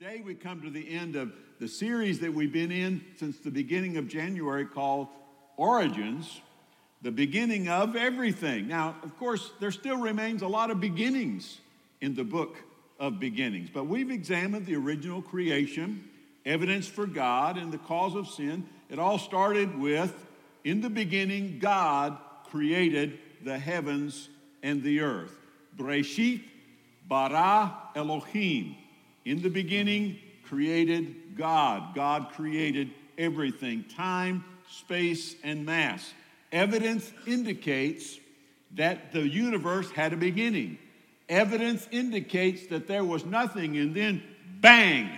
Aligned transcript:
Today 0.00 0.22
we 0.26 0.34
come 0.34 0.60
to 0.62 0.70
the 0.70 0.90
end 0.92 1.14
of 1.14 1.32
the 1.60 1.68
series 1.68 2.18
that 2.18 2.34
we've 2.34 2.52
been 2.52 2.72
in 2.72 3.04
since 3.16 3.38
the 3.38 3.50
beginning 3.50 3.96
of 3.96 4.08
January 4.08 4.64
called 4.64 5.06
Origins, 5.56 6.40
the 7.02 7.12
beginning 7.12 7.68
of 7.68 7.94
everything. 7.94 8.66
Now, 8.66 8.96
of 9.04 9.16
course, 9.18 9.52
there 9.60 9.70
still 9.70 9.98
remains 9.98 10.42
a 10.42 10.48
lot 10.48 10.72
of 10.72 10.80
beginnings 10.80 11.60
in 12.00 12.16
the 12.16 12.24
book 12.24 12.56
of 12.98 13.20
beginnings, 13.20 13.70
but 13.72 13.86
we've 13.86 14.10
examined 14.10 14.66
the 14.66 14.74
original 14.74 15.22
creation, 15.22 16.08
evidence 16.44 16.88
for 16.88 17.06
God, 17.06 17.56
and 17.56 17.70
the 17.70 17.78
cause 17.78 18.16
of 18.16 18.26
sin. 18.26 18.66
It 18.90 18.98
all 18.98 19.18
started 19.18 19.78
with 19.78 20.12
in 20.64 20.80
the 20.80 20.90
beginning, 20.90 21.60
God 21.60 22.18
created 22.50 23.20
the 23.44 23.58
heavens 23.58 24.28
and 24.60 24.82
the 24.82 25.02
earth. 25.02 25.36
Breshit 25.78 26.42
bara 27.06 27.76
Elohim. 27.94 28.74
In 29.24 29.42
the 29.42 29.48
beginning, 29.48 30.18
created 30.44 31.36
God. 31.36 31.94
God 31.94 32.28
created 32.32 32.90
everything 33.16 33.84
time, 33.84 34.44
space, 34.70 35.34
and 35.42 35.64
mass. 35.64 36.12
Evidence 36.52 37.10
indicates 37.26 38.18
that 38.74 39.12
the 39.12 39.26
universe 39.26 39.90
had 39.90 40.12
a 40.12 40.16
beginning. 40.16 40.78
Evidence 41.28 41.88
indicates 41.90 42.66
that 42.66 42.86
there 42.86 43.04
was 43.04 43.24
nothing, 43.24 43.78
and 43.78 43.94
then 43.94 44.22
bang, 44.60 45.10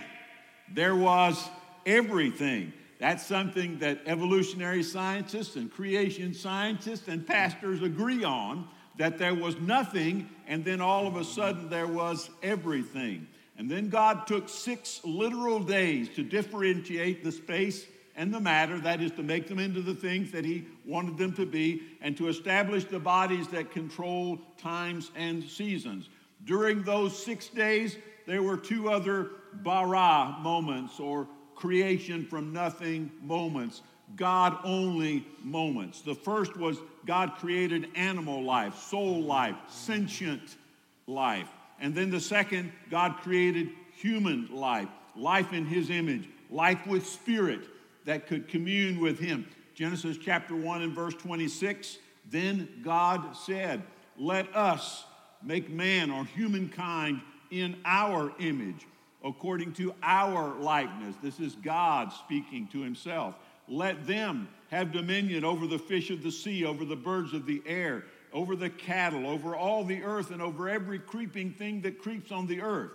there 0.73 0.95
was 0.95 1.49
everything. 1.85 2.71
That's 2.99 3.25
something 3.25 3.79
that 3.79 4.01
evolutionary 4.05 4.83
scientists 4.83 5.55
and 5.55 5.71
creation 5.71 6.33
scientists 6.33 7.07
and 7.07 7.27
pastors 7.27 7.81
agree 7.81 8.23
on 8.23 8.67
that 8.97 9.17
there 9.19 9.35
was 9.35 9.59
nothing, 9.59 10.29
and 10.47 10.65
then 10.65 10.81
all 10.81 11.05
of 11.05 11.15
a 11.15 11.23
sudden 11.23 11.69
there 11.69 11.87
was 11.87 12.29
everything. 12.41 13.27
And 13.57 13.69
then 13.69 13.89
God 13.89 14.27
took 14.27 14.49
six 14.49 15.01
literal 15.03 15.59
days 15.59 16.09
to 16.09 16.23
differentiate 16.23 17.23
the 17.23 17.31
space 17.31 17.85
and 18.15 18.33
the 18.33 18.39
matter, 18.39 18.79
that 18.79 18.99
is, 18.99 19.11
to 19.11 19.23
make 19.23 19.47
them 19.47 19.59
into 19.59 19.81
the 19.81 19.93
things 19.93 20.31
that 20.31 20.43
He 20.43 20.65
wanted 20.85 21.17
them 21.17 21.33
to 21.33 21.45
be, 21.45 21.83
and 22.01 22.17
to 22.17 22.29
establish 22.29 22.83
the 22.85 22.99
bodies 22.99 23.47
that 23.49 23.71
control 23.71 24.39
times 24.57 25.11
and 25.15 25.43
seasons. 25.43 26.09
During 26.43 26.81
those 26.81 27.23
six 27.23 27.47
days, 27.47 27.95
there 28.25 28.41
were 28.41 28.57
two 28.57 28.89
other 28.89 29.29
bara 29.53 30.35
moments 30.41 30.99
or 30.99 31.27
creation 31.55 32.25
from 32.25 32.51
nothing 32.51 33.11
moments, 33.21 33.83
God 34.15 34.57
only 34.63 35.25
moments. 35.43 36.01
The 36.01 36.15
first 36.15 36.57
was 36.57 36.77
God 37.05 37.33
created 37.35 37.89
animal 37.95 38.43
life, 38.43 38.75
soul 38.79 39.21
life, 39.21 39.55
sentient 39.67 40.57
life. 41.05 41.49
And 41.79 41.93
then 41.93 42.09
the 42.09 42.19
second, 42.19 42.71
God 42.89 43.17
created 43.17 43.69
human 43.93 44.49
life, 44.51 44.89
life 45.15 45.53
in 45.53 45.65
his 45.65 45.89
image, 45.89 46.27
life 46.49 46.85
with 46.87 47.05
spirit 47.05 47.61
that 48.05 48.27
could 48.27 48.47
commune 48.47 48.99
with 48.99 49.19
him. 49.19 49.47
Genesis 49.75 50.17
chapter 50.17 50.55
1 50.55 50.81
and 50.81 50.93
verse 50.93 51.13
26 51.15 51.97
Then 52.29 52.81
God 52.83 53.35
said, 53.35 53.83
Let 54.17 54.55
us 54.55 55.05
make 55.43 55.69
man 55.69 56.09
or 56.09 56.25
humankind 56.25 57.21
in 57.51 57.79
our 57.85 58.33
image, 58.39 58.87
according 59.23 59.73
to 59.73 59.93
our 60.01 60.55
likeness. 60.55 61.15
This 61.21 61.39
is 61.39 61.55
God 61.55 62.11
speaking 62.11 62.67
to 62.71 62.81
himself. 62.81 63.35
Let 63.67 64.07
them 64.07 64.47
have 64.69 64.91
dominion 64.91 65.43
over 65.43 65.67
the 65.67 65.79
fish 65.79 66.09
of 66.09 66.23
the 66.23 66.31
sea, 66.31 66.65
over 66.65 66.85
the 66.85 66.95
birds 66.95 67.33
of 67.33 67.45
the 67.45 67.61
air 67.65 68.03
over 68.33 68.55
the 68.55 68.69
cattle, 68.69 69.27
over 69.27 69.55
all 69.55 69.83
the 69.83 70.03
earth, 70.03 70.31
and 70.31 70.41
over 70.41 70.69
every 70.69 70.99
creeping 70.99 71.51
thing 71.51 71.81
that 71.81 71.99
creeps 71.99 72.31
on 72.31 72.47
the 72.47 72.61
earth. 72.61 72.91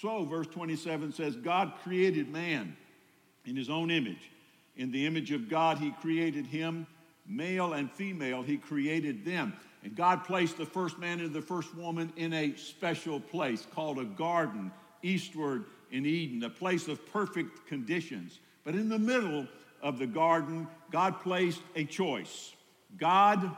So, 0.00 0.24
verse 0.24 0.46
27 0.48 1.12
says, 1.12 1.36
God 1.36 1.72
created 1.82 2.28
man 2.28 2.76
in 3.44 3.56
his 3.56 3.70
own 3.70 3.90
image. 3.90 4.30
In 4.76 4.90
the 4.90 5.06
image 5.06 5.30
of 5.30 5.48
God, 5.48 5.78
he 5.78 5.92
created 5.92 6.46
him, 6.46 6.86
male 7.26 7.74
and 7.74 7.90
female, 7.90 8.42
he 8.42 8.56
created 8.56 9.24
them. 9.24 9.54
And 9.84 9.94
God 9.94 10.24
placed 10.24 10.56
the 10.56 10.66
first 10.66 10.98
man 10.98 11.20
and 11.20 11.32
the 11.32 11.42
first 11.42 11.74
woman 11.76 12.12
in 12.16 12.32
a 12.32 12.56
special 12.56 13.20
place 13.20 13.66
called 13.74 13.98
a 13.98 14.04
garden, 14.04 14.72
eastward 15.02 15.64
in 15.90 16.06
Eden, 16.06 16.42
a 16.42 16.50
place 16.50 16.88
of 16.88 17.04
perfect 17.12 17.66
conditions. 17.66 18.40
But 18.64 18.74
in 18.74 18.88
the 18.88 18.98
middle 18.98 19.46
of 19.82 19.98
the 19.98 20.06
garden, 20.06 20.66
God 20.90 21.20
placed 21.20 21.60
a 21.76 21.84
choice 21.84 22.52
God 22.96 23.50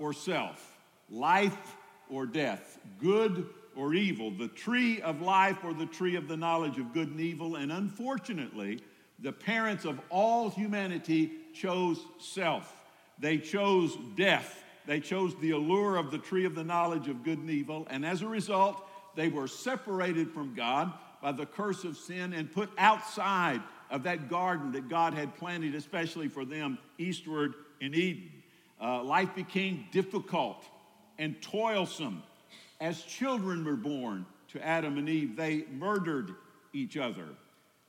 or 0.00 0.12
self, 0.12 0.78
life 1.08 1.76
or 2.08 2.26
death, 2.26 2.78
good 2.98 3.46
or 3.76 3.94
evil, 3.94 4.30
the 4.32 4.48
tree 4.48 5.00
of 5.00 5.20
life 5.20 5.58
or 5.62 5.72
the 5.72 5.86
tree 5.86 6.16
of 6.16 6.26
the 6.26 6.36
knowledge 6.36 6.78
of 6.78 6.92
good 6.92 7.08
and 7.08 7.20
evil. 7.20 7.56
And 7.56 7.70
unfortunately, 7.70 8.80
the 9.20 9.32
parents 9.32 9.84
of 9.84 10.00
all 10.08 10.50
humanity 10.50 11.30
chose 11.54 12.00
self. 12.18 12.74
They 13.18 13.38
chose 13.38 13.96
death. 14.16 14.64
They 14.86 14.98
chose 14.98 15.34
the 15.40 15.52
allure 15.52 15.96
of 15.96 16.10
the 16.10 16.18
tree 16.18 16.46
of 16.46 16.54
the 16.54 16.64
knowledge 16.64 17.06
of 17.06 17.22
good 17.22 17.38
and 17.38 17.50
evil. 17.50 17.86
And 17.90 18.04
as 18.04 18.22
a 18.22 18.26
result, 18.26 18.82
they 19.14 19.28
were 19.28 19.46
separated 19.46 20.30
from 20.30 20.54
God 20.54 20.92
by 21.22 21.32
the 21.32 21.46
curse 21.46 21.84
of 21.84 21.96
sin 21.96 22.32
and 22.32 22.50
put 22.50 22.70
outside 22.78 23.60
of 23.90 24.04
that 24.04 24.28
garden 24.28 24.72
that 24.72 24.88
God 24.88 25.14
had 25.14 25.36
planted, 25.36 25.74
especially 25.74 26.28
for 26.28 26.44
them, 26.44 26.78
eastward 26.98 27.54
in 27.80 27.94
Eden. 27.94 28.30
Uh, 28.80 29.02
life 29.02 29.34
became 29.34 29.86
difficult 29.92 30.64
and 31.18 31.40
toilsome. 31.42 32.22
As 32.80 33.02
children 33.02 33.64
were 33.64 33.76
born 33.76 34.24
to 34.48 34.66
Adam 34.66 34.96
and 34.96 35.08
Eve, 35.08 35.36
they 35.36 35.64
murdered 35.70 36.34
each 36.72 36.96
other. 36.96 37.26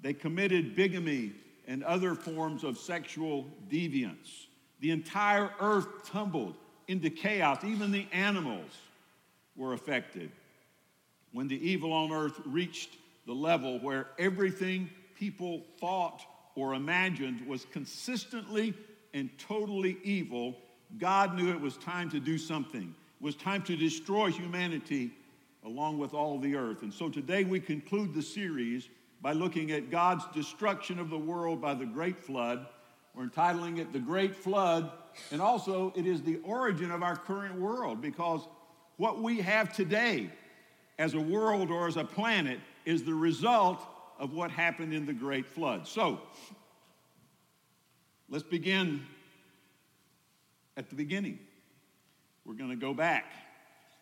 They 0.01 0.13
committed 0.13 0.75
bigamy 0.75 1.34
and 1.68 1.84
other 1.84 2.16
forms 2.16 2.63
of 2.63 2.78
sexual 2.78 3.47
deviance. 3.69 4.47
The 4.81 4.91
entire 4.91 5.51
earth 5.59 5.88
tumbled 6.09 6.56
into 6.88 7.09
chaos. 7.09 7.63
Even 7.63 7.91
the 7.91 8.07
animals 8.12 8.72
were 9.56 9.74
affected. 9.74 10.31
When 11.31 11.47
the 11.47 11.69
evil 11.69 11.94
on 11.94 12.12
earth 12.12 12.40
reached 12.46 12.97
the 13.25 13.34
level 13.34 13.80
where 13.80 14.07
everything 14.19 14.90
people 15.16 15.62
thought 15.80 16.22
or 16.56 16.74
imagined 16.74 17.47
was 17.47 17.66
consistently 17.72 18.74
and 19.13 19.30
totally 19.38 19.97
evil, 20.03 20.57
God 21.00 21.35
knew 21.35 21.50
it 21.50 21.59
was 21.59 21.78
time 21.78 22.09
to 22.12 22.19
do 22.19 22.38
something. 22.38 22.94
It 23.19 23.24
was 23.24 23.35
time 23.35 23.62
to 23.63 23.75
destroy 23.75 24.31
humanity 24.31 25.12
along 25.63 26.00
with 26.00 26.13
all 26.13 26.40
the 26.40 26.56
earth. 26.56 26.81
And 26.81 26.94
so 26.94 27.09
today 27.09 27.44
we 27.44 27.59
conclude 27.59 28.13
the 28.13 28.22
series 28.22 28.90
by 29.22 29.34
looking 29.34 29.72
at 29.72 29.91
God's 29.91 30.25
destruction 30.34 31.00
of 31.00 31.09
the 31.09 31.18
world 31.18 31.62
by 31.62 31.75
the 31.75 31.85
great 31.85 32.18
flood. 32.18 32.66
We're 33.13 33.24
entitling 33.24 33.78
it 33.78 33.91
The 33.91 34.00
Great 34.00 34.35
Flood, 34.35 34.90
and 35.31 35.41
also 35.41 35.94
it 35.96 36.07
is 36.07 36.22
the 36.22 36.40
origin 36.44 36.91
of 36.91 37.03
our 37.03 37.18
current 37.18 37.59
world 37.59 38.01
because 38.01 38.47
what 38.97 39.22
we 39.22 39.41
have 39.41 39.74
today 39.74 40.30
as 40.97 41.13
a 41.13 41.19
world 41.19 41.69
or 41.72 41.88
as 41.88 41.97
a 41.97 42.06
planet 42.06 42.59
is 42.85 43.03
the 43.03 43.13
result 43.13 43.85
of 44.18 44.34
what 44.34 44.50
happened 44.50 44.94
in 44.94 45.06
the 45.06 45.13
Great 45.13 45.46
Flood. 45.46 45.88
So, 45.88 46.22
let's 48.30 48.44
begin 48.44 49.06
at 50.81 50.90
the 50.90 50.96
beginning. 50.96 51.38
We're 52.44 52.56
going 52.56 52.72
to 52.72 52.75
go 52.75 52.92
back. 52.92 53.31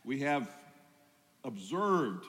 We 0.06 0.22
have 0.22 0.50
observed 1.44 2.26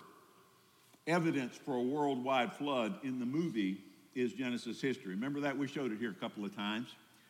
evidence 1.07 1.57
for 1.57 1.77
a 1.77 1.81
worldwide 1.81 2.53
flood 2.55 2.99
in 3.05 3.21
the 3.21 3.27
movie 3.27 3.79
is 4.17 4.33
Genesis 4.33 4.81
history. 4.81 5.15
Remember 5.15 5.39
that? 5.39 5.57
We 5.57 5.69
showed 5.69 5.93
it 5.93 5.99
here 6.01 6.11
a 6.11 6.15
couple 6.15 6.45
of 6.45 6.53
times. 6.57 6.89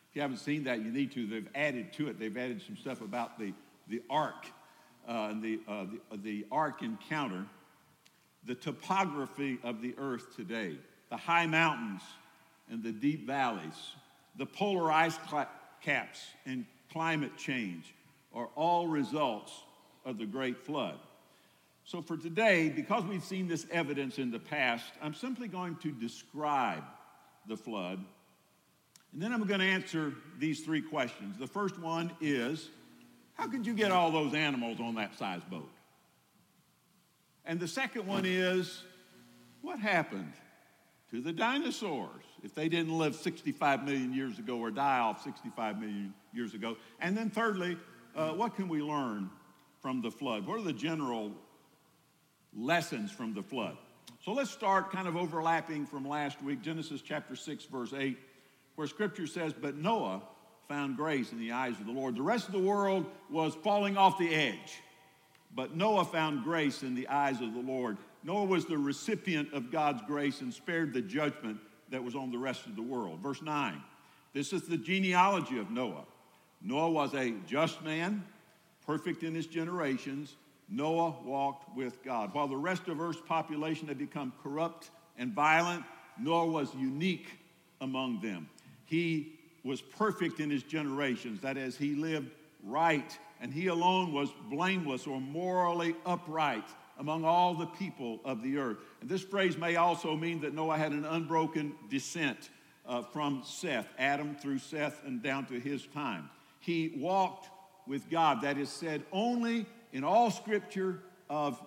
If 0.08 0.16
you 0.16 0.22
haven't 0.22 0.38
seen 0.38 0.64
that, 0.64 0.78
you 0.82 0.90
need 0.90 1.12
to. 1.12 1.26
They've 1.26 1.48
added 1.54 1.92
to 1.94 2.08
it. 2.08 2.18
They've 2.18 2.34
added 2.34 2.62
some 2.66 2.78
stuff 2.78 3.02
about 3.02 3.38
the, 3.38 3.52
the 3.88 4.00
ark 4.08 4.46
uh, 5.06 5.28
and 5.30 5.42
the, 5.42 5.60
uh, 5.68 5.84
the, 5.84 6.00
uh, 6.10 6.16
the 6.22 6.46
ark 6.50 6.80
encounter, 6.80 7.44
the 8.46 8.54
topography 8.54 9.58
of 9.62 9.82
the 9.82 9.94
earth 9.98 10.34
today, 10.36 10.78
the 11.10 11.18
high 11.18 11.46
mountains 11.46 12.00
and 12.70 12.82
the 12.82 12.92
deep 12.92 13.26
valleys, 13.26 13.94
the 14.36 14.46
polar 14.46 14.90
ice 14.90 15.18
caps 15.82 16.20
and 16.46 16.64
climate 16.92 17.36
change 17.36 17.94
are 18.34 18.48
all 18.54 18.86
results 18.86 19.52
of 20.04 20.18
the 20.18 20.26
Great 20.26 20.58
Flood. 20.58 20.98
So, 21.84 22.00
for 22.00 22.16
today, 22.16 22.68
because 22.68 23.04
we've 23.04 23.24
seen 23.24 23.48
this 23.48 23.66
evidence 23.70 24.18
in 24.18 24.30
the 24.30 24.38
past, 24.38 24.84
I'm 25.02 25.14
simply 25.14 25.48
going 25.48 25.76
to 25.76 25.90
describe 25.90 26.84
the 27.48 27.56
flood. 27.56 28.04
And 29.12 29.20
then 29.20 29.32
I'm 29.32 29.44
going 29.44 29.60
to 29.60 29.66
answer 29.66 30.14
these 30.38 30.60
three 30.60 30.82
questions. 30.82 31.36
The 31.38 31.46
first 31.46 31.78
one 31.80 32.12
is 32.20 32.68
How 33.34 33.48
could 33.48 33.66
you 33.66 33.74
get 33.74 33.90
all 33.90 34.10
those 34.10 34.34
animals 34.34 34.78
on 34.78 34.94
that 34.96 35.18
size 35.18 35.42
boat? 35.50 35.68
And 37.44 37.58
the 37.58 37.68
second 37.68 38.06
one 38.06 38.24
is 38.24 38.82
What 39.62 39.80
happened 39.80 40.32
to 41.10 41.20
the 41.20 41.32
dinosaurs 41.32 42.24
if 42.44 42.54
they 42.54 42.68
didn't 42.68 42.96
live 42.96 43.16
65 43.16 43.84
million 43.84 44.14
years 44.14 44.38
ago 44.38 44.58
or 44.58 44.70
die 44.70 45.00
off 45.00 45.24
65 45.24 45.80
million 45.80 46.14
years 46.32 46.54
ago? 46.54 46.76
And 47.00 47.16
then, 47.16 47.30
thirdly, 47.30 47.76
uh, 48.14 48.30
what 48.30 48.54
can 48.54 48.68
we 48.68 48.82
learn 48.82 49.30
from 49.80 50.02
the 50.02 50.10
flood? 50.10 50.46
What 50.46 50.58
are 50.58 50.64
the 50.64 50.72
general 50.72 51.32
lessons 52.56 53.10
from 53.10 53.34
the 53.34 53.42
flood? 53.42 53.76
So 54.24 54.32
let's 54.32 54.50
start 54.50 54.90
kind 54.90 55.08
of 55.08 55.16
overlapping 55.16 55.86
from 55.86 56.06
last 56.06 56.42
week, 56.42 56.60
Genesis 56.62 57.00
chapter 57.00 57.34
6, 57.34 57.64
verse 57.66 57.94
8, 57.96 58.18
where 58.74 58.86
scripture 58.86 59.26
says, 59.26 59.54
But 59.54 59.76
Noah 59.76 60.22
found 60.68 60.96
grace 60.96 61.32
in 61.32 61.38
the 61.38 61.52
eyes 61.52 61.80
of 61.80 61.86
the 61.86 61.92
Lord. 61.92 62.16
The 62.16 62.22
rest 62.22 62.46
of 62.46 62.52
the 62.52 62.58
world 62.58 63.06
was 63.30 63.54
falling 63.62 63.96
off 63.96 64.18
the 64.18 64.34
edge, 64.34 64.80
but 65.54 65.74
Noah 65.74 66.04
found 66.04 66.44
grace 66.44 66.82
in 66.82 66.94
the 66.94 67.08
eyes 67.08 67.40
of 67.40 67.54
the 67.54 67.60
Lord. 67.60 67.96
Noah 68.22 68.44
was 68.44 68.66
the 68.66 68.76
recipient 68.76 69.52
of 69.54 69.70
God's 69.70 70.02
grace 70.06 70.42
and 70.42 70.52
spared 70.52 70.92
the 70.92 71.00
judgment 71.00 71.58
that 71.88 72.04
was 72.04 72.14
on 72.14 72.30
the 72.30 72.38
rest 72.38 72.66
of 72.66 72.76
the 72.76 72.82
world. 72.82 73.20
Verse 73.20 73.42
9 73.42 73.82
this 74.32 74.52
is 74.52 74.62
the 74.62 74.76
genealogy 74.76 75.58
of 75.58 75.70
Noah. 75.70 76.04
Noah 76.62 76.90
was 76.90 77.14
a 77.14 77.34
just 77.46 77.82
man, 77.82 78.24
perfect 78.86 79.22
in 79.22 79.34
his 79.34 79.46
generations. 79.46 80.36
Noah 80.68 81.14
walked 81.24 81.76
with 81.76 82.02
God. 82.02 82.32
While 82.34 82.48
the 82.48 82.56
rest 82.56 82.88
of 82.88 83.00
Earth's 83.00 83.20
population 83.26 83.88
had 83.88 83.98
become 83.98 84.32
corrupt 84.42 84.90
and 85.18 85.32
violent, 85.32 85.84
Noah 86.18 86.46
was 86.46 86.74
unique 86.74 87.28
among 87.80 88.20
them. 88.20 88.48
He 88.86 89.38
was 89.64 89.80
perfect 89.80 90.40
in 90.40 90.50
his 90.50 90.62
generations. 90.62 91.40
That 91.40 91.56
is, 91.56 91.76
he 91.76 91.94
lived 91.94 92.30
right, 92.64 93.18
and 93.40 93.52
he 93.52 93.68
alone 93.68 94.12
was 94.12 94.30
blameless 94.50 95.06
or 95.06 95.20
morally 95.20 95.94
upright 96.04 96.64
among 96.98 97.24
all 97.24 97.54
the 97.54 97.66
people 97.66 98.20
of 98.24 98.42
the 98.42 98.58
earth. 98.58 98.76
And 99.00 99.08
this 99.08 99.22
phrase 99.22 99.56
may 99.56 99.76
also 99.76 100.14
mean 100.14 100.40
that 100.42 100.54
Noah 100.54 100.76
had 100.76 100.92
an 100.92 101.06
unbroken 101.06 101.74
descent 101.88 102.50
uh, 102.86 103.02
from 103.02 103.42
Seth, 103.44 103.88
Adam 103.98 104.36
through 104.36 104.58
Seth 104.58 105.02
and 105.04 105.22
down 105.22 105.46
to 105.46 105.58
his 105.58 105.86
time. 105.86 106.28
He 106.60 106.94
walked 106.96 107.48
with 107.86 108.08
God. 108.08 108.42
That 108.42 108.58
is 108.58 108.68
said 108.68 109.02
only 109.12 109.66
in 109.92 110.04
all 110.04 110.30
scripture 110.30 111.00
of 111.28 111.60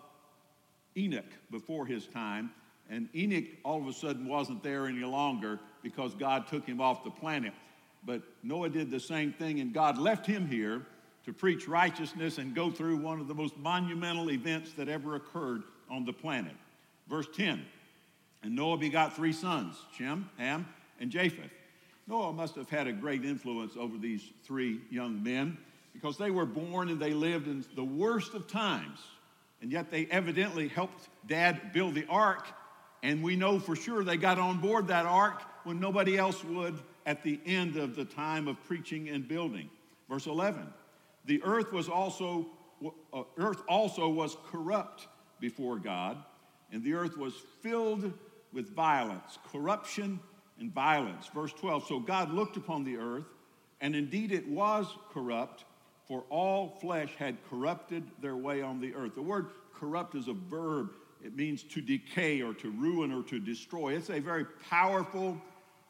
Enoch 0.96 1.26
before 1.52 1.86
his 1.86 2.08
time. 2.08 2.52
And 2.90 3.10
Enoch 3.16 3.46
all 3.66 3.82
of 3.82 3.88
a 3.88 3.94
sudden 3.94 4.28
wasn't 4.28 4.64
there 4.64 4.88
any 4.88 5.04
longer 5.04 5.60
because 5.82 6.14
God 6.14 6.48
took 6.48 6.66
him 6.66 6.80
off 6.80 7.04
the 7.04 7.12
planet. 7.12 7.54
But 8.06 8.22
Noah 8.44 8.70
did 8.70 8.92
the 8.92 9.00
same 9.00 9.32
thing, 9.32 9.60
and 9.60 9.74
God 9.74 9.98
left 9.98 10.26
him 10.26 10.48
here 10.48 10.86
to 11.26 11.34
preach 11.34 11.68
righteousness 11.68 12.38
and 12.38 12.54
go 12.54 12.70
through 12.70 12.98
one 12.98 13.20
of 13.20 13.28
the 13.28 13.34
most 13.34 13.58
monumental 13.58 14.30
events 14.30 14.74
that 14.74 14.90
ever 14.90 15.16
occurred 15.16 15.64
on 15.90 16.06
the 16.06 16.14
planet. 16.14 16.54
Verse 17.08 17.28
10 17.34 17.66
And 18.44 18.56
Noah 18.56 18.78
begot 18.78 19.16
three 19.16 19.34
sons 19.34 19.76
Shem, 19.98 20.30
Ham, 20.38 20.68
and 21.00 21.10
Japheth. 21.10 21.52
Noah 22.08 22.34
must 22.34 22.56
have 22.56 22.70
had 22.70 22.88
a 22.88 22.94
great 22.94 23.24
influence 23.24 23.74
over 23.78 23.98
these 23.98 24.32
three 24.44 24.82
young 24.90 25.24
men 25.24 25.58
because 25.94 26.18
they 26.18 26.32
were 26.32 26.46
born 26.46 26.90
and 26.90 27.00
they 27.00 27.14
lived 27.14 27.48
in 27.48 27.64
the 27.76 27.84
worst 27.84 28.34
of 28.34 28.48
times. 28.48 29.00
And 29.62 29.72
yet 29.72 29.90
they 29.90 30.06
evidently 30.08 30.68
helped 30.68 31.08
dad 31.28 31.72
build 31.72 31.96
the 31.96 32.06
ark. 32.10 32.48
And 33.02 33.24
we 33.24 33.36
know 33.36 33.60
for 33.60 33.76
sure 33.76 34.04
they 34.04 34.18
got 34.18 34.38
on 34.38 34.60
board 34.60 34.88
that 34.88 35.06
ark 35.06 35.42
when 35.64 35.80
nobody 35.80 36.18
else 36.18 36.44
would 36.44 36.78
at 37.06 37.24
the 37.24 37.40
end 37.46 37.78
of 37.78 37.96
the 37.96 38.06
time 38.06 38.48
of 38.48 38.62
preaching 38.66 39.10
and 39.10 39.28
building. 39.28 39.70
Verse 40.10 40.26
11 40.26 40.68
The 41.26 41.42
earth 41.44 41.72
was 41.72 41.88
also, 41.88 42.48
uh, 43.14 43.24
earth 43.38 43.62
also 43.68 44.10
was 44.10 44.36
corrupt 44.52 45.08
before 45.40 45.78
God, 45.78 46.18
and 46.72 46.84
the 46.84 46.94
earth 46.94 47.18
was 47.18 47.34
filled 47.62 48.12
with 48.52 48.74
violence, 48.76 49.40
corruption, 49.52 50.20
and 50.60 50.74
violence. 50.74 51.28
Verse 51.34 51.54
12 51.54 51.88
So 51.88 52.00
God 52.00 52.32
looked 52.32 52.58
upon 52.58 52.84
the 52.84 52.98
earth, 52.98 53.26
and 53.82 53.96
indeed 53.96 54.32
it 54.32 54.48
was 54.48 54.88
corrupt, 55.12 55.66
for 56.08 56.24
all 56.30 56.78
flesh 56.82 57.14
had 57.18 57.38
corrupted 57.50 58.04
their 58.22 58.36
way 58.36 58.62
on 58.62 58.80
the 58.80 58.94
earth. 58.96 59.16
The 59.16 59.22
word 59.22 59.48
corrupt 59.74 60.16
is 60.16 60.28
a 60.28 60.34
verb, 60.34 60.92
it 61.24 61.36
means 61.36 61.64
to 61.64 61.82
decay 61.82 62.42
or 62.42 62.54
to 62.56 62.70
ruin 62.72 63.12
or 63.12 63.24
to 63.24 63.40
destroy. 63.40 63.94
It's 63.94 64.10
a 64.10 64.20
very 64.20 64.46
powerful 64.70 65.42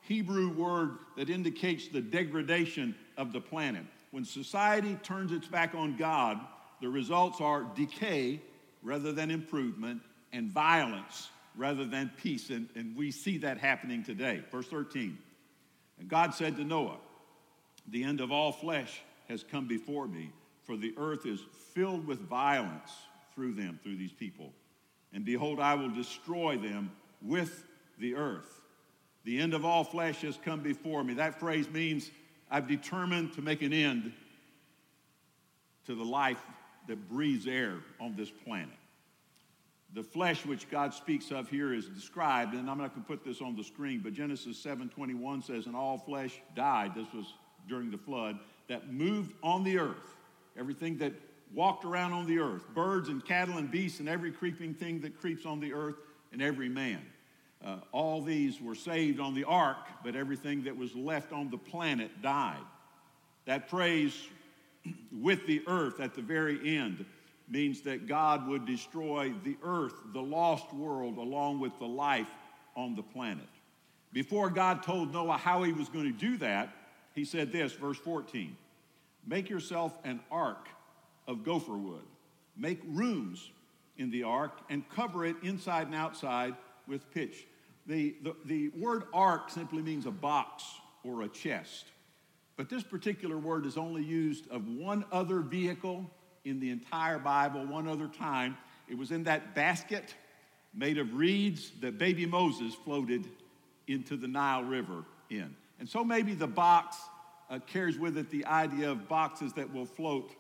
Hebrew 0.02 0.50
word 0.50 0.98
that 1.18 1.30
indicates 1.30 1.88
the 1.88 2.02
degradation 2.02 2.96
of 3.18 3.34
the 3.34 3.42
planet. 3.42 3.84
When 4.12 4.26
society 4.26 4.96
turns 5.02 5.32
its 5.32 5.48
back 5.48 5.74
on 5.74 5.98
God, 5.98 6.40
the 6.82 6.90
results 6.90 7.42
are 7.42 7.64
decay 7.76 8.42
rather 8.84 9.12
than 9.12 9.32
improvement 9.32 10.02
and 10.32 10.52
violence 10.52 11.30
rather 11.56 11.86
than 11.86 12.12
peace. 12.18 12.50
And, 12.50 12.70
and 12.76 12.96
we 12.96 13.12
see 13.12 13.40
that 13.40 13.58
happening 13.58 14.04
today. 14.04 14.44
Verse 14.52 14.68
13. 14.68 15.18
And 16.00 16.10
God 16.10 16.34
said 16.34 16.56
to 16.58 16.64
Noah, 16.64 16.98
The 17.88 18.04
end 18.04 18.22
of 18.22 18.32
all 18.32 18.52
flesh 18.52 19.02
has 19.30 19.44
come 19.44 19.68
before 19.68 20.08
me, 20.08 20.32
for 20.64 20.76
the 20.76 20.94
earth 20.98 21.26
is 21.26 21.40
filled 21.74 22.08
with 22.08 22.20
violence 22.20 22.92
through 23.36 23.54
them, 23.54 23.80
through 23.84 23.98
these 23.98 24.12
people. 24.12 24.52
And 25.14 25.26
behold, 25.26 25.60
I 25.60 25.76
will 25.76 25.90
destroy 25.90 26.58
them 26.58 26.92
with 27.22 27.66
the 28.00 28.16
earth. 28.16 28.62
The 29.24 29.40
end 29.40 29.54
of 29.54 29.64
all 29.64 29.84
flesh 29.84 30.22
has 30.22 30.38
come 30.44 30.62
before 30.62 31.04
me. 31.04 31.14
That 31.16 31.40
phrase 31.40 31.70
means 31.70 32.10
I've 32.52 32.68
determined 32.68 33.34
to 33.34 33.42
make 33.42 33.62
an 33.62 33.74
end 33.74 34.12
to 35.86 35.96
the 35.96 36.04
life 36.04 36.44
that 36.88 37.08
breathes 37.08 37.48
air 37.48 37.78
on 38.02 38.16
this 38.16 38.30
planet 38.30 38.70
the 39.94 40.04
flesh 40.04 40.46
which 40.46 40.70
God 40.72 40.94
speaks 40.94 41.32
of 41.32 41.50
here 41.50 41.74
is 41.74 41.88
described, 41.88 42.56
and 42.56 42.70
I'm 42.70 42.80
not 42.80 42.90
going 42.96 43.04
to 43.04 43.08
put 43.08 43.24
this 43.24 43.42
on 43.42 43.56
the 43.56 43.64
screen, 43.64 44.02
but 44.04 44.14
Genesis 44.14 44.58
7:21 44.58 45.42
says, 45.42 45.68
"And 45.68 45.76
all 45.76 45.98
flesh 45.98 46.40
died." 46.56 46.96
This 46.96 47.12
was 47.14 47.34
during 47.68 47.92
the 47.92 47.98
flood 47.98 48.40
that 48.68 48.92
moved 48.92 49.34
on 49.44 49.64
the 49.64 49.78
earth. 49.78 50.16
Everything 50.58 50.98
that 50.98 51.14
walked 51.54 51.86
around 51.86 52.14
on 52.14 52.26
the 52.26 52.40
earth, 52.40 52.68
birds 52.74 53.10
and 53.10 53.24
cattle 53.24 53.58
and 53.58 53.70
beasts 53.70 54.00
and 54.00 54.10
every 54.10 54.32
creeping 54.32 54.74
thing 54.74 55.02
that 55.02 55.20
creeps 55.20 55.46
on 55.46 55.60
the 55.60 55.74
earth, 55.74 55.96
and 56.32 56.42
every 56.42 56.70
man. 56.70 57.02
Uh, 57.64 57.78
all 57.92 58.22
these 58.22 58.60
were 58.60 58.76
saved 58.76 59.20
on 59.20 59.36
the 59.36 59.44
ark, 59.44 59.78
but 60.04 60.16
everything 60.16 60.64
that 60.64 60.76
was 60.76 60.94
left 60.96 61.32
on 61.32 61.50
the 61.50 61.58
planet 61.58 62.22
died. 62.22 62.66
That 63.46 63.70
phrase, 63.70 64.16
with 65.12 65.46
the 65.46 65.62
earth 65.68 66.00
at 66.00 66.16
the 66.16 66.22
very 66.22 66.78
end, 66.78 67.06
means 67.50 67.82
that 67.82 68.08
God 68.08 68.48
would 68.48 68.66
destroy 68.66 69.34
the 69.44 69.58
earth, 69.64 69.94
the 70.14 70.22
lost 70.22 70.74
world, 70.74 71.18
along 71.18 71.60
with 71.60 71.78
the 71.80 71.86
life 71.86 72.30
on 72.76 72.96
the 72.96 73.04
planet. 73.04 73.48
Before 74.12 74.50
God 74.50 74.84
told 74.84 75.12
Noah 75.12 75.38
how 75.38 75.64
he 75.64 75.74
was 75.74 75.90
going 75.90 76.06
to 76.06 76.18
do 76.18 76.38
that, 76.38 76.74
he 77.14 77.26
said 77.26 77.52
this, 77.52 77.74
verse 77.74 77.98
14 77.98 78.56
Make 79.26 79.50
yourself 79.50 79.98
an 80.04 80.20
ark 80.32 80.68
of 81.28 81.44
gopher 81.44 81.78
wood, 81.78 82.04
make 82.58 82.80
rooms 82.88 83.52
in 83.98 84.12
the 84.12 84.24
ark, 84.24 84.60
and 84.70 84.88
cover 84.90 85.26
it 85.26 85.36
inside 85.44 85.88
and 85.88 85.96
outside 85.96 86.56
with 86.88 87.10
pitch. 87.12 87.46
The, 87.86 88.16
the, 88.24 88.36
the 88.46 88.70
word 88.70 89.04
ark 89.14 89.50
simply 89.50 89.82
means 89.82 90.06
a 90.06 90.12
box 90.12 90.64
or 91.04 91.24
a 91.24 91.28
chest. 91.28 91.86
But 92.56 92.70
this 92.70 92.84
particular 92.84 93.38
word 93.38 93.66
is 93.66 93.78
only 93.78 94.04
used 94.04 94.50
of 94.50 94.68
one 94.68 95.06
other 95.12 95.40
vehicle 95.40 96.10
in 96.46 96.60
the 96.60 96.70
entire 96.70 97.20
Bible 97.20 97.66
one 97.66 97.88
other 97.88 98.08
time. 98.08 98.58
It 98.88 98.98
was 98.98 99.12
in 99.12 99.24
that 99.24 99.56
basket 99.56 100.14
made 100.74 100.98
of 100.98 101.14
reeds 101.14 101.72
that 101.82 101.98
baby 101.98 102.26
Moses 102.26 102.74
floated 102.74 103.28
into 103.88 104.18
the 104.18 104.28
Nile 104.28 104.64
River 104.64 105.04
in. 105.30 105.56
And 105.80 105.88
so 105.88 106.04
maybe 106.04 106.34
the 106.34 106.48
box 106.48 106.98
uh, 107.50 107.60
carries 107.68 107.98
with 107.98 108.18
it 108.18 108.30
the 108.30 108.46
idea 108.46 108.92
of 108.92 109.08
boxes 109.08 109.54
that 109.54 109.74
will 109.74 109.86
float 109.86 110.32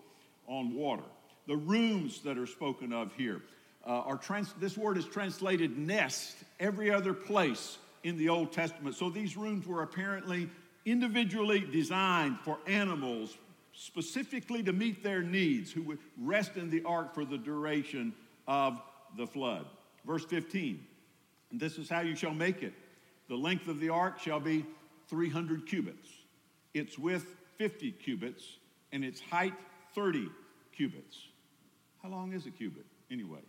on 0.48 0.74
water. 0.74 1.04
The 1.48 1.56
rooms 1.56 2.22
that 2.22 2.38
are 2.38 2.48
spoken 2.48 2.94
of 2.94 3.14
here 3.16 3.42
uh, 3.86 3.90
are 3.90 4.18
trans- 4.18 4.54
this 4.60 4.78
word 4.78 4.98
is 4.98 5.06
translated 5.06 5.78
nest 5.78 6.36
every 6.60 6.90
other 6.90 7.14
place 7.14 7.78
in 8.04 8.18
the 8.18 8.30
Old 8.30 8.52
Testament. 8.52 8.96
So 8.96 9.10
these 9.10 9.36
rooms 9.36 9.68
were 9.68 9.84
apparently 9.84 10.50
individually 10.86 11.60
designed 11.60 12.40
for 12.44 12.58
animals, 12.68 13.38
specifically 13.74 14.64
to 14.64 14.72
meet 14.74 15.04
their 15.04 15.22
needs, 15.22 15.72
who 15.72 15.82
would 15.84 16.00
rest 16.22 16.56
in 16.56 16.70
the 16.70 16.84
ark 16.84 17.14
for 17.14 17.26
the 17.26 17.38
duration 17.38 18.14
of 18.48 18.80
the 19.18 19.28
flood. 19.28 19.66
Verse 20.06 20.26
15, 20.26 20.86
and 21.52 21.60
this 21.60 21.78
is 21.78 21.90
how 21.90 22.02
you 22.02 22.16
shall 22.16 22.34
make 22.34 22.62
it. 22.62 22.74
The 23.30 23.36
length 23.36 23.68
of 23.68 23.80
the 23.80 23.90
ark 23.90 24.20
shall 24.20 24.40
be 24.40 24.66
300 25.08 25.66
cubits, 25.66 26.10
its 26.74 26.98
width 26.98 27.36
50 27.58 27.92
cubits, 27.92 28.58
and 28.92 29.04
its 29.04 29.22
height 29.22 29.54
30 29.96 30.30
cubits. 30.76 31.28
How 32.02 32.10
long 32.10 32.34
is 32.34 32.46
a 32.46 32.52
cubit, 32.52 32.86
anyway? 33.10 33.40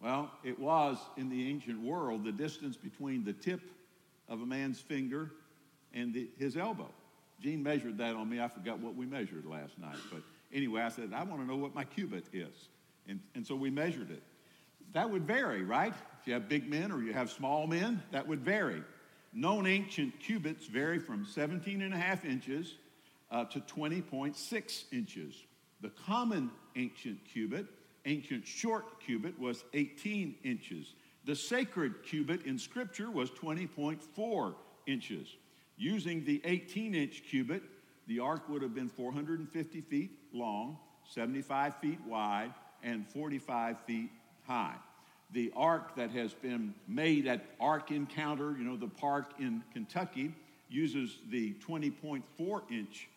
Well, 0.00 0.30
it 0.42 0.58
was 0.58 0.98
in 1.16 1.28
the 1.28 1.48
ancient 1.48 1.80
world 1.80 2.24
the 2.24 2.32
distance 2.32 2.76
between 2.76 3.24
the 3.24 3.32
tip 3.32 3.60
of 4.28 4.42
a 4.42 4.46
man's 4.46 4.80
finger 4.80 5.30
and 5.94 6.12
the, 6.12 6.28
his 6.38 6.56
elbow. 6.56 6.88
Gene 7.42 7.62
measured 7.62 7.98
that 7.98 8.14
on 8.14 8.28
me. 8.28 8.40
I 8.40 8.48
forgot 8.48 8.78
what 8.78 8.94
we 8.94 9.04
measured 9.04 9.44
last 9.44 9.78
night. 9.78 9.96
But 10.12 10.22
anyway, 10.52 10.82
I 10.82 10.88
said, 10.88 11.12
I 11.12 11.24
want 11.24 11.42
to 11.42 11.46
know 11.46 11.56
what 11.56 11.74
my 11.74 11.84
cubit 11.84 12.24
is. 12.32 12.68
And, 13.08 13.18
and 13.34 13.44
so 13.44 13.56
we 13.56 13.68
measured 13.68 14.10
it. 14.10 14.22
That 14.92 15.10
would 15.10 15.26
vary, 15.26 15.62
right? 15.62 15.92
If 16.20 16.26
you 16.28 16.34
have 16.34 16.48
big 16.48 16.70
men 16.70 16.92
or 16.92 17.02
you 17.02 17.12
have 17.12 17.30
small 17.30 17.66
men, 17.66 18.02
that 18.12 18.28
would 18.28 18.40
vary. 18.40 18.82
Known 19.32 19.66
ancient 19.66 20.20
cubits 20.20 20.66
vary 20.66 20.98
from 20.98 21.24
17 21.24 21.82
and 21.82 21.92
a 21.92 21.96
half 21.96 22.24
inches 22.24 22.76
uh, 23.30 23.44
to 23.46 23.60
20.6 23.60 24.84
inches. 24.92 25.34
The 25.80 25.90
common 26.06 26.50
ancient 26.76 27.18
cubit, 27.24 27.66
ancient 28.04 28.46
short 28.46 29.00
cubit, 29.00 29.38
was 29.40 29.64
18 29.72 30.36
inches. 30.44 30.94
The 31.24 31.34
sacred 31.34 32.04
cubit 32.04 32.44
in 32.44 32.58
Scripture 32.58 33.10
was 33.10 33.30
20.4 33.30 34.54
inches. 34.86 35.28
Using 35.76 36.24
the 36.24 36.40
18 36.44 36.94
inch 36.94 37.22
cubit, 37.28 37.62
the 38.06 38.20
ark 38.20 38.48
would 38.48 38.62
have 38.62 38.74
been 38.74 38.88
450 38.88 39.80
feet 39.82 40.10
long, 40.32 40.78
75 41.10 41.76
feet 41.76 41.98
wide, 42.06 42.52
and 42.82 43.06
45 43.08 43.80
feet 43.86 44.10
high. 44.46 44.76
The 45.32 45.52
ark 45.56 45.96
that 45.96 46.10
has 46.10 46.34
been 46.34 46.74
made 46.86 47.26
at 47.26 47.44
Ark 47.58 47.90
Encounter, 47.90 48.54
you 48.58 48.64
know, 48.64 48.76
the 48.76 48.88
park 48.88 49.32
in 49.38 49.62
Kentucky, 49.72 50.34
uses 50.68 51.18
the 51.30 51.54
20.4 51.66 52.70
inch 52.70 53.08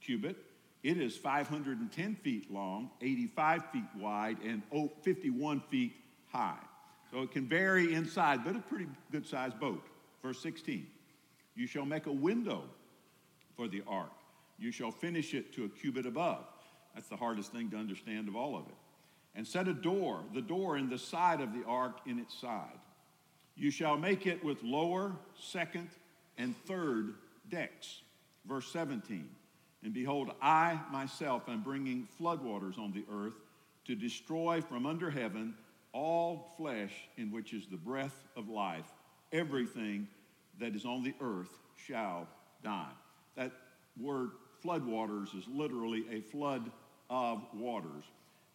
cubit. 0.00 0.36
It 0.82 0.98
is 0.98 1.16
510 1.16 2.16
feet 2.16 2.50
long, 2.50 2.90
85 3.00 3.70
feet 3.70 3.84
wide, 3.96 4.38
and 4.44 4.62
51 5.02 5.60
feet 5.68 5.94
high. 6.32 6.58
So 7.10 7.22
it 7.22 7.30
can 7.30 7.46
vary 7.46 7.94
inside, 7.94 8.44
but 8.44 8.56
a 8.56 8.60
pretty 8.60 8.86
good 9.12 9.26
sized 9.26 9.58
boat. 9.60 9.84
Verse 10.22 10.40
16 10.42 10.86
You 11.56 11.66
shall 11.66 11.86
make 11.86 12.06
a 12.06 12.12
window 12.12 12.64
for 13.56 13.66
the 13.66 13.82
ark, 13.88 14.12
you 14.58 14.70
shall 14.70 14.90
finish 14.90 15.34
it 15.34 15.54
to 15.54 15.64
a 15.64 15.68
cubit 15.68 16.06
above. 16.06 16.44
That's 16.94 17.08
the 17.08 17.16
hardest 17.16 17.52
thing 17.52 17.70
to 17.70 17.76
understand 17.76 18.28
of 18.28 18.36
all 18.36 18.56
of 18.56 18.66
it. 18.68 18.74
And 19.34 19.46
set 19.46 19.68
a 19.68 19.74
door, 19.74 20.20
the 20.32 20.40
door 20.40 20.78
in 20.78 20.88
the 20.88 20.98
side 20.98 21.42
of 21.42 21.52
the 21.52 21.62
ark 21.66 21.98
in 22.06 22.18
its 22.18 22.38
side. 22.38 22.78
You 23.54 23.70
shall 23.70 23.98
make 23.98 24.26
it 24.26 24.42
with 24.42 24.62
lower, 24.62 25.12
second, 25.38 25.88
and 26.38 26.56
third 26.64 27.14
decks. 27.50 28.00
Verse 28.46 28.70
17 28.72 29.28
And 29.82 29.92
behold, 29.92 30.30
I 30.40 30.80
myself 30.90 31.48
am 31.48 31.62
bringing 31.62 32.08
floodwaters 32.20 32.78
on 32.78 32.92
the 32.92 33.04
earth 33.12 33.34
to 33.86 33.94
destroy 33.94 34.60
from 34.60 34.86
under 34.86 35.10
heaven 35.10 35.54
all 35.92 36.54
flesh 36.56 36.92
in 37.16 37.30
which 37.30 37.52
is 37.52 37.66
the 37.66 37.76
breath 37.76 38.24
of 38.36 38.48
life. 38.48 38.86
Everything 39.32 40.08
that 40.60 40.74
is 40.74 40.84
on 40.84 41.02
the 41.02 41.14
earth 41.20 41.58
shall 41.76 42.26
die. 42.62 42.92
That 43.36 43.52
word 44.00 44.30
floodwaters 44.64 45.36
is 45.36 45.44
literally 45.48 46.04
a 46.10 46.20
flood 46.20 46.70
of 47.10 47.42
waters. 47.54 48.04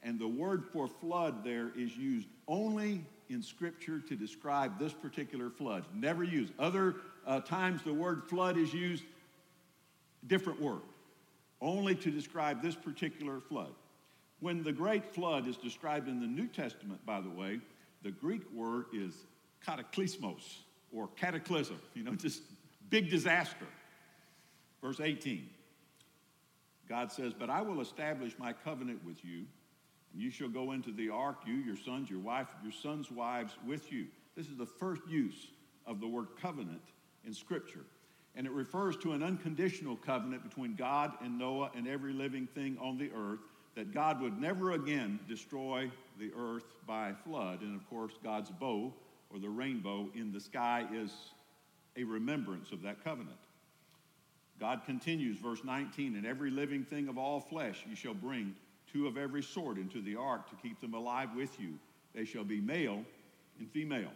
And 0.04 0.20
the 0.20 0.28
word 0.28 0.66
for 0.74 0.88
flood 0.88 1.44
there 1.44 1.72
is 1.76 1.96
used 1.96 2.28
only 2.48 3.06
in 3.30 3.42
Scripture 3.42 4.00
to 4.00 4.16
describe 4.16 4.80
this 4.80 4.94
particular 4.94 5.50
flood. 5.50 5.86
Never 5.94 6.24
used. 6.24 6.54
Other 6.60 6.96
uh, 7.26 7.40
times 7.42 7.82
the 7.84 7.94
word 7.94 8.24
flood 8.28 8.58
is 8.58 8.74
used, 8.74 9.04
different 10.28 10.60
word, 10.60 10.82
only 11.62 11.96
to 11.96 12.10
describe 12.10 12.62
this 12.62 12.76
particular 12.76 13.40
flood. 13.40 13.74
When 14.40 14.64
the 14.64 14.74
great 14.74 15.14
flood 15.14 15.48
is 15.48 15.56
described 15.56 16.08
in 16.08 16.20
the 16.20 16.28
New 16.28 16.48
Testament, 16.48 17.06
by 17.06 17.22
the 17.22 17.30
way, 17.30 17.60
the 18.02 18.10
Greek 18.10 18.42
word 18.52 18.86
is 18.92 19.14
cataclysmos 19.66 20.64
or 20.94 21.08
cataclysm, 21.16 21.80
you 21.94 22.04
know, 22.04 22.16
just 22.16 22.42
big 22.90 23.10
disaster. 23.10 23.68
Verse 24.82 25.00
18 25.00 25.48
God 26.90 27.12
says, 27.12 27.34
But 27.34 27.50
I 27.50 27.62
will 27.62 27.80
establish 27.80 28.34
my 28.38 28.52
covenant 28.52 29.00
with 29.06 29.24
you, 29.24 29.46
and 30.12 30.22
you 30.22 30.30
shall 30.30 30.50
go 30.50 30.74
into 30.74 30.92
the 30.92 31.10
ark, 31.10 31.38
you, 31.46 31.54
your 31.54 31.78
sons, 31.78 32.10
your 32.10 32.20
wife, 32.20 32.48
your 32.62 32.74
sons' 32.74 33.10
wives 33.10 33.54
with 33.66 33.92
you. 33.94 34.08
This 34.36 34.48
is 34.48 34.58
the 34.58 34.66
first 34.66 35.02
use 35.08 35.48
of 35.86 36.02
the 36.02 36.08
word 36.08 36.28
covenant 36.42 36.82
in 37.26 37.34
Scripture. 37.34 37.86
And 38.36 38.46
it 38.46 38.52
refers 38.52 38.98
to 38.98 39.14
an 39.14 39.24
unconditional 39.24 39.96
covenant 39.96 40.44
between 40.44 40.76
God 40.76 41.14
and 41.22 41.38
Noah 41.38 41.72
and 41.76 41.88
every 41.88 42.14
living 42.14 42.48
thing 42.48 42.78
on 42.82 42.98
the 42.98 43.12
earth 43.16 43.40
that 43.76 43.94
God 43.94 44.22
would 44.22 44.40
never 44.40 44.72
again 44.72 45.20
destroy 45.28 45.90
the 46.20 46.32
earth 46.38 46.66
by 46.86 47.14
flood. 47.24 47.62
And 47.62 47.76
of 47.76 47.90
course, 47.90 48.14
God's 48.24 48.50
bow 48.52 48.94
or 49.34 49.40
the 49.40 49.50
rainbow 49.50 50.10
in 50.16 50.32
the 50.32 50.40
sky 50.40 50.86
is 50.94 51.12
a 51.98 52.04
remembrance 52.04 52.72
of 52.72 52.82
that 52.82 53.04
covenant. 53.04 53.38
God 54.60 54.82
continues, 54.86 55.38
verse 55.40 55.64
19, 55.64 56.16
and 56.16 56.26
every 56.26 56.52
living 56.52 56.84
thing 56.84 57.08
of 57.08 57.18
all 57.18 57.40
flesh 57.40 57.84
you 57.90 57.96
shall 57.96 58.14
bring 58.14 58.56
two 58.92 59.08
of 59.08 59.18
every 59.18 59.42
sort 59.42 59.78
into 59.78 60.02
the 60.02 60.16
ark 60.16 60.50
to 60.50 60.56
keep 60.56 60.80
them 60.80 60.94
alive 60.94 61.30
with 61.36 61.60
you. 61.60 61.80
They 62.14 62.26
shall 62.26 62.44
be 62.44 62.62
male 62.62 63.04
and 63.60 63.70
female. 63.72 64.12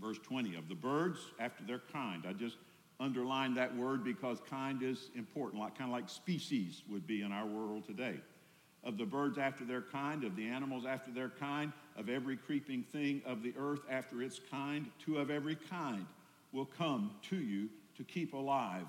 Verse 0.00 0.18
20, 0.18 0.56
of 0.56 0.68
the 0.68 0.74
birds 0.74 1.18
after 1.40 1.64
their 1.64 1.80
kind. 1.92 2.24
I 2.28 2.32
just 2.32 2.58
underlined 3.00 3.56
that 3.56 3.74
word 3.74 4.04
because 4.04 4.38
kind 4.48 4.82
is 4.82 5.10
important, 5.16 5.60
like, 5.60 5.76
kind 5.76 5.90
of 5.90 5.94
like 5.94 6.08
species 6.08 6.82
would 6.90 7.06
be 7.06 7.22
in 7.22 7.32
our 7.32 7.46
world 7.46 7.86
today 7.86 8.20
of 8.86 8.96
the 8.96 9.04
birds 9.04 9.36
after 9.36 9.64
their 9.64 9.82
kind, 9.82 10.22
of 10.22 10.36
the 10.36 10.46
animals 10.46 10.86
after 10.86 11.10
their 11.10 11.28
kind, 11.28 11.72
of 11.96 12.08
every 12.08 12.36
creeping 12.36 12.82
thing 12.82 13.22
of 13.26 13.42
the 13.42 13.54
earth 13.58 13.80
after 13.90 14.22
its 14.22 14.40
kind, 14.50 14.86
two 15.04 15.18
of 15.18 15.30
every 15.30 15.56
kind 15.56 16.06
will 16.52 16.66
come 16.66 17.10
to 17.30 17.36
you 17.36 17.68
to 17.96 18.04
keep 18.04 18.34
alive. 18.34 18.86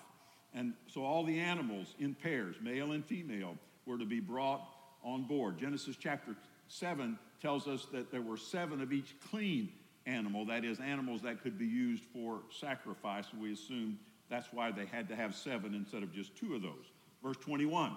And 0.53 0.73
so 0.87 1.03
all 1.03 1.23
the 1.23 1.39
animals 1.39 1.95
in 1.99 2.13
pairs, 2.13 2.55
male 2.61 2.91
and 2.91 3.05
female, 3.05 3.55
were 3.85 3.97
to 3.97 4.05
be 4.05 4.19
brought 4.19 4.67
on 5.03 5.23
board. 5.23 5.57
Genesis 5.57 5.95
chapter 5.97 6.35
7 6.67 7.17
tells 7.41 7.67
us 7.67 7.85
that 7.93 8.11
there 8.11 8.21
were 8.21 8.37
seven 8.37 8.81
of 8.81 8.91
each 8.91 9.15
clean 9.29 9.69
animal, 10.05 10.45
that 10.45 10.65
is, 10.65 10.79
animals 10.79 11.21
that 11.21 11.41
could 11.41 11.57
be 11.57 11.65
used 11.65 12.03
for 12.05 12.41
sacrifice. 12.49 13.25
We 13.39 13.53
assume 13.53 13.99
that's 14.29 14.47
why 14.51 14.71
they 14.71 14.85
had 14.85 15.07
to 15.09 15.15
have 15.15 15.35
seven 15.35 15.73
instead 15.73 16.03
of 16.03 16.13
just 16.13 16.35
two 16.35 16.55
of 16.55 16.61
those. 16.61 16.91
Verse 17.23 17.37
21 17.37 17.95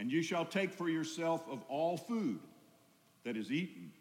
and 0.00 0.10
you 0.10 0.22
shall 0.22 0.46
take 0.46 0.72
for 0.72 0.88
yourself 0.88 1.42
of 1.50 1.62
all 1.68 1.98
food 1.98 2.40
that 3.24 3.36
is 3.36 3.52
eaten, 3.52 3.92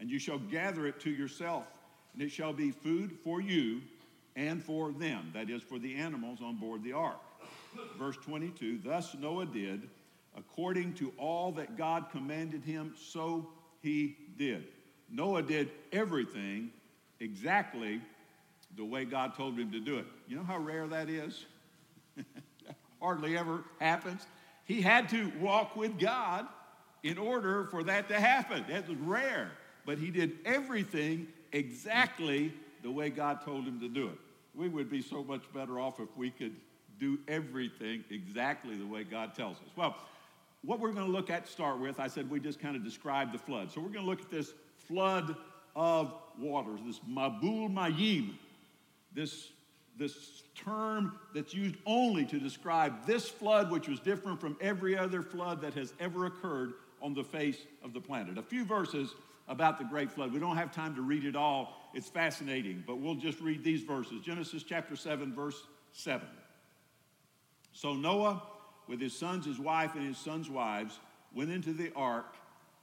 and 0.00 0.10
you 0.10 0.18
shall 0.18 0.38
gather 0.38 0.86
it 0.86 0.98
to 1.00 1.10
yourself, 1.10 1.64
and 2.12 2.22
it 2.22 2.30
shall 2.30 2.52
be 2.52 2.70
food 2.70 3.12
for 3.22 3.40
you 3.40 3.80
and 4.34 4.62
for 4.62 4.92
them, 4.92 5.30
that 5.34 5.50
is, 5.50 5.62
for 5.62 5.78
the 5.78 5.94
animals 5.94 6.38
on 6.42 6.56
board 6.56 6.82
the 6.82 6.92
ark. 6.92 7.20
Verse 7.98 8.16
22 8.16 8.80
Thus 8.84 9.14
Noah 9.14 9.46
did, 9.46 9.88
according 10.36 10.94
to 10.94 11.12
all 11.18 11.52
that 11.52 11.76
God 11.76 12.06
commanded 12.10 12.64
him, 12.64 12.94
so 12.96 13.48
he 13.82 14.16
did. 14.38 14.64
Noah 15.10 15.42
did 15.42 15.70
everything 15.92 16.70
exactly 17.20 18.00
the 18.76 18.84
way 18.84 19.04
God 19.04 19.34
told 19.34 19.58
him 19.58 19.70
to 19.72 19.80
do 19.80 19.98
it. 19.98 20.06
You 20.28 20.36
know 20.36 20.44
how 20.44 20.58
rare 20.58 20.86
that 20.86 21.08
is? 21.08 21.44
Hardly 23.02 23.36
ever 23.36 23.64
happens. 23.80 24.26
He 24.64 24.80
had 24.80 25.08
to 25.10 25.32
walk 25.40 25.74
with 25.74 25.98
God 25.98 26.46
in 27.02 27.18
order 27.18 27.64
for 27.70 27.82
that 27.84 28.08
to 28.08 28.20
happen. 28.20 28.64
That 28.68 28.88
was 28.88 28.98
rare. 28.98 29.50
But 29.90 29.98
he 29.98 30.12
did 30.12 30.38
everything 30.44 31.26
exactly 31.50 32.52
the 32.84 32.92
way 32.92 33.10
God 33.10 33.44
told 33.44 33.64
him 33.64 33.80
to 33.80 33.88
do 33.88 34.06
it. 34.06 34.18
We 34.54 34.68
would 34.68 34.88
be 34.88 35.02
so 35.02 35.24
much 35.24 35.42
better 35.52 35.80
off 35.80 35.98
if 35.98 36.16
we 36.16 36.30
could 36.30 36.54
do 37.00 37.18
everything 37.26 38.04
exactly 38.08 38.76
the 38.76 38.86
way 38.86 39.02
God 39.02 39.34
tells 39.34 39.56
us. 39.56 39.68
Well, 39.74 39.96
what 40.62 40.78
we're 40.78 40.92
going 40.92 41.06
to 41.06 41.12
look 41.12 41.28
at 41.28 41.46
to 41.46 41.50
start 41.50 41.80
with, 41.80 41.98
I 41.98 42.06
said 42.06 42.30
we 42.30 42.38
just 42.38 42.60
kind 42.60 42.76
of 42.76 42.84
described 42.84 43.34
the 43.34 43.38
flood. 43.38 43.72
So 43.72 43.80
we're 43.80 43.88
going 43.88 44.04
to 44.04 44.08
look 44.08 44.20
at 44.20 44.30
this 44.30 44.52
flood 44.86 45.34
of 45.74 46.14
waters, 46.38 46.78
this 46.86 47.00
Mabul 47.00 47.68
Mayim, 47.74 48.34
this 49.12 49.48
this 49.98 50.44
term 50.54 51.18
that's 51.34 51.52
used 51.52 51.74
only 51.84 52.24
to 52.26 52.38
describe 52.38 53.06
this 53.06 53.28
flood, 53.28 53.72
which 53.72 53.88
was 53.88 53.98
different 53.98 54.40
from 54.40 54.56
every 54.60 54.96
other 54.96 55.20
flood 55.20 55.60
that 55.62 55.74
has 55.74 55.94
ever 55.98 56.26
occurred 56.26 56.74
on 57.02 57.12
the 57.12 57.24
face 57.24 57.66
of 57.82 57.92
the 57.92 58.00
planet. 58.00 58.38
A 58.38 58.42
few 58.42 58.64
verses 58.64 59.14
about 59.50 59.78
the 59.78 59.84
great 59.84 60.10
flood. 60.12 60.32
We 60.32 60.38
don't 60.38 60.56
have 60.56 60.72
time 60.72 60.94
to 60.94 61.02
read 61.02 61.24
it 61.24 61.34
all, 61.34 61.76
it's 61.92 62.08
fascinating, 62.08 62.84
but 62.86 62.98
we'll 62.98 63.16
just 63.16 63.40
read 63.40 63.64
these 63.64 63.82
verses 63.82 64.22
Genesis 64.22 64.62
chapter 64.62 64.94
7, 64.94 65.34
verse 65.34 65.60
7. 65.92 66.26
So 67.72 67.92
Noah, 67.94 68.42
with 68.86 69.00
his 69.00 69.12
sons, 69.12 69.44
his 69.44 69.58
wife, 69.58 69.96
and 69.96 70.06
his 70.06 70.18
sons' 70.18 70.48
wives, 70.48 71.00
went 71.34 71.50
into 71.50 71.72
the 71.72 71.92
ark 71.94 72.36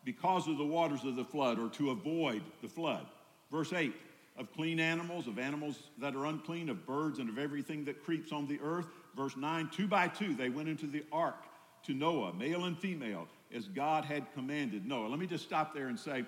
because 0.03 0.47
of 0.47 0.57
the 0.57 0.65
waters 0.65 1.03
of 1.05 1.15
the 1.15 1.23
flood, 1.23 1.57
or 1.57 1.69
to 1.69 1.91
avoid 1.91 2.41
the 2.61 2.67
flood. 2.67 3.07
Verse 3.49 3.71
8 3.71 3.93
of 4.37 4.51
clean 4.53 4.79
animals, 4.79 5.27
of 5.27 5.39
animals 5.39 5.79
that 5.97 6.15
are 6.15 6.25
unclean, 6.25 6.69
of 6.69 6.85
birds, 6.85 7.19
and 7.19 7.29
of 7.29 7.37
everything 7.37 7.85
that 7.85 8.03
creeps 8.03 8.31
on 8.31 8.45
the 8.45 8.59
earth. 8.61 8.85
Verse 9.15 9.35
9 9.35 9.69
two 9.73 9.87
by 9.87 10.07
two 10.07 10.35
they 10.35 10.49
went 10.49 10.69
into 10.69 10.85
the 10.85 11.03
ark 11.11 11.43
to 11.83 11.93
Noah, 11.93 12.33
male 12.33 12.65
and 12.65 12.77
female, 12.77 13.27
as 13.53 13.67
God 13.67 14.05
had 14.05 14.31
commanded 14.33 14.85
Noah. 14.85 15.07
Let 15.07 15.19
me 15.19 15.27
just 15.27 15.43
stop 15.43 15.73
there 15.73 15.87
and 15.87 15.99
say, 15.99 16.25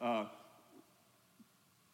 uh, 0.00 0.26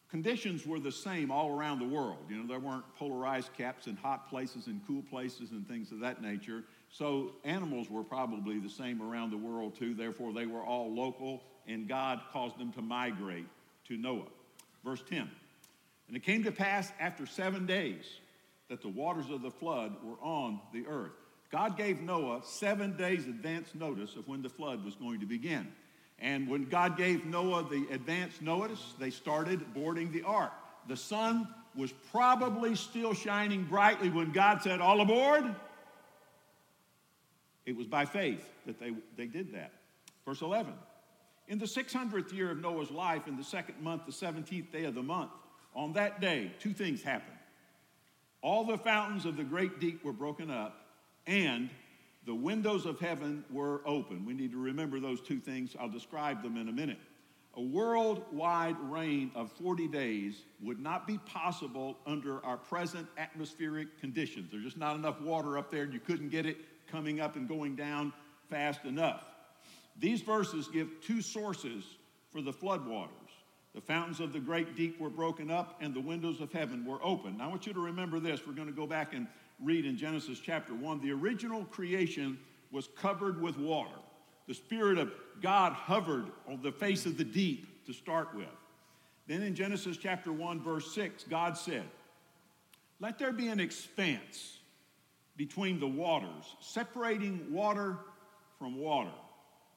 conditions 0.09 0.65
were 0.65 0.79
the 0.79 0.91
same 0.91 1.31
all 1.31 1.57
around 1.57 1.79
the 1.79 1.87
world. 1.87 2.19
You 2.29 2.37
know, 2.37 2.47
there 2.47 2.59
weren't 2.59 2.83
polar 2.95 3.25
ice 3.25 3.49
caps 3.57 3.87
in 3.87 3.95
hot 3.95 4.29
places 4.29 4.67
and 4.67 4.81
cool 4.87 5.01
places 5.03 5.51
and 5.51 5.67
things 5.67 5.91
of 5.91 5.99
that 6.01 6.21
nature. 6.21 6.63
So 6.89 7.31
animals 7.43 7.89
were 7.89 8.03
probably 8.03 8.59
the 8.59 8.69
same 8.69 9.01
around 9.01 9.31
the 9.31 9.37
world 9.37 9.75
too. 9.77 9.93
Therefore, 9.93 10.33
they 10.33 10.45
were 10.45 10.63
all 10.63 10.93
local, 10.93 11.43
and 11.67 11.87
God 11.87 12.21
caused 12.31 12.57
them 12.59 12.71
to 12.73 12.81
migrate 12.81 13.47
to 13.87 13.97
Noah. 13.97 14.27
Verse 14.83 15.03
10 15.09 15.29
and 16.07 16.15
it 16.15 16.23
came 16.23 16.43
to 16.43 16.51
pass 16.51 16.91
after 16.99 17.25
seven 17.25 17.65
days 17.65 18.19
that 18.69 18.81
the 18.81 18.89
waters 18.89 19.29
of 19.29 19.41
the 19.41 19.51
flood 19.51 19.95
were 20.03 20.17
on 20.21 20.59
the 20.73 20.85
earth. 20.87 21.11
God 21.55 21.77
gave 21.77 22.01
Noah 22.01 22.41
seven 22.43 22.97
days 22.97 23.27
advance 23.27 23.73
notice 23.73 24.17
of 24.17 24.27
when 24.27 24.41
the 24.41 24.49
flood 24.49 24.83
was 24.83 24.93
going 24.95 25.21
to 25.21 25.25
begin. 25.25 25.71
And 26.19 26.49
when 26.49 26.65
God 26.65 26.97
gave 26.97 27.25
Noah 27.25 27.65
the 27.69 27.87
advance 27.93 28.41
notice, 28.41 28.93
they 28.99 29.09
started 29.09 29.73
boarding 29.73 30.11
the 30.11 30.23
ark. 30.23 30.51
The 30.89 30.97
sun 30.97 31.47
was 31.73 31.93
probably 32.11 32.75
still 32.75 33.13
shining 33.13 33.63
brightly 33.63 34.09
when 34.09 34.33
God 34.33 34.63
said, 34.63 34.81
All 34.81 34.99
aboard. 34.99 35.45
It 37.65 37.77
was 37.77 37.87
by 37.87 38.03
faith 38.03 38.45
that 38.65 38.77
they, 38.77 38.91
they 39.15 39.27
did 39.27 39.53
that. 39.53 39.71
Verse 40.25 40.41
11 40.41 40.73
In 41.47 41.57
the 41.57 41.67
600th 41.67 42.33
year 42.33 42.51
of 42.51 42.59
Noah's 42.59 42.91
life, 42.91 43.29
in 43.29 43.37
the 43.37 43.45
second 43.45 43.81
month, 43.81 44.05
the 44.05 44.11
17th 44.11 44.73
day 44.73 44.83
of 44.83 44.93
the 44.93 45.03
month, 45.03 45.31
on 45.73 45.93
that 45.93 46.19
day, 46.19 46.51
two 46.59 46.73
things 46.73 47.01
happened. 47.01 47.37
All 48.41 48.65
the 48.65 48.77
fountains 48.77 49.23
of 49.23 49.37
the 49.37 49.45
great 49.45 49.79
deep 49.79 50.03
were 50.03 50.11
broken 50.11 50.51
up, 50.51 50.81
and 51.27 51.69
the 52.25 52.35
windows 52.35 52.85
of 52.85 52.99
heaven 52.99 53.43
were 53.51 53.81
open. 53.85 54.25
We 54.25 54.33
need 54.33 54.51
to 54.51 54.61
remember 54.61 54.99
those 54.99 55.21
two 55.21 55.39
things. 55.39 55.75
I'll 55.79 55.89
describe 55.89 56.41
them 56.41 56.57
in 56.57 56.69
a 56.69 56.71
minute. 56.71 56.97
A 57.57 57.61
worldwide 57.61 58.77
rain 58.81 59.31
of 59.33 59.51
40 59.53 59.87
days 59.87 60.41
would 60.61 60.79
not 60.79 61.07
be 61.07 61.17
possible 61.19 61.97
under 62.05 62.43
our 62.45 62.57
present 62.57 63.07
atmospheric 63.17 63.99
conditions. 64.01 64.51
There's 64.51 64.63
just 64.63 64.77
not 64.77 64.95
enough 64.95 65.21
water 65.21 65.57
up 65.57 65.71
there, 65.71 65.83
and 65.83 65.93
you 65.93 65.99
couldn't 65.99 66.29
get 66.29 66.45
it 66.45 66.57
coming 66.91 67.21
up 67.21 67.37
and 67.37 67.47
going 67.47 67.75
down 67.75 68.11
fast 68.49 68.83
enough. 68.83 69.23
These 69.97 70.21
verses 70.21 70.67
give 70.67 70.89
two 71.01 71.21
sources 71.21 71.85
for 72.31 72.41
the 72.41 72.51
floodwaters. 72.51 73.09
The 73.73 73.81
fountains 73.81 74.19
of 74.19 74.33
the 74.33 74.39
great 74.39 74.75
deep 74.75 74.99
were 74.99 75.09
broken 75.09 75.49
up, 75.49 75.77
and 75.79 75.93
the 75.93 76.01
windows 76.01 76.41
of 76.41 76.51
heaven 76.51 76.85
were 76.85 76.99
open. 77.01 77.37
Now, 77.37 77.45
I 77.45 77.47
want 77.47 77.65
you 77.65 77.73
to 77.73 77.79
remember 77.79 78.19
this. 78.19 78.45
We're 78.45 78.53
going 78.53 78.67
to 78.67 78.73
go 78.73 78.87
back 78.87 79.13
and 79.13 79.27
read 79.61 79.85
in 79.85 79.97
Genesis 79.97 80.39
chapter 80.39 80.73
1. 80.73 81.01
The 81.01 81.11
original 81.11 81.65
creation 81.65 82.37
was 82.71 82.89
covered 82.99 83.41
with 83.41 83.57
water. 83.57 83.95
The 84.47 84.53
Spirit 84.53 84.97
of 84.97 85.11
God 85.41 85.73
hovered 85.73 86.25
on 86.47 86.61
the 86.61 86.71
face 86.71 87.05
of 87.05 87.17
the 87.17 87.23
deep 87.23 87.85
to 87.85 87.93
start 87.93 88.35
with. 88.35 88.47
Then 89.27 89.41
in 89.41 89.55
Genesis 89.55 89.97
chapter 89.97 90.31
1, 90.31 90.61
verse 90.61 90.93
6, 90.93 91.23
God 91.23 91.57
said, 91.57 91.83
Let 92.99 93.17
there 93.17 93.33
be 93.33 93.47
an 93.47 93.59
expanse 93.59 94.57
between 95.35 95.79
the 95.79 95.87
waters, 95.87 96.55
separating 96.59 97.51
water 97.51 97.97
from 98.59 98.77
water. 98.77 99.11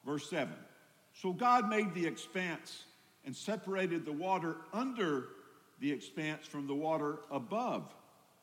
Verse 0.05 0.29
7. 0.29 0.53
So 1.13 1.33
God 1.33 1.67
made 1.67 1.93
the 1.93 2.05
expanse 2.05 2.83
and 3.25 3.35
separated 3.35 4.05
the 4.05 4.11
water 4.11 4.57
under 4.71 5.29
the 5.79 5.91
expanse 5.91 6.45
from 6.45 6.67
the 6.67 6.75
water 6.75 7.19
above 7.31 7.93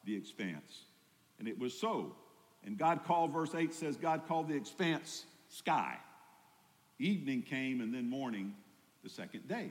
the 0.05 0.15
expanse. 0.15 0.86
And 1.39 1.49
it 1.49 1.59
was 1.59 1.79
so. 1.79 2.15
And 2.65 2.77
God 2.77 3.05
called, 3.05 3.33
verse 3.33 3.55
8 3.55 3.73
says, 3.73 3.97
God 3.97 4.23
called 4.27 4.49
the 4.49 4.57
expanse 4.57 5.25
sky. 5.49 5.97
Evening 6.99 7.43
came 7.43 7.81
and 7.81 7.95
then 7.95 8.09
morning 8.09 8.55
the 9.03 9.11
second 9.11 9.47
day. 9.49 9.71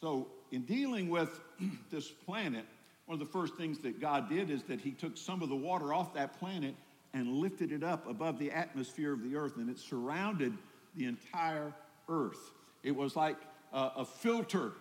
So, 0.00 0.28
in 0.52 0.62
dealing 0.62 1.08
with 1.08 1.40
this 1.90 2.10
planet, 2.10 2.66
one 3.06 3.14
of 3.14 3.20
the 3.20 3.32
first 3.32 3.54
things 3.56 3.78
that 3.80 4.00
God 4.00 4.28
did 4.28 4.50
is 4.50 4.62
that 4.64 4.80
He 4.80 4.90
took 4.90 5.16
some 5.16 5.42
of 5.42 5.48
the 5.48 5.56
water 5.56 5.94
off 5.94 6.14
that 6.14 6.38
planet 6.38 6.74
and 7.14 7.28
lifted 7.28 7.72
it 7.72 7.82
up 7.82 8.06
above 8.08 8.38
the 8.38 8.50
atmosphere 8.50 9.12
of 9.12 9.22
the 9.22 9.36
earth, 9.36 9.56
and 9.56 9.70
it 9.70 9.78
surrounded 9.78 10.52
the 10.96 11.06
entire 11.06 11.72
earth. 12.08 12.52
It 12.82 12.94
was 12.94 13.16
like 13.16 13.36
uh, 13.72 13.90
a 13.96 14.04
filter, 14.04 14.72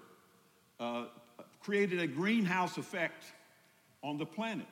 uh, 0.79 1.05
created 1.61 2.01
a 2.01 2.07
greenhouse 2.07 2.77
effect 2.77 3.23
on 4.03 4.17
the 4.17 4.25
planet. 4.25 4.67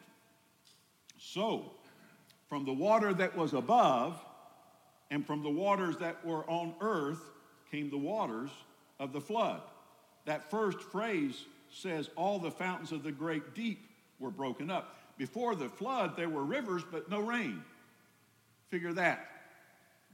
So, 1.31 1.71
from 2.49 2.65
the 2.65 2.73
water 2.73 3.13
that 3.13 3.35
was 3.35 3.53
above 3.53 4.19
and 5.09 5.25
from 5.25 5.41
the 5.41 5.49
waters 5.49 5.95
that 5.97 6.23
were 6.25 6.43
on 6.49 6.75
earth 6.81 7.21
came 7.71 7.89
the 7.89 7.97
waters 7.97 8.51
of 8.99 9.13
the 9.13 9.21
flood. 9.21 9.61
That 10.25 10.51
first 10.51 10.81
phrase 10.81 11.45
says, 11.71 12.09
All 12.17 12.39
the 12.39 12.51
fountains 12.51 12.91
of 12.91 13.03
the 13.03 13.11
great 13.11 13.55
deep 13.55 13.87
were 14.19 14.31
broken 14.31 14.69
up. 14.69 14.97
Before 15.17 15.55
the 15.55 15.69
flood, 15.69 16.17
there 16.17 16.29
were 16.29 16.43
rivers, 16.43 16.83
but 16.91 17.09
no 17.09 17.21
rain. 17.21 17.63
Figure 18.69 18.93
that. 18.93 19.27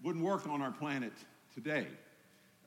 Wouldn't 0.03 0.23
work 0.23 0.47
on 0.47 0.61
our 0.61 0.71
planet 0.71 1.13
today. 1.55 1.87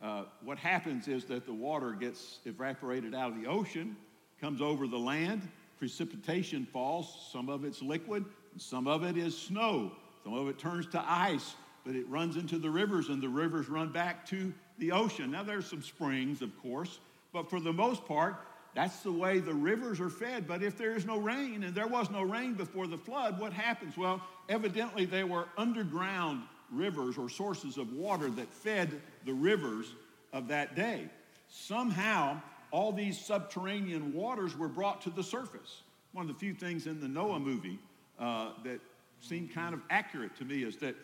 Uh, 0.02 0.24
what 0.42 0.58
happens 0.58 1.06
is 1.06 1.24
that 1.26 1.46
the 1.46 1.54
water 1.54 1.92
gets 1.92 2.40
evaporated 2.44 3.14
out 3.14 3.30
of 3.30 3.40
the 3.40 3.48
ocean, 3.48 3.96
comes 4.40 4.60
over 4.60 4.88
the 4.88 4.98
land, 4.98 5.48
precipitation 5.78 6.66
falls. 6.72 7.28
Some 7.32 7.48
of 7.48 7.64
it's 7.64 7.82
liquid, 7.82 8.24
some 8.56 8.86
of 8.86 9.02
it 9.02 9.16
is 9.16 9.36
snow. 9.36 9.92
Some 10.24 10.34
of 10.34 10.48
it 10.48 10.58
turns 10.58 10.86
to 10.88 11.04
ice, 11.04 11.54
but 11.84 11.96
it 11.96 12.08
runs 12.08 12.36
into 12.36 12.58
the 12.58 12.70
rivers, 12.70 13.08
and 13.08 13.20
the 13.20 13.28
rivers 13.28 13.68
run 13.68 13.90
back 13.90 14.24
to 14.28 14.52
the 14.78 14.92
ocean. 14.92 15.32
Now, 15.32 15.42
there's 15.42 15.66
some 15.66 15.82
springs, 15.82 16.42
of 16.42 16.56
course, 16.62 17.00
but 17.32 17.50
for 17.50 17.58
the 17.58 17.72
most 17.72 18.04
part, 18.06 18.36
that's 18.74 19.00
the 19.00 19.12
way 19.12 19.40
the 19.40 19.52
rivers 19.52 20.00
are 20.00 20.08
fed. 20.08 20.46
But 20.46 20.62
if 20.62 20.78
there 20.78 20.94
is 20.94 21.04
no 21.04 21.18
rain, 21.18 21.64
and 21.64 21.74
there 21.74 21.88
was 21.88 22.08
no 22.10 22.22
rain 22.22 22.54
before 22.54 22.86
the 22.86 22.96
flood, 22.96 23.38
what 23.38 23.52
happens? 23.52 23.96
Well, 23.96 24.22
evidently, 24.48 25.04
they 25.04 25.24
were 25.24 25.46
underground 25.58 26.42
rivers 26.70 27.18
or 27.18 27.28
sources 27.28 27.76
of 27.76 27.92
water 27.92 28.30
that 28.30 28.48
fed 28.48 29.00
the 29.26 29.34
rivers 29.34 29.92
of 30.32 30.48
that 30.48 30.74
day. 30.74 31.10
Somehow, 31.48 32.40
all 32.72 32.90
these 32.90 33.20
subterranean 33.20 34.14
waters 34.14 34.56
were 34.56 34.68
brought 34.68 35.02
to 35.02 35.10
the 35.10 35.22
surface. 35.22 35.82
One 36.12 36.28
of 36.28 36.34
the 36.34 36.38
few 36.38 36.54
things 36.54 36.86
in 36.86 37.00
the 37.00 37.08
Noah 37.08 37.38
movie 37.38 37.78
uh, 38.18 38.50
that 38.64 38.80
seemed 39.20 39.54
kind 39.54 39.74
of 39.74 39.80
accurate 39.90 40.34
to 40.36 40.44
me 40.44 40.64
is 40.64 40.76
that 40.78 40.96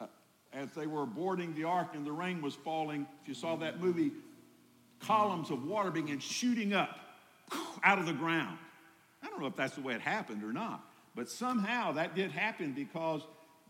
uh, 0.00 0.06
as 0.52 0.70
they 0.70 0.86
were 0.86 1.04
boarding 1.04 1.54
the 1.54 1.64
ark 1.64 1.88
and 1.94 2.06
the 2.06 2.12
rain 2.12 2.40
was 2.40 2.54
falling, 2.54 3.06
if 3.22 3.28
you 3.28 3.34
saw 3.34 3.56
that 3.56 3.80
movie, 3.80 4.12
columns 5.00 5.50
of 5.50 5.64
water 5.66 5.90
began 5.90 6.20
shooting 6.20 6.72
up 6.72 6.98
out 7.82 7.98
of 7.98 8.06
the 8.06 8.12
ground. 8.12 8.56
I 9.22 9.28
don't 9.28 9.40
know 9.40 9.46
if 9.46 9.56
that's 9.56 9.74
the 9.74 9.82
way 9.82 9.94
it 9.94 10.00
happened 10.00 10.44
or 10.44 10.52
not, 10.52 10.80
but 11.14 11.28
somehow 11.28 11.92
that 11.92 12.14
did 12.14 12.30
happen 12.30 12.72
because 12.72 13.22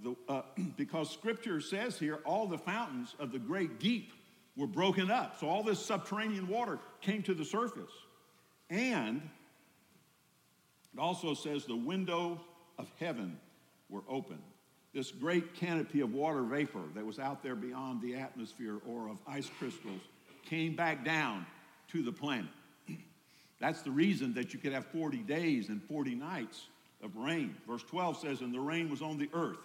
the, 0.03 0.15
uh, 0.29 0.43
because 0.77 1.11
scripture 1.11 1.61
says 1.61 1.99
here 1.99 2.21
all 2.27 2.47
the 2.47 2.59
fountains 2.59 3.15
of 3.19 3.33
the 3.33 3.39
great 3.39 3.81
deep 3.81 4.13
were 4.57 4.67
broken 4.67 5.11
up. 5.11 5.39
So 5.39 5.49
all 5.49 5.63
this 5.63 5.85
subterranean 5.85 6.49
water 6.49 6.79
came 7.01 7.23
to 7.25 7.35
the 7.35 7.45
surface. 7.45 7.93
And 8.71 9.21
it 10.95 10.99
also 11.01 11.35
says 11.35 11.65
the 11.67 11.77
window 11.77 12.41
of 12.79 12.91
heaven 12.99 13.39
were 13.89 14.03
open. 14.09 14.39
This 14.95 15.11
great 15.11 15.55
canopy 15.55 16.01
of 16.01 16.15
water 16.15 16.43
vapor 16.43 16.83
that 16.95 17.05
was 17.05 17.19
out 17.19 17.43
there 17.43 17.55
beyond 17.55 18.01
the 18.01 18.15
atmosphere 18.15 18.79
or 18.89 19.11
of 19.11 19.19
ice 19.27 19.51
crystals 19.59 20.01
came 20.49 20.75
back 20.75 21.05
down 21.05 21.45
to 21.93 22.03
the 22.03 22.13
planet. 22.13 22.51
That's 23.61 23.83
the 23.83 23.91
reason 23.91 24.33
that 24.35 24.55
you 24.55 24.59
could 24.59 24.73
have 24.73 24.87
40 24.87 25.19
days 25.19 25.69
and 25.69 25.83
40 25.83 26.15
nights 26.15 26.69
of 27.03 27.15
rain. 27.17 27.55
Verse 27.69 27.83
12 27.83 28.19
says, 28.19 28.41
And 28.41 28.55
the 28.55 28.61
rain 28.61 28.89
was 28.89 29.03
on 29.03 29.19
the 29.19 29.29
earth 29.35 29.59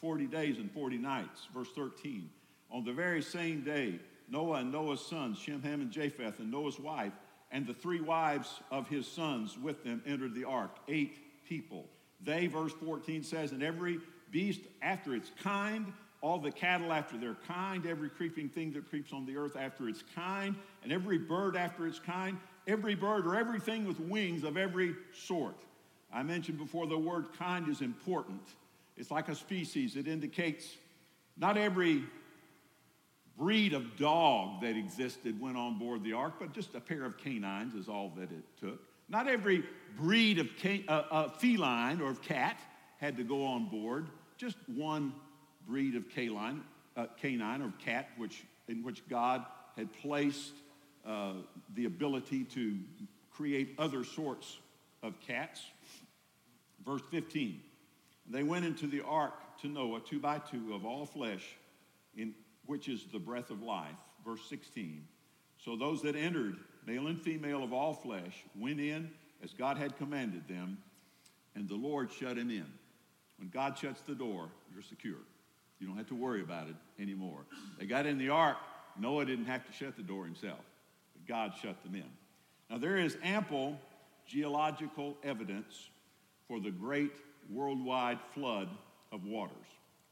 40 0.00 0.26
days 0.26 0.58
and 0.58 0.70
40 0.70 0.98
nights. 0.98 1.48
Verse 1.54 1.68
13, 1.74 2.28
on 2.70 2.84
the 2.84 2.92
very 2.92 3.22
same 3.22 3.64
day, 3.64 3.98
Noah 4.28 4.58
and 4.58 4.72
Noah's 4.72 5.04
sons, 5.04 5.38
Shem, 5.38 5.62
Ham, 5.62 5.80
and 5.80 5.90
Japheth, 5.90 6.38
and 6.38 6.50
Noah's 6.50 6.78
wife, 6.78 7.12
and 7.50 7.66
the 7.66 7.74
three 7.74 8.00
wives 8.00 8.60
of 8.70 8.88
his 8.88 9.06
sons 9.06 9.56
with 9.58 9.84
them 9.84 10.02
entered 10.06 10.34
the 10.34 10.44
ark, 10.44 10.76
eight 10.88 11.46
people. 11.48 11.86
They, 12.22 12.46
verse 12.46 12.72
14 12.72 13.22
says, 13.22 13.52
and 13.52 13.62
every 13.62 13.98
beast 14.30 14.62
after 14.82 15.14
its 15.14 15.30
kind, 15.42 15.92
all 16.20 16.38
the 16.38 16.50
cattle 16.50 16.92
after 16.92 17.18
their 17.18 17.36
kind, 17.46 17.86
every 17.86 18.08
creeping 18.08 18.48
thing 18.48 18.72
that 18.72 18.88
creeps 18.88 19.12
on 19.12 19.26
the 19.26 19.36
earth 19.36 19.56
after 19.56 19.88
its 19.88 20.02
kind, 20.14 20.56
and 20.82 20.90
every 20.90 21.18
bird 21.18 21.54
after 21.54 21.86
its 21.86 21.98
kind, 21.98 22.38
every 22.66 22.94
bird 22.94 23.26
or 23.26 23.36
everything 23.36 23.84
with 23.84 24.00
wings 24.00 24.42
of 24.42 24.56
every 24.56 24.94
sort. 25.12 25.56
I 26.12 26.22
mentioned 26.22 26.58
before 26.58 26.86
the 26.86 26.98
word 26.98 27.26
kind 27.38 27.68
is 27.68 27.82
important. 27.82 28.40
It's 28.96 29.10
like 29.10 29.28
a 29.28 29.34
species. 29.34 29.96
It 29.96 30.08
indicates 30.08 30.76
not 31.36 31.56
every 31.58 32.04
breed 33.36 33.72
of 33.72 33.96
dog 33.96 34.60
that 34.62 34.76
existed 34.76 35.40
went 35.40 35.56
on 35.56 35.78
board 35.78 36.02
the 36.04 36.12
ark, 36.12 36.34
but 36.38 36.52
just 36.52 36.74
a 36.74 36.80
pair 36.80 37.04
of 37.04 37.16
canines 37.18 37.74
is 37.74 37.88
all 37.88 38.12
that 38.16 38.30
it 38.30 38.44
took. 38.60 38.80
Not 39.08 39.28
every 39.28 39.64
breed 39.96 40.38
of 40.38 40.48
can, 40.56 40.84
uh, 40.88 41.04
uh, 41.10 41.28
feline 41.28 42.00
or 42.00 42.10
of 42.10 42.22
cat 42.22 42.58
had 42.98 43.16
to 43.16 43.24
go 43.24 43.44
on 43.44 43.68
board. 43.68 44.08
Just 44.36 44.56
one 44.66 45.12
breed 45.66 45.94
of 45.94 46.08
canine, 46.08 46.62
uh, 46.96 47.06
canine 47.20 47.62
or 47.62 47.72
cat, 47.84 48.08
which, 48.16 48.44
in 48.68 48.82
which 48.82 49.06
God 49.08 49.44
had 49.76 49.92
placed 49.92 50.52
uh, 51.04 51.32
the 51.74 51.84
ability 51.84 52.44
to 52.44 52.78
create 53.30 53.74
other 53.78 54.04
sorts 54.04 54.58
of 55.02 55.20
cats. 55.20 55.62
Verse 56.84 57.02
15. 57.10 57.60
They 58.30 58.42
went 58.42 58.64
into 58.64 58.86
the 58.86 59.02
ark 59.02 59.34
to 59.60 59.68
Noah, 59.68 60.00
two 60.00 60.18
by 60.18 60.38
two, 60.38 60.74
of 60.74 60.86
all 60.86 61.04
flesh, 61.04 61.44
in 62.16 62.34
which 62.66 62.88
is 62.88 63.04
the 63.12 63.18
breath 63.18 63.50
of 63.50 63.62
life. 63.62 63.96
Verse 64.24 64.40
16. 64.48 65.06
So 65.58 65.76
those 65.76 66.02
that 66.02 66.16
entered, 66.16 66.56
male 66.86 67.06
and 67.06 67.20
female 67.20 67.62
of 67.62 67.72
all 67.72 67.94
flesh, 67.94 68.44
went 68.58 68.80
in 68.80 69.10
as 69.42 69.52
God 69.52 69.76
had 69.76 69.96
commanded 69.96 70.46
them, 70.48 70.78
and 71.54 71.68
the 71.68 71.74
Lord 71.74 72.10
shut 72.12 72.36
him 72.36 72.50
in. 72.50 72.66
When 73.38 73.48
God 73.48 73.76
shuts 73.76 74.00
the 74.02 74.14
door, 74.14 74.48
you're 74.72 74.82
secure. 74.82 75.18
You 75.78 75.86
don't 75.86 75.96
have 75.96 76.08
to 76.08 76.14
worry 76.14 76.40
about 76.40 76.68
it 76.68 76.76
anymore. 77.00 77.40
They 77.78 77.86
got 77.86 78.06
in 78.06 78.18
the 78.18 78.30
ark, 78.30 78.56
Noah 78.98 79.24
didn't 79.24 79.46
have 79.46 79.66
to 79.66 79.72
shut 79.72 79.96
the 79.96 80.02
door 80.02 80.24
himself, 80.24 80.60
but 81.12 81.26
God 81.26 81.52
shut 81.60 81.82
them 81.82 81.94
in. 81.94 82.04
Now, 82.70 82.78
there 82.78 82.96
is 82.96 83.18
ample 83.22 83.78
geological 84.26 85.16
evidence 85.22 85.90
for 86.48 86.60
the 86.60 86.70
great 86.70 87.12
worldwide 87.50 88.18
flood 88.34 88.68
of 89.12 89.24
waters. 89.24 89.63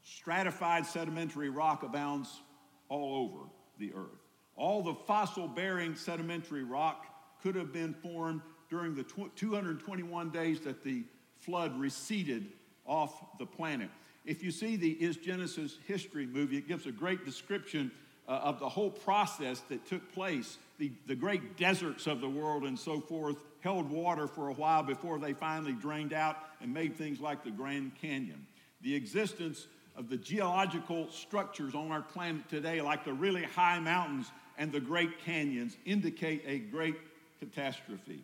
Stratified 0.03 0.85
sedimentary 0.85 1.49
rock 1.49 1.83
abounds 1.83 2.41
all 2.89 3.25
over 3.25 3.49
the 3.79 3.93
earth. 3.93 4.19
All 4.55 4.83
the 4.83 4.93
fossil 4.93 5.47
bearing 5.47 5.95
sedimentary 5.95 6.63
rock 6.63 7.05
could 7.41 7.55
have 7.55 7.73
been 7.73 7.93
formed 7.93 8.41
during 8.69 8.95
the 8.95 9.03
221 9.03 10.29
days 10.29 10.59
that 10.61 10.83
the 10.83 11.03
flood 11.37 11.77
receded 11.79 12.47
off 12.85 13.37
the 13.39 13.45
planet. 13.45 13.89
If 14.25 14.43
you 14.43 14.51
see 14.51 14.75
the 14.75 14.91
Is 14.91 15.17
Genesis 15.17 15.77
History 15.87 16.25
movie, 16.25 16.57
it 16.57 16.67
gives 16.67 16.85
a 16.85 16.91
great 16.91 17.25
description 17.25 17.91
uh, 18.27 18.31
of 18.31 18.59
the 18.59 18.69
whole 18.69 18.89
process 18.89 19.61
that 19.69 19.85
took 19.85 20.13
place. 20.13 20.57
The, 20.79 20.91
the 21.07 21.15
great 21.15 21.57
deserts 21.57 22.07
of 22.07 22.21
the 22.21 22.29
world 22.29 22.63
and 22.63 22.79
so 22.79 23.01
forth 23.01 23.37
held 23.59 23.89
water 23.89 24.27
for 24.27 24.49
a 24.49 24.53
while 24.53 24.83
before 24.83 25.19
they 25.19 25.33
finally 25.33 25.73
drained 25.73 26.13
out 26.13 26.37
and 26.61 26.73
made 26.73 26.95
things 26.95 27.19
like 27.19 27.43
the 27.43 27.51
Grand 27.51 27.91
Canyon. 28.01 28.45
The 28.81 28.95
existence 28.95 29.67
of 29.95 30.09
the 30.09 30.17
geological 30.17 31.09
structures 31.11 31.75
on 31.75 31.91
our 31.91 32.01
planet 32.01 32.49
today, 32.49 32.81
like 32.81 33.05
the 33.05 33.13
really 33.13 33.43
high 33.43 33.79
mountains 33.79 34.31
and 34.57 34.71
the 34.71 34.79
great 34.79 35.19
canyons, 35.19 35.77
indicate 35.85 36.43
a 36.47 36.59
great 36.59 36.95
catastrophe. 37.39 38.23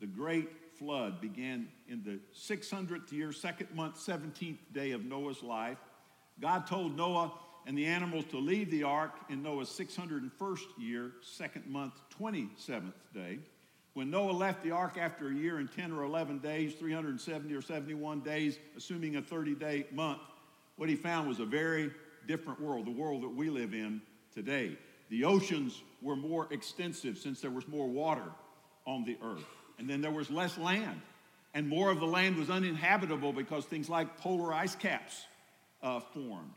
The 0.00 0.06
great 0.06 0.48
flood 0.78 1.20
began 1.20 1.68
in 1.88 2.02
the 2.02 2.18
600th 2.38 3.12
year, 3.12 3.32
second 3.32 3.74
month, 3.74 3.96
17th 3.96 4.58
day 4.72 4.92
of 4.92 5.04
Noah's 5.04 5.42
life. 5.42 5.78
God 6.40 6.66
told 6.66 6.96
Noah 6.96 7.32
and 7.66 7.76
the 7.76 7.86
animals 7.86 8.24
to 8.30 8.38
leave 8.38 8.70
the 8.70 8.84
ark 8.84 9.12
in 9.28 9.42
Noah's 9.42 9.68
601st 9.70 10.60
year, 10.78 11.12
second 11.22 11.66
month, 11.66 11.94
27th 12.20 12.92
day. 13.14 13.38
When 13.94 14.10
Noah 14.10 14.32
left 14.32 14.62
the 14.62 14.72
ark 14.72 14.98
after 14.98 15.28
a 15.28 15.34
year 15.34 15.56
and 15.56 15.72
10 15.72 15.92
or 15.92 16.04
11 16.04 16.38
days, 16.38 16.74
370 16.74 17.54
or 17.54 17.62
71 17.62 18.20
days, 18.20 18.58
assuming 18.76 19.16
a 19.16 19.22
30 19.22 19.54
day 19.54 19.86
month, 19.90 20.20
what 20.76 20.88
he 20.88 20.96
found 20.96 21.28
was 21.28 21.40
a 21.40 21.44
very 21.44 21.90
different 22.26 22.60
world, 22.60 22.86
the 22.86 22.90
world 22.90 23.22
that 23.22 23.34
we 23.34 23.50
live 23.50 23.74
in 23.74 24.00
today. 24.32 24.76
The 25.08 25.24
oceans 25.24 25.82
were 26.02 26.16
more 26.16 26.48
extensive 26.50 27.18
since 27.18 27.40
there 27.40 27.50
was 27.50 27.66
more 27.68 27.88
water 27.88 28.30
on 28.86 29.04
the 29.04 29.16
earth. 29.22 29.44
And 29.78 29.88
then 29.88 30.00
there 30.00 30.10
was 30.10 30.30
less 30.30 30.58
land. 30.58 31.00
And 31.54 31.68
more 31.68 31.90
of 31.90 32.00
the 32.00 32.06
land 32.06 32.36
was 32.36 32.50
uninhabitable 32.50 33.32
because 33.32 33.64
things 33.64 33.88
like 33.88 34.18
polar 34.18 34.52
ice 34.52 34.74
caps 34.74 35.26
uh, 35.82 36.00
formed. 36.00 36.54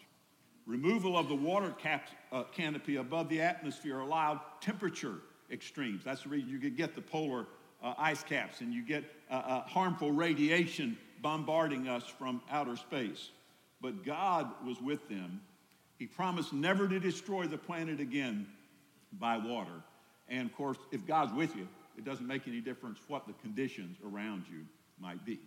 Removal 0.66 1.18
of 1.18 1.30
the 1.30 1.36
water 1.36 1.72
cap, 1.72 2.10
uh, 2.32 2.44
canopy 2.44 2.98
above 2.98 3.30
the 3.30 3.42
atmosphere 3.42 4.00
allowed 4.00 4.40
temperature 4.62 5.16
extremes. 5.52 6.04
That's 6.04 6.24
the 6.24 6.30
reason 6.30 6.50
you 6.50 6.60
could 6.60 6.78
get 6.78 6.96
the 6.96 7.02
polar 7.02 7.48
uh, 7.82 7.94
ice 7.98 8.24
caps 8.24 8.62
and 8.62 8.74
you 8.74 8.84
get 8.84 9.04
uh, 9.32 9.36
uh, 9.36 9.62
harmful 9.62 10.12
radiation 10.12 10.98
bombarding 11.22 11.88
us 11.88 12.04
from 12.04 12.42
outer 12.52 12.76
space. 12.76 13.32
But 13.82 14.04
God 14.04 14.50
was 14.66 14.82
with 14.82 15.08
them. 15.10 15.42
He 15.98 16.06
promised 16.06 16.54
never 16.54 16.88
to 16.88 17.00
destroy 17.00 17.46
the 17.46 17.58
planet 17.58 18.00
again 18.00 18.48
by 19.14 19.38
water. 19.38 19.84
And 20.28 20.50
of 20.50 20.56
course, 20.56 20.78
if 20.92 21.06
God's 21.06 21.34
with 21.34 21.56
you, 21.56 21.68
it 21.98 22.06
doesn't 22.06 22.28
make 22.28 22.48
any 22.48 22.62
difference 22.62 23.00
what 23.08 23.28
the 23.28 23.34
conditions 23.34 23.98
around 24.06 24.44
you 24.50 24.66
might 25.00 25.26
be. 25.26 25.40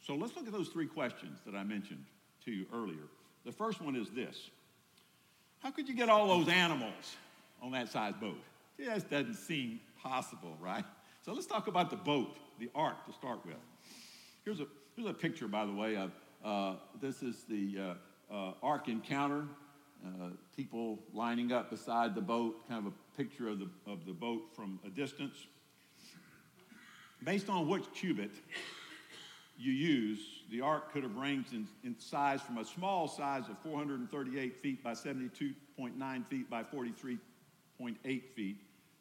So 0.00 0.14
let's 0.14 0.36
look 0.36 0.46
at 0.46 0.52
those 0.52 0.68
three 0.68 0.86
questions 0.86 1.38
that 1.44 1.54
I 1.54 1.64
mentioned 1.64 2.04
to 2.44 2.52
you 2.52 2.66
earlier. 2.72 3.08
The 3.44 3.52
first 3.52 3.80
one 3.80 3.96
is 3.96 4.10
this 4.10 4.50
How 5.60 5.70
could 5.70 5.88
you 5.88 5.94
get 5.94 6.08
all 6.08 6.28
those 6.28 6.48
animals 6.48 7.16
on 7.62 7.72
that 7.72 7.88
size 7.88 8.14
boat? 8.20 8.38
Just 8.78 9.10
doesn't 9.10 9.34
seem 9.34 9.80
possible, 10.00 10.56
right? 10.60 10.84
So 11.24 11.32
let's 11.32 11.46
talk 11.46 11.66
about 11.66 11.90
the 11.90 11.96
boat, 11.96 12.36
the 12.60 12.70
ark 12.74 13.04
to 13.06 13.12
start 13.12 13.44
with. 13.44 13.56
Here's 14.44 14.60
a, 14.60 14.66
here's 14.96 15.08
a 15.08 15.14
picture, 15.14 15.48
by 15.48 15.66
the 15.66 15.72
way, 15.72 15.96
of 15.96 16.12
uh, 16.44 16.74
this 17.00 17.22
is 17.22 17.44
the 17.48 17.96
uh, 18.30 18.34
uh, 18.34 18.52
Ark 18.62 18.88
Encounter. 18.88 19.44
Uh, 20.04 20.28
people 20.56 21.00
lining 21.12 21.52
up 21.52 21.70
beside 21.70 22.14
the 22.14 22.20
boat, 22.20 22.68
kind 22.68 22.86
of 22.86 22.92
a 22.92 23.16
picture 23.16 23.48
of 23.48 23.58
the, 23.58 23.68
of 23.86 24.06
the 24.06 24.12
boat 24.12 24.42
from 24.54 24.78
a 24.86 24.90
distance. 24.90 25.46
Based 27.24 27.48
on 27.48 27.66
which 27.66 27.82
cubit 27.92 28.30
you 29.58 29.72
use, 29.72 30.20
the 30.52 30.60
ark 30.60 30.92
could 30.92 31.02
have 31.02 31.16
ranged 31.16 31.52
in, 31.52 31.66
in 31.82 31.98
size 31.98 32.40
from 32.40 32.58
a 32.58 32.64
small 32.64 33.08
size 33.08 33.48
of 33.48 33.58
438 33.58 34.56
feet 34.56 34.84
by 34.84 34.92
72.9 34.92 36.26
feet 36.26 36.48
by 36.48 36.62
43.8 36.62 38.22
feet 38.36 38.56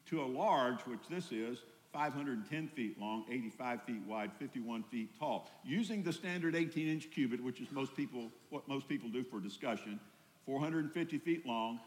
to 0.08 0.21
a 0.21 0.26
large, 0.26 0.80
which 0.82 1.08
this 1.12 1.32
is, 1.32 1.60
510 1.93 2.67
feet 2.69 3.00
long, 3.00 3.26
85 3.30 3.84
feet 3.84 4.02
wide, 4.08 4.32
51 4.39 4.84
feet 4.84 5.17
tall. 5.19 5.50
Using 5.65 6.04
the 6.04 6.13
standard 6.13 6.56
18 6.56 6.88
inch 6.88 7.10
cubit, 7.12 7.43
which 7.43 7.62
is 7.62 7.71
most 7.71 7.95
people, 7.95 8.32
what 8.50 8.67
most 8.67 8.88
people 8.88 9.10
do 9.10 9.23
for 9.23 9.39
discussion, 9.39 10.00
450 10.45 11.17
feet 11.19 11.45
long, 11.45 11.80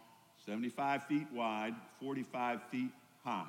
75 0.47 1.05
feet 1.05 1.27
wide, 1.33 1.75
45 2.01 2.63
feet 2.71 2.91
high. 3.25 3.47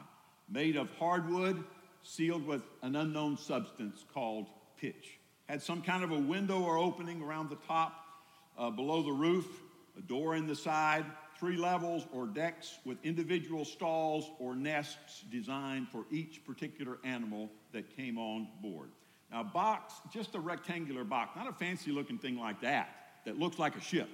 Made 0.50 0.76
of 0.76 0.90
hardwood, 1.00 1.64
sealed 2.04 2.46
with 2.46 2.64
an 2.82 2.96
unknown 2.96 3.38
substance 3.38 4.04
called 4.14 4.48
pitch. 4.78 5.20
Had 5.48 5.62
some 5.62 5.82
kind 5.82 6.04
of 6.04 6.12
a 6.12 6.20
window 6.20 6.62
or 6.62 6.78
opening 6.78 7.22
around 7.22 7.50
the 7.50 7.58
top, 7.68 7.94
uh, 8.58 8.70
below 8.70 9.04
the 9.04 9.12
roof, 9.12 9.48
a 9.98 10.02
door 10.02 10.36
in 10.36 10.48
the 10.48 10.56
side, 10.56 11.06
three 11.42 11.58
levels 11.58 12.06
or 12.14 12.28
decks 12.28 12.78
with 12.86 13.04
individual 13.04 13.66
stalls 13.66 14.30
or 14.38 14.56
nests 14.56 15.24
designed 15.32 15.90
for 15.90 16.06
each 16.12 16.46
particular 16.46 17.00
animal 17.04 17.50
that 17.74 17.90
came 17.98 18.20
on 18.20 18.48
board. 18.62 18.90
Now, 19.32 19.42
box, 19.42 19.96
just 20.14 20.36
a 20.36 20.40
rectangular 20.40 21.04
box, 21.04 21.36
not 21.36 21.50
a 21.50 21.54
fancy 21.54 21.92
looking 21.92 22.20
thing 22.20 22.38
like 22.38 22.62
that, 22.62 22.90
that 23.26 23.40
looks 23.40 23.58
like 23.58 23.76
a 23.76 23.82
ship, 23.82 24.08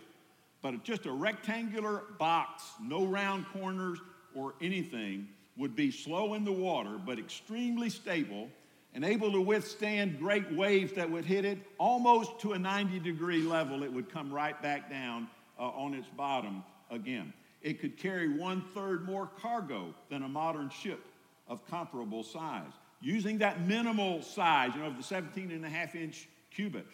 but 0.61 0.81
just 0.85 1.05
a 1.05 1.11
rectangular 1.11 2.03
box, 2.17 2.63
no 2.81 3.05
round 3.05 3.45
corners 3.51 3.99
or 4.33 4.53
anything, 4.61 5.27
would 5.57 5.75
be 5.75 5.91
slow 5.91 6.33
in 6.33 6.45
the 6.45 6.51
water, 6.51 6.97
but 7.05 7.19
extremely 7.19 7.89
stable 7.89 8.47
and 8.93 9.03
able 9.03 9.33
to 9.33 9.41
withstand 9.41 10.17
great 10.17 10.49
waves 10.53 10.93
that 10.93 11.11
would 11.11 11.25
hit 11.25 11.43
it 11.43 11.57
almost 11.77 12.39
to 12.39 12.53
a 12.53 12.59
90 12.59 12.99
degree 12.99 13.41
level. 13.41 13.83
It 13.83 13.91
would 13.91 14.09
come 14.09 14.31
right 14.31 14.59
back 14.61 14.89
down 14.89 15.27
uh, 15.59 15.63
on 15.63 15.93
its 15.93 16.07
bottom 16.15 16.63
again. 16.91 17.33
It 17.61 17.79
could 17.79 17.97
carry 17.97 18.37
one 18.37 18.61
third 18.73 19.05
more 19.05 19.29
cargo 19.41 19.93
than 20.09 20.23
a 20.23 20.29
modern 20.29 20.69
ship 20.69 21.05
of 21.47 21.65
comparable 21.67 22.23
size. 22.23 22.71
Using 23.01 23.37
that 23.39 23.61
minimal 23.61 24.21
size, 24.21 24.71
you 24.75 24.81
know, 24.81 24.87
of 24.87 24.97
the 24.97 25.03
17 25.03 25.51
and 25.51 25.65
a 25.65 25.69
half 25.69 25.95
inch 25.95 26.27
cubit, 26.51 26.87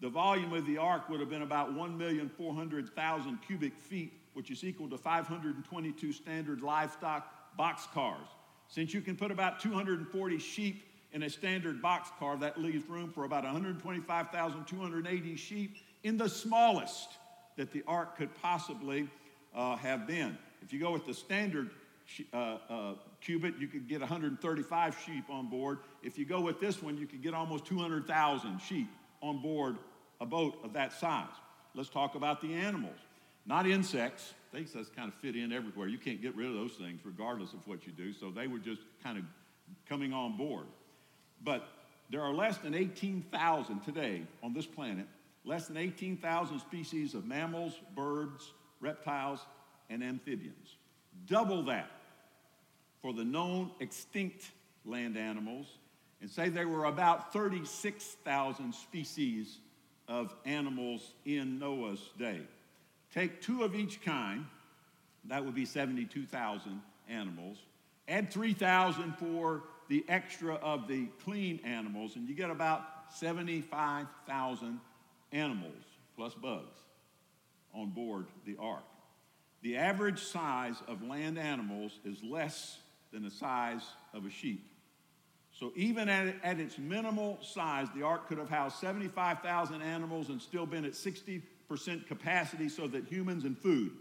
the 0.00 0.08
volume 0.08 0.52
of 0.52 0.66
the 0.66 0.78
ark 0.78 1.08
would 1.08 1.20
have 1.20 1.30
been 1.30 1.42
about 1.42 1.74
1,400,000 1.74 3.42
cubic 3.46 3.78
feet, 3.78 4.12
which 4.34 4.50
is 4.50 4.62
equal 4.64 4.88
to 4.90 4.98
522 4.98 6.12
standard 6.12 6.60
livestock 6.60 7.32
boxcars. 7.58 8.28
Since 8.68 8.92
you 8.92 9.00
can 9.00 9.16
put 9.16 9.30
about 9.30 9.60
240 9.60 10.38
sheep 10.38 10.82
in 11.12 11.22
a 11.22 11.30
standard 11.30 11.80
boxcar, 11.80 12.38
that 12.40 12.60
leaves 12.60 12.86
room 12.88 13.10
for 13.10 13.24
about 13.24 13.44
125,280 13.44 15.36
sheep 15.36 15.76
in 16.02 16.18
the 16.18 16.28
smallest 16.28 17.08
that 17.56 17.72
the 17.72 17.82
ark 17.86 18.18
could 18.18 18.34
possibly 18.42 19.08
uh, 19.56 19.76
have 19.76 20.06
been. 20.06 20.36
If 20.62 20.72
you 20.72 20.78
go 20.78 20.92
with 20.92 21.06
the 21.06 21.14
standard 21.14 21.70
uh, 22.32 22.58
uh, 22.68 22.94
cubit, 23.20 23.54
you 23.58 23.66
could 23.66 23.88
get 23.88 24.00
135 24.00 24.96
sheep 25.04 25.24
on 25.28 25.48
board. 25.48 25.78
If 26.02 26.18
you 26.18 26.24
go 26.24 26.40
with 26.40 26.60
this 26.60 26.82
one, 26.82 26.96
you 26.96 27.06
could 27.06 27.22
get 27.22 27.34
almost 27.34 27.64
200,000 27.64 28.60
sheep 28.60 28.88
on 29.22 29.40
board 29.40 29.76
a 30.20 30.26
boat 30.26 30.58
of 30.62 30.72
that 30.74 30.92
size. 30.92 31.26
Let's 31.74 31.88
talk 31.88 32.14
about 32.14 32.40
the 32.40 32.54
animals, 32.54 32.98
not 33.44 33.66
insects. 33.66 34.34
They 34.52 34.62
just 34.62 34.94
kind 34.94 35.08
of 35.08 35.14
fit 35.14 35.36
in 35.36 35.52
everywhere. 35.52 35.88
You 35.88 35.98
can't 35.98 36.22
get 36.22 36.34
rid 36.36 36.46
of 36.46 36.54
those 36.54 36.72
things 36.72 37.00
regardless 37.04 37.52
of 37.52 37.66
what 37.66 37.86
you 37.86 37.92
do. 37.92 38.12
So 38.12 38.30
they 38.30 38.46
were 38.46 38.58
just 38.58 38.80
kind 39.02 39.18
of 39.18 39.24
coming 39.88 40.12
on 40.12 40.36
board. 40.36 40.66
But 41.42 41.68
there 42.10 42.22
are 42.22 42.32
less 42.32 42.56
than 42.58 42.74
18,000 42.74 43.80
today 43.80 44.22
on 44.42 44.54
this 44.54 44.64
planet, 44.64 45.06
less 45.44 45.66
than 45.66 45.76
18,000 45.76 46.60
species 46.60 47.14
of 47.14 47.26
mammals, 47.26 47.74
birds, 47.94 48.52
reptiles, 48.80 49.40
and 49.90 50.02
amphibians. 50.02 50.76
Double 51.26 51.62
that 51.64 51.90
for 53.02 53.12
the 53.12 53.24
known 53.24 53.70
extinct 53.80 54.50
land 54.84 55.16
animals, 55.16 55.66
and 56.20 56.30
say 56.30 56.48
there 56.48 56.68
were 56.68 56.86
about 56.86 57.32
36,000 57.32 58.74
species 58.74 59.58
of 60.08 60.34
animals 60.44 61.12
in 61.24 61.58
Noah's 61.58 62.00
day. 62.18 62.40
Take 63.12 63.40
two 63.40 63.62
of 63.62 63.74
each 63.74 64.02
kind, 64.02 64.46
that 65.24 65.44
would 65.44 65.54
be 65.54 65.64
72,000 65.64 66.80
animals. 67.08 67.58
Add 68.08 68.32
3,000 68.32 69.16
for 69.16 69.64
the 69.88 70.04
extra 70.08 70.54
of 70.54 70.88
the 70.88 71.06
clean 71.24 71.60
animals, 71.64 72.16
and 72.16 72.28
you 72.28 72.34
get 72.34 72.50
about 72.50 72.82
75,000 73.14 74.80
animals 75.32 75.72
plus 76.16 76.34
bugs 76.34 76.85
on 77.76 77.90
board 77.90 78.26
the 78.44 78.56
ark. 78.58 78.84
the 79.62 79.76
average 79.76 80.22
size 80.22 80.76
of 80.88 81.02
land 81.02 81.38
animals 81.38 81.98
is 82.04 82.22
less 82.22 82.78
than 83.12 83.22
the 83.22 83.30
size 83.30 83.82
of 84.14 84.24
a 84.24 84.30
sheep. 84.30 84.64
So, 85.52 85.72
even 85.74 86.08
at, 86.08 86.34
at 86.42 86.60
its 86.60 86.78
minimal 86.78 87.38
size, 87.40 87.88
the 87.94 88.02
ark 88.02 88.28
could 88.28 88.36
have 88.36 88.50
housed 88.50 88.76
75,000 88.76 89.80
animals 89.80 90.28
and 90.28 90.40
still 90.40 90.66
been 90.66 90.84
at 90.84 90.92
60% 90.92 91.42
capacity 92.06 92.68
so 92.68 92.86
that 92.88 93.06
humans 93.06 93.44
and 93.44 93.56
food 93.56 93.92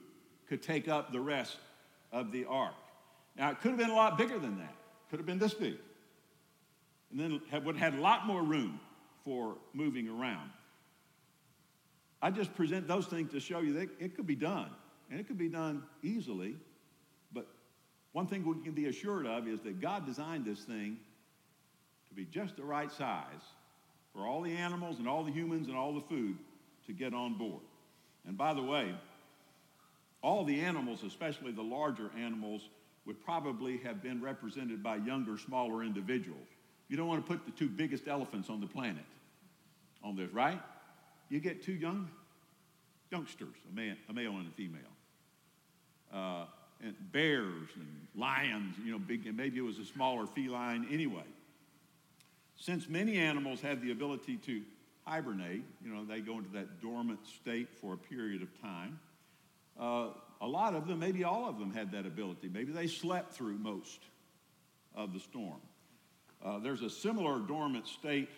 could 0.50 0.62
take 0.62 0.90
up 0.90 1.14
the 1.14 1.22
rest 1.22 1.58
of 2.12 2.34
the 2.34 2.46
ark. 2.46 2.74
Now, 3.38 3.52
it 3.52 3.62
could 3.62 3.72
have 3.72 3.80
been 3.80 3.90
a 3.90 3.96
lot 3.96 4.18
bigger 4.18 4.38
than 4.38 4.58
that, 4.58 4.76
could 5.10 5.20
have 5.20 5.26
been 5.26 5.40
this 5.40 5.54
big. 5.54 5.78
And 7.12 7.20
then 7.20 7.42
would 7.64 7.78
have 7.78 7.94
had 7.94 8.00
a 8.00 8.02
lot 8.02 8.28
more 8.28 8.44
room 8.44 8.80
for 9.24 9.56
moving 9.74 10.10
around. 10.10 10.50
I 12.22 12.32
just 12.32 12.56
present 12.56 12.88
those 12.88 13.08
things 13.08 13.32
to 13.32 13.40
show 13.40 13.60
you 13.60 13.74
that 13.74 13.90
it 14.00 14.16
could 14.16 14.28
be 14.28 14.36
done, 14.36 14.70
and 15.10 15.20
it 15.20 15.28
could 15.28 15.38
be 15.38 15.50
done 15.50 15.84
easily. 16.02 16.56
But 17.34 17.48
one 18.14 18.28
thing 18.28 18.46
we 18.46 18.64
can 18.64 18.74
be 18.74 18.86
assured 18.88 19.28
of 19.28 19.48
is 19.48 19.62
that 19.62 19.80
God 19.82 20.06
designed 20.06 20.46
this 20.46 20.62
thing 20.62 20.98
to 22.08 22.14
be 22.14 22.26
just 22.26 22.56
the 22.56 22.64
right 22.64 22.92
size 22.92 23.42
for 24.14 24.26
all 24.26 24.42
the 24.42 24.56
animals 24.56 25.00
and 25.00 25.08
all 25.08 25.24
the 25.24 25.32
humans 25.32 25.68
and 25.68 25.76
all 25.76 25.94
the 25.94 26.02
food 26.02 26.38
to 26.88 26.94
get 26.94 27.14
on 27.14 27.38
board. 27.38 27.62
And 28.26 28.38
by 28.38 28.54
the 28.54 28.64
way, 28.64 28.94
all 30.22 30.44
the 30.44 30.62
animals, 30.62 31.04
especially 31.04 31.52
the 31.52 31.62
larger 31.62 32.10
animals, 32.18 32.70
would 33.06 33.24
probably 33.24 33.78
have 33.78 34.02
been 34.02 34.22
represented 34.22 34.82
by 34.82 34.96
younger, 34.96 35.38
smaller 35.38 35.84
individuals. 35.84 36.48
You 36.88 36.98
don't 36.98 37.08
want 37.08 37.26
to 37.26 37.32
put 37.32 37.46
the 37.46 37.52
two 37.52 37.70
biggest 37.70 38.08
elephants 38.08 38.50
on 38.50 38.60
the 38.60 38.68
planet 38.68 39.06
on 40.04 40.16
this, 40.16 40.32
right? 40.32 40.60
You 41.30 41.40
get 41.40 41.64
two 41.64 41.74
young 41.74 42.10
youngsters, 43.12 43.56
a, 43.72 43.76
man, 43.76 43.98
a 44.10 44.14
male 44.14 44.32
and 44.32 44.48
a 44.48 44.52
female. 44.52 44.82
Uh, 46.14 46.46
and 46.84 46.94
bears 47.12 47.70
and 47.76 47.88
lions, 48.16 48.76
you 48.84 48.92
know, 48.92 49.00
big, 49.00 49.26
and 49.26 49.38
maybe 49.38 49.58
it 49.58 49.62
was 49.62 49.80
a 49.80 49.86
smaller 49.86 50.26
feline 50.28 50.88
anyway. 50.92 51.24
Since 52.58 52.90
many 52.90 53.18
animals 53.18 53.62
have 53.62 53.82
the 53.82 53.92
ability 53.92 54.38
to 54.38 54.62
hibernate, 55.06 55.64
you 55.84 55.94
know, 55.94 56.04
they 56.06 56.20
go 56.20 56.38
into 56.38 56.50
that 56.52 56.82
dormant 56.82 57.20
state 57.26 57.70
for 57.80 57.94
a 57.94 57.98
period 57.98 58.42
of 58.42 58.62
time. 58.62 59.00
Uh, 59.80 60.08
a 60.42 60.48
lot 60.48 60.76
of 60.76 60.88
them, 60.88 61.00
maybe 61.00 61.24
all 61.24 61.48
of 61.48 61.60
them, 61.60 61.74
had 61.74 61.92
that 61.92 62.06
ability. 62.06 62.50
Maybe 62.52 62.72
they 62.72 62.88
slept 62.88 63.34
through 63.34 63.58
most 63.58 64.00
of 64.96 65.14
the 65.14 65.20
storm. 65.20 65.62
Uh, 66.44 66.60
there's 66.60 66.82
a 66.82 66.90
similar 66.90 67.40
dormant 67.40 67.88
state 67.88 68.30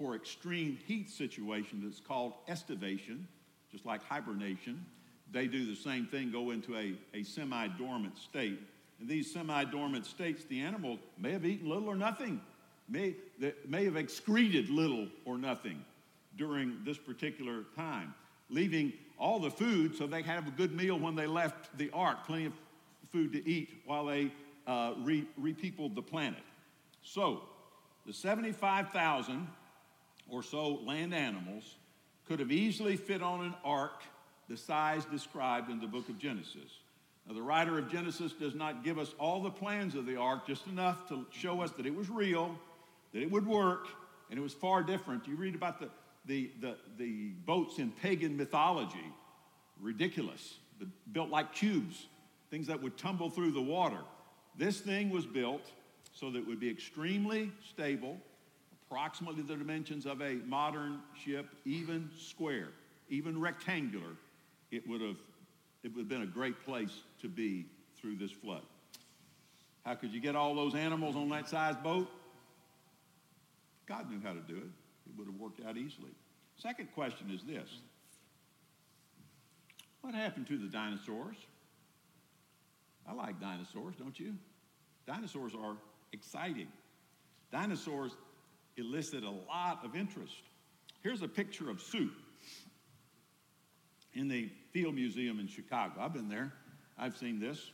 for 0.00 0.16
extreme 0.16 0.78
heat 0.86 1.10
situation 1.10 1.82
that's 1.84 2.00
called 2.00 2.32
estivation, 2.48 3.28
just 3.70 3.84
like 3.84 4.02
hibernation. 4.04 4.84
They 5.30 5.46
do 5.46 5.66
the 5.66 5.76
same 5.76 6.06
thing, 6.06 6.32
go 6.32 6.50
into 6.50 6.74
a, 6.76 6.94
a 7.14 7.22
semi 7.22 7.68
dormant 7.68 8.18
state. 8.18 8.58
In 9.00 9.06
these 9.06 9.32
semi 9.32 9.64
dormant 9.64 10.06
states, 10.06 10.44
the 10.44 10.60
animal 10.60 10.98
may 11.18 11.32
have 11.32 11.44
eaten 11.44 11.68
little 11.68 11.88
or 11.88 11.96
nothing 11.96 12.40
may, 12.90 13.14
may 13.66 13.84
have 13.84 13.96
excreted 13.96 14.68
little 14.68 15.06
or 15.24 15.38
nothing 15.38 15.82
during 16.36 16.78
this 16.84 16.98
particular 16.98 17.64
time, 17.76 18.14
leaving 18.50 18.92
all 19.18 19.38
the 19.38 19.50
food 19.50 19.94
so 19.94 20.06
they 20.06 20.22
have 20.22 20.48
a 20.48 20.50
good 20.50 20.74
meal 20.74 20.98
when 20.98 21.14
they 21.14 21.26
left 21.26 21.76
the 21.78 21.90
ark, 21.92 22.26
plenty 22.26 22.46
of 22.46 22.52
food 23.10 23.32
to 23.32 23.48
eat 23.48 23.82
while 23.86 24.06
they 24.06 24.32
uh, 24.66 24.94
re- 25.02 25.26
repeopled 25.36 25.94
the 25.94 26.02
planet. 26.02 26.42
So, 27.02 27.42
the 28.06 28.12
75,000 28.12 29.46
or 30.30 30.42
so 30.42 30.80
land 30.84 31.14
animals 31.14 31.76
could 32.26 32.40
have 32.40 32.52
easily 32.52 32.96
fit 32.96 33.22
on 33.22 33.44
an 33.44 33.54
ark 33.64 34.02
the 34.48 34.56
size 34.56 35.04
described 35.06 35.70
in 35.70 35.80
the 35.80 35.86
book 35.86 36.08
of 36.08 36.18
Genesis. 36.18 36.78
Now, 37.26 37.34
the 37.34 37.42
writer 37.42 37.78
of 37.78 37.90
Genesis 37.90 38.32
does 38.32 38.54
not 38.54 38.82
give 38.82 38.98
us 38.98 39.14
all 39.18 39.42
the 39.42 39.50
plans 39.50 39.94
of 39.94 40.06
the 40.06 40.16
ark, 40.16 40.46
just 40.46 40.66
enough 40.66 41.08
to 41.08 41.26
show 41.30 41.60
us 41.60 41.70
that 41.72 41.86
it 41.86 41.94
was 41.94 42.08
real 42.08 42.58
that 43.12 43.22
it 43.22 43.30
would 43.30 43.46
work, 43.46 43.88
and 44.28 44.38
it 44.38 44.42
was 44.42 44.52
far 44.52 44.82
different. 44.82 45.26
You 45.26 45.36
read 45.36 45.54
about 45.54 45.80
the, 45.80 45.88
the, 46.26 46.50
the, 46.60 46.76
the 46.96 47.28
boats 47.44 47.78
in 47.78 47.90
pagan 47.90 48.36
mythology, 48.36 49.12
ridiculous, 49.80 50.58
built 51.12 51.30
like 51.30 51.52
cubes, 51.52 52.06
things 52.50 52.66
that 52.68 52.80
would 52.82 52.96
tumble 52.96 53.30
through 53.30 53.52
the 53.52 53.62
water. 53.62 53.98
This 54.56 54.80
thing 54.80 55.10
was 55.10 55.26
built 55.26 55.70
so 56.12 56.30
that 56.30 56.38
it 56.38 56.46
would 56.46 56.60
be 56.60 56.70
extremely 56.70 57.50
stable, 57.68 58.18
approximately 58.90 59.42
the 59.42 59.54
dimensions 59.54 60.04
of 60.04 60.20
a 60.20 60.34
modern 60.46 60.98
ship, 61.24 61.46
even 61.64 62.10
square, 62.18 62.68
even 63.08 63.40
rectangular. 63.40 64.16
It 64.72 64.86
would 64.88 65.00
have, 65.00 65.16
it 65.84 65.94
would 65.94 66.00
have 66.00 66.08
been 66.08 66.22
a 66.22 66.26
great 66.26 66.64
place 66.64 67.02
to 67.22 67.28
be 67.28 67.66
through 67.96 68.16
this 68.16 68.32
flood. 68.32 68.62
How 69.84 69.94
could 69.94 70.12
you 70.12 70.20
get 70.20 70.34
all 70.34 70.54
those 70.54 70.74
animals 70.74 71.14
on 71.14 71.28
that 71.30 71.48
size 71.48 71.76
boat? 71.76 72.10
God 73.86 74.10
knew 74.10 74.20
how 74.22 74.32
to 74.32 74.40
do 74.40 74.56
it. 74.56 74.70
It 75.06 75.16
would 75.16 75.26
have 75.26 75.36
worked 75.36 75.64
out 75.64 75.76
easily. 75.76 76.10
Second 76.56 76.92
question 76.92 77.30
is 77.32 77.42
this 77.42 77.68
What 80.00 80.14
happened 80.14 80.48
to 80.48 80.58
the 80.58 80.66
dinosaurs? 80.66 81.36
I 83.08 83.12
like 83.12 83.40
dinosaurs, 83.40 83.94
don't 83.96 84.18
you? 84.18 84.34
Dinosaurs 85.06 85.52
are 85.54 85.76
exciting. 86.12 86.68
Dinosaurs 87.50 88.12
elicit 88.76 89.24
a 89.24 89.30
lot 89.30 89.80
of 89.84 89.96
interest. 89.96 90.42
Here's 91.02 91.22
a 91.22 91.28
picture 91.28 91.70
of 91.70 91.80
Sue 91.80 92.10
in 94.14 94.28
the 94.28 94.50
Field 94.72 94.94
Museum 94.94 95.38
in 95.40 95.46
Chicago. 95.46 95.94
I've 96.00 96.12
been 96.12 96.28
there, 96.28 96.52
I've 96.98 97.16
seen 97.16 97.40
this. 97.40 97.70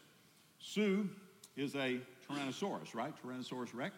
Sue 0.59 1.09
is 1.57 1.75
a 1.75 2.01
Tyrannosaurus, 2.29 2.95
right? 2.95 3.13
Tyrannosaurus 3.23 3.75
rex. 3.75 3.97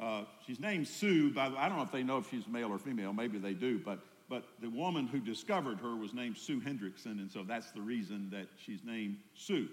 Uh, 0.00 0.24
she's 0.46 0.60
named 0.60 0.88
Sue. 0.88 1.32
By 1.32 1.48
the, 1.48 1.54
way. 1.54 1.60
I 1.60 1.68
don't 1.68 1.76
know 1.76 1.84
if 1.84 1.92
they 1.92 2.02
know 2.02 2.18
if 2.18 2.30
she's 2.30 2.46
male 2.48 2.72
or 2.72 2.78
female. 2.78 3.12
Maybe 3.12 3.38
they 3.38 3.52
do. 3.52 3.78
But, 3.78 4.00
but 4.28 4.44
the 4.60 4.70
woman 4.70 5.06
who 5.06 5.20
discovered 5.20 5.78
her 5.80 5.94
was 5.94 6.14
named 6.14 6.36
Sue 6.36 6.60
Hendrickson, 6.60 7.18
and 7.20 7.30
so 7.30 7.44
that's 7.44 7.70
the 7.72 7.82
reason 7.82 8.28
that 8.30 8.46
she's 8.56 8.82
named 8.84 9.18
Sue. 9.34 9.68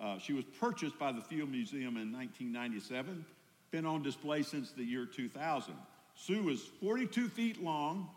Uh, 0.00 0.18
she 0.18 0.32
was 0.32 0.44
purchased 0.58 0.98
by 0.98 1.12
the 1.12 1.20
Field 1.20 1.50
Museum 1.50 1.96
in 1.96 2.12
1997, 2.12 3.24
been 3.72 3.86
on 3.86 4.02
display 4.02 4.42
since 4.42 4.70
the 4.70 4.84
year 4.84 5.06
2000. 5.06 5.74
Sue 6.14 6.50
is 6.50 6.62
42 6.80 7.28
feet 7.28 7.60
long, 7.60 8.08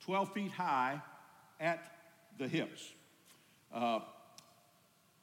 12 0.00 0.34
feet 0.34 0.50
high 0.50 1.00
at 1.60 1.80
the 2.38 2.48
hips. 2.48 2.92
Uh, 3.72 4.00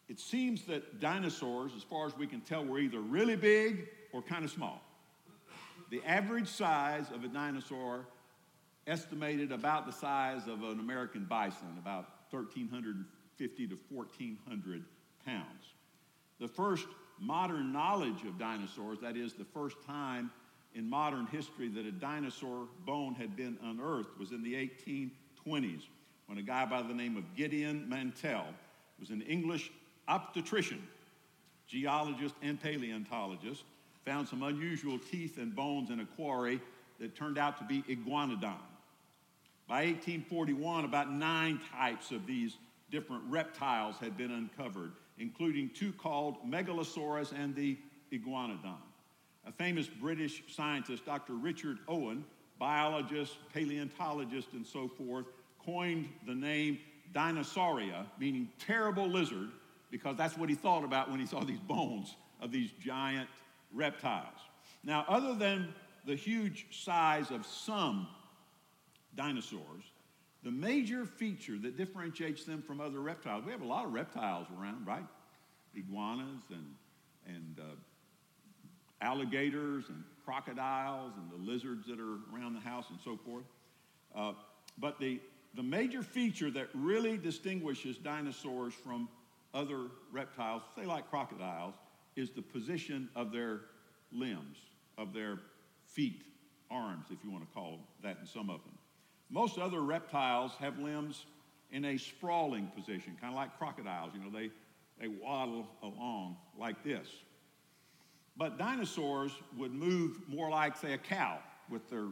it 0.08 0.20
seems 0.20 0.64
that 0.66 1.02
dinosaurs, 1.02 1.74
as 1.76 1.84
far 1.84 2.08
as 2.08 2.18
we 2.18 2.26
can 2.26 2.40
tell, 2.40 2.64
were 2.64 2.80
either 2.80 3.02
really 3.02 3.36
big 3.36 3.90
or 4.14 4.22
kind 4.22 4.46
of 4.46 4.52
small. 4.52 4.82
The 5.90 6.02
average 6.06 6.48
size 6.48 7.12
of 7.14 7.26
a 7.26 7.28
dinosaur 7.28 8.06
estimated 8.88 9.52
about 9.52 9.86
the 9.86 9.92
size 9.92 10.48
of 10.48 10.64
an 10.64 10.80
American 10.80 11.26
bison, 11.26 11.76
about 11.78 12.08
1,350 12.30 13.68
to 13.68 13.78
1,400 13.90 14.86
pounds. 15.26 15.74
The 16.40 16.48
first 16.48 16.88
modern 17.20 17.72
knowledge 17.72 18.24
of 18.24 18.38
dinosaurs, 18.38 19.00
that 19.02 19.18
is, 19.18 19.34
the 19.34 19.46
first 19.46 19.78
time 19.86 20.32
in 20.76 20.90
modern 20.90 21.26
history 21.28 21.68
that 21.70 21.86
a 21.86 21.92
dinosaur 21.92 22.68
bone 22.86 23.16
had 23.16 23.36
been 23.36 23.58
unearthed, 23.64 24.18
was 24.20 24.32
in 24.32 24.44
the 24.44 24.54
1820s 24.54 25.82
when 26.28 26.38
a 26.38 26.42
guy 26.42 26.66
by 26.66 26.82
the 26.82 26.94
name 26.94 27.18
of 27.18 27.24
Gideon 27.36 27.88
Mantell 27.88 28.46
was 29.00 29.10
an 29.10 29.22
English 29.22 29.72
obstetrician, 30.08 30.82
geologist, 31.68 32.36
and 32.42 32.62
paleontologist 32.62 33.64
found 34.06 34.28
some 34.28 34.44
unusual 34.44 34.98
teeth 34.98 35.38
and 35.38 35.56
bones 35.56 35.90
in 35.90 36.00
a 36.00 36.06
quarry 36.06 36.62
that 37.00 37.16
turned 37.16 37.38
out 37.38 37.58
to 37.58 37.64
be 37.66 37.82
iguanodon. 37.84 38.56
By 39.68 39.86
1841, 39.86 40.86
about 40.86 41.12
nine 41.12 41.60
types 41.74 42.12
of 42.12 42.26
these 42.26 42.58
different 42.90 43.24
reptiles 43.28 43.98
had 43.98 44.18
been 44.18 44.32
uncovered, 44.32 44.94
including 45.20 45.70
two 45.74 45.92
called 45.94 46.38
Megalosaurus 46.50 47.32
and 47.32 47.56
the 47.56 47.78
iguanodon. 48.12 48.78
A 49.46 49.52
famous 49.52 49.88
British 49.88 50.44
scientist, 50.50 51.06
Dr. 51.06 51.34
Richard 51.34 51.80
Owen, 51.88 52.26
biologist, 52.60 53.38
paleontologist, 53.54 54.54
and 54.54 54.66
so 54.66 54.88
forth, 54.88 55.26
coined 55.64 56.10
the 56.26 56.36
name 56.36 56.80
Dinosauria, 57.14 58.06
meaning 58.20 58.50
terrible 58.60 59.08
lizard, 59.08 59.50
because 59.90 60.18
that's 60.18 60.38
what 60.38 60.50
he 60.50 60.56
thought 60.56 60.84
about 60.84 61.10
when 61.10 61.20
he 61.20 61.26
saw 61.26 61.44
these 61.44 61.60
bones 61.60 62.16
of 62.42 62.52
these 62.52 62.72
giant 62.84 63.30
reptiles. 63.74 64.40
Now, 64.84 65.06
other 65.08 65.34
than 65.34 65.74
the 66.06 66.16
huge 66.16 66.66
size 66.72 67.32
of 67.32 67.46
some 67.46 68.08
dinosaurs, 69.16 69.84
the 70.48 70.52
major 70.54 71.06
feature 71.06 71.58
that 71.58 71.76
differentiates 71.76 72.46
them 72.46 72.62
from 72.62 72.80
other 72.80 73.02
reptiles, 73.02 73.44
we 73.44 73.52
have 73.52 73.62
a 73.62 73.68
lot 73.68 73.84
of 73.84 73.92
reptiles 73.92 74.48
around, 74.58 74.88
right? 74.88 75.04
Iguanas 75.76 76.42
and, 76.50 77.36
and 77.36 77.60
uh, 77.60 77.64
alligators 79.02 79.90
and 79.90 80.06
crocodiles 80.24 81.12
and 81.18 81.30
the 81.30 81.52
lizards 81.52 81.86
that 81.88 82.00
are 82.00 82.20
around 82.34 82.54
the 82.54 82.62
house 82.62 82.86
and 82.90 82.98
so 83.04 83.20
forth. 83.26 83.44
Uh, 84.16 84.32
but 84.78 84.98
the, 85.02 85.20
the 85.56 85.64
major 85.64 86.02
feature 86.02 86.50
that 86.50 86.70
really 86.74 87.18
distinguishes 87.18 87.98
dinosaurs 87.98 88.74
from 88.74 89.10
other 89.54 89.88
reptiles, 90.14 90.62
say 90.78 90.86
like 90.86 91.10
crocodiles, 91.10 91.74
is 92.16 92.30
the 92.32 92.42
position 92.42 93.10
of 93.18 93.34
their 93.34 93.64
limbs, 94.14 94.60
of 94.98 95.14
their 95.14 95.40
feet, 95.88 96.22
arms, 96.72 97.08
if 97.10 97.18
you 97.26 97.32
want 97.32 97.46
to 97.46 97.54
call 97.54 97.82
that 98.02 98.18
in 98.22 98.26
some 98.26 98.50
of 98.50 98.64
them. 98.64 98.77
Most 99.30 99.58
other 99.58 99.82
reptiles 99.82 100.54
have 100.60 100.80
limbs 100.80 101.26
in 101.72 101.86
a 101.86 101.98
sprawling 101.98 102.68
position, 102.76 103.18
kind 103.20 103.34
of 103.34 103.38
like 103.38 103.58
crocodiles. 103.58 104.12
You 104.14 104.22
know, 104.22 104.30
they, 104.32 104.50
they 105.00 105.08
waddle 105.08 105.68
along 105.84 106.38
like 106.58 106.84
this. 106.84 107.08
But 108.38 108.58
dinosaurs 108.58 109.32
would 109.58 109.74
move 109.74 110.20
more 110.28 110.50
like, 110.50 110.78
say, 110.78 110.94
a 110.94 110.98
cow 110.98 111.40
with 111.70 111.90
their, 111.90 112.08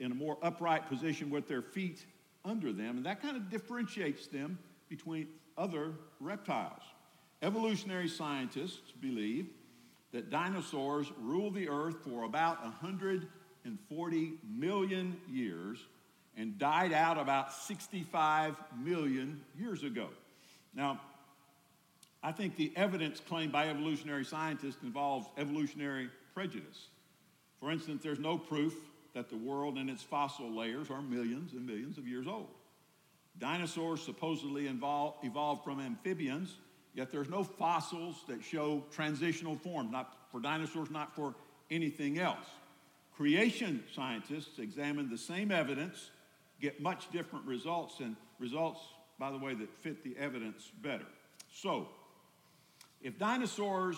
in 0.00 0.10
a 0.10 0.14
more 0.14 0.38
upright 0.42 0.88
position 0.88 1.30
with 1.30 1.46
their 1.46 1.62
feet 1.62 2.04
under 2.44 2.72
them, 2.72 2.96
and 2.96 3.06
that 3.06 3.22
kind 3.22 3.36
of 3.36 3.50
differentiates 3.50 4.26
them 4.26 4.58
between 4.88 5.28
other 5.56 5.92
reptiles. 6.20 6.82
Evolutionary 7.42 8.08
scientists 8.08 8.92
believe 9.00 9.48
that 10.12 10.30
dinosaurs 10.30 11.12
ruled 11.20 11.54
the 11.54 11.68
earth 11.68 11.96
for 12.04 12.24
about 12.24 12.62
140 12.62 14.32
million 14.48 15.16
years 15.28 15.78
and 16.36 16.58
died 16.58 16.92
out 16.92 17.18
about 17.18 17.52
65 17.52 18.56
million 18.82 19.40
years 19.58 19.82
ago. 19.84 20.08
Now, 20.74 21.00
I 22.22 22.32
think 22.32 22.56
the 22.56 22.72
evidence 22.74 23.20
claimed 23.20 23.52
by 23.52 23.68
evolutionary 23.68 24.24
scientists 24.24 24.82
involves 24.82 25.26
evolutionary 25.36 26.08
prejudice. 26.32 26.88
For 27.60 27.70
instance, 27.70 28.02
there's 28.02 28.18
no 28.18 28.38
proof 28.38 28.74
that 29.14 29.30
the 29.30 29.36
world 29.36 29.78
and 29.78 29.88
its 29.88 30.02
fossil 30.02 30.50
layers 30.50 30.90
are 30.90 31.00
millions 31.02 31.52
and 31.52 31.66
millions 31.66 31.98
of 31.98 32.08
years 32.08 32.26
old. 32.26 32.48
Dinosaurs 33.38 34.02
supposedly 34.02 34.66
evolved 34.66 35.64
from 35.64 35.80
amphibians, 35.80 36.56
yet 36.94 37.10
there's 37.10 37.28
no 37.28 37.44
fossils 37.44 38.16
that 38.28 38.42
show 38.42 38.82
transitional 38.90 39.56
forms, 39.56 39.92
not 39.92 40.16
for 40.32 40.40
dinosaurs, 40.40 40.90
not 40.90 41.14
for 41.14 41.34
anything 41.70 42.18
else. 42.18 42.46
Creation 43.16 43.84
scientists 43.94 44.58
examine 44.58 45.08
the 45.08 45.18
same 45.18 45.52
evidence, 45.52 46.10
get 46.60 46.80
much 46.80 47.10
different 47.12 47.44
results, 47.46 48.00
and 48.00 48.16
results, 48.38 48.80
by 49.18 49.30
the 49.30 49.38
way, 49.38 49.54
that 49.54 49.72
fit 49.80 50.02
the 50.02 50.16
evidence 50.18 50.70
better. 50.82 51.06
So, 51.52 51.88
if 53.02 53.18
dinosaurs 53.18 53.96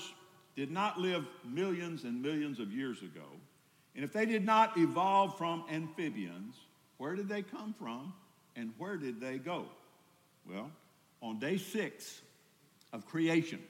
did 0.57 0.71
not 0.71 0.99
live 0.99 1.27
millions 1.45 2.05
and 2.05 2.21
millions 2.21 2.59
of 2.59 2.73
years 2.73 3.03
ago, 3.03 3.27
and 3.95 4.05
if 4.05 4.13
they 4.13 4.27
did 4.27 4.45
not 4.45 4.77
evolve 4.77 5.39
from 5.39 5.65
amphibians, 5.71 6.57
where 6.99 7.15
did 7.15 7.29
they 7.29 7.43
come 7.43 7.75
from 7.79 8.13
and 8.57 8.73
where 8.79 8.97
did 8.97 9.21
they 9.21 9.39
go? 9.39 9.67
Well, 10.49 10.71
on 11.23 11.39
day 11.39 11.57
six 11.57 12.21
of 12.93 13.07
creation, 13.07 13.61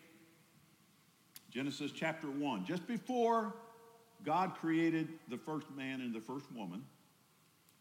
Genesis 1.51 1.91
chapter 1.93 2.29
1, 2.29 2.65
just 2.65 2.87
before 2.87 3.55
God 4.25 4.55
created 4.61 5.09
the 5.29 5.39
first 5.39 5.71
man 5.77 6.01
and 6.01 6.15
the 6.15 6.21
first 6.21 6.47
woman, 6.53 6.85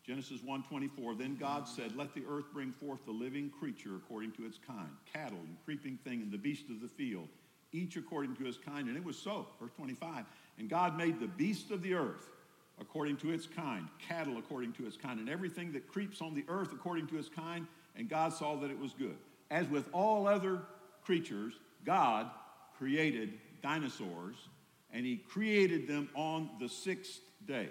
Genesis 0.06 0.42
1:24, 0.44 1.16
then 1.16 1.36
God 1.36 1.68
said, 1.68 1.96
"Let 1.96 2.14
the 2.14 2.26
earth 2.26 2.54
bring 2.54 2.72
forth 2.72 3.04
the 3.06 3.12
living 3.12 3.50
creature 3.50 3.96
according 3.96 4.34
to 4.34 4.46
its 4.46 4.60
kind, 4.60 4.96
cattle 5.06 5.40
and 5.40 5.58
creeping 5.66 5.98
thing 5.98 6.22
and 6.22 6.32
the 6.32 6.38
beast 6.38 6.70
of 6.70 6.80
the 6.80 6.88
field, 6.88 7.28
each 7.72 7.98
according 7.98 8.36
to 8.36 8.44
his 8.44 8.58
kind." 8.58 8.88
And 8.88 8.96
it 8.96 9.04
was 9.04 9.18
so. 9.18 9.48
Verse 9.60 9.72
25, 9.74 10.26
and 10.60 10.70
God 10.70 10.96
made 10.96 11.20
the 11.20 11.28
beast 11.28 11.72
of 11.72 11.82
the 11.82 11.96
earth 11.96 12.30
according 12.78 13.18
to 13.18 13.32
its 13.32 13.48
kind, 13.48 13.88
cattle 13.98 14.38
according 14.38 14.74
to 14.74 14.86
its 14.86 14.98
kind, 14.98 15.20
and 15.20 15.28
everything 15.30 15.72
that 15.72 15.88
creeps 15.88 16.22
on 16.22 16.36
the 16.36 16.46
earth 16.50 16.72
according 16.72 17.08
to 17.08 17.18
its 17.18 17.30
kind, 17.30 17.66
and 17.96 18.08
God 18.08 18.32
saw 18.32 18.56
that 18.58 18.70
it 18.70 18.78
was 18.78 18.94
good. 18.94 19.18
As 19.50 19.68
with 19.70 19.90
all 19.92 20.28
other 20.28 20.68
creatures, 21.02 21.60
God 21.84 22.30
created 22.78 23.40
dinosaurs, 23.62 24.36
and 24.92 25.04
He 25.06 25.18
created 25.18 25.88
them 25.88 26.10
on 26.14 26.50
the 26.60 26.70
sixth 26.70 27.22
day. 27.46 27.70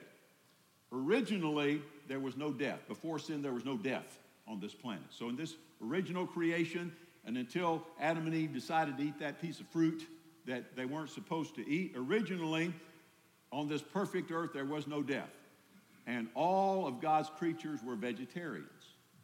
Originally, 0.95 1.83
there 2.09 2.21
was 2.21 2.37
no 2.37 2.53
death. 2.53 2.81
Before 2.87 3.19
sin, 3.19 3.43
there 3.43 3.53
was 3.53 3.65
no 3.65 3.77
death 3.77 4.19
on 4.47 4.61
this 4.61 4.75
planet. 4.75 5.05
So, 5.11 5.29
in 5.29 5.37
this 5.37 5.57
original 5.83 6.27
creation, 6.27 6.93
and 7.27 7.37
until 7.37 7.83
Adam 8.01 8.27
and 8.27 8.35
Eve 8.35 8.53
decided 8.53 8.97
to 8.99 9.05
eat 9.05 9.19
that 9.19 9.41
piece 9.41 9.61
of 9.61 9.67
fruit 9.69 10.07
that 10.47 10.77
they 10.77 10.85
weren't 10.85 11.11
supposed 11.11 11.55
to 11.57 11.69
eat, 11.69 11.95
originally, 11.97 12.73
on 13.51 13.69
this 13.69 13.83
perfect 13.83 14.31
earth, 14.31 14.51
there 14.53 14.65
was 14.65 14.87
no 14.87 15.03
death. 15.03 15.31
And 16.07 16.29
all 16.35 16.87
of 16.87 17.01
God's 17.01 17.31
creatures 17.39 17.81
were 17.83 17.97
vegetarians, 17.97 18.69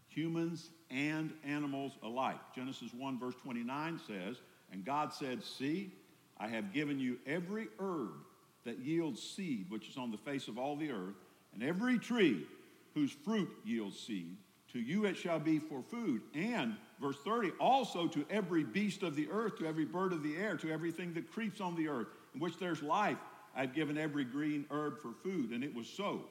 humans 0.08 0.70
and 0.90 1.32
animals 1.44 1.92
alike. 2.02 2.38
Genesis 2.54 2.92
1, 2.94 3.18
verse 3.18 3.34
29 3.42 4.00
says, 4.06 4.40
And 4.72 4.84
God 4.84 5.12
said, 5.12 5.44
See, 5.44 5.92
I 6.38 6.48
have 6.48 6.72
given 6.72 6.98
you 6.98 7.18
every 7.26 7.68
herb 7.78 8.24
that 8.64 8.78
yields 8.78 9.22
seed, 9.22 9.66
which 9.68 9.88
is 9.88 9.98
on 9.98 10.10
the 10.10 10.16
face 10.16 10.48
of 10.48 10.58
all 10.58 10.74
the 10.74 10.90
earth, 10.90 11.16
and 11.52 11.62
every 11.62 11.98
tree 11.98 12.46
whose 12.94 13.12
fruit 13.12 13.50
yields 13.64 13.98
seed. 13.98 14.36
To 14.72 14.78
you 14.78 15.04
it 15.04 15.16
shall 15.16 15.40
be 15.40 15.58
for 15.58 15.82
food. 15.82 16.22
And, 16.34 16.76
verse 17.00 17.16
30, 17.24 17.50
also 17.58 18.06
to 18.08 18.24
every 18.30 18.62
beast 18.62 19.02
of 19.02 19.16
the 19.16 19.28
earth, 19.30 19.58
to 19.58 19.66
every 19.66 19.84
bird 19.84 20.12
of 20.12 20.22
the 20.22 20.36
air, 20.36 20.56
to 20.58 20.70
everything 20.70 21.12
that 21.14 21.32
creeps 21.32 21.60
on 21.60 21.74
the 21.74 21.88
earth, 21.88 22.06
in 22.34 22.40
which 22.40 22.58
there's 22.58 22.82
life 22.82 23.18
I've 23.56 23.74
given 23.74 23.98
every 23.98 24.24
green 24.24 24.64
herb 24.70 25.00
for 25.02 25.12
food. 25.24 25.50
And 25.50 25.64
it 25.64 25.74
was 25.74 25.88
so. 25.88 26.22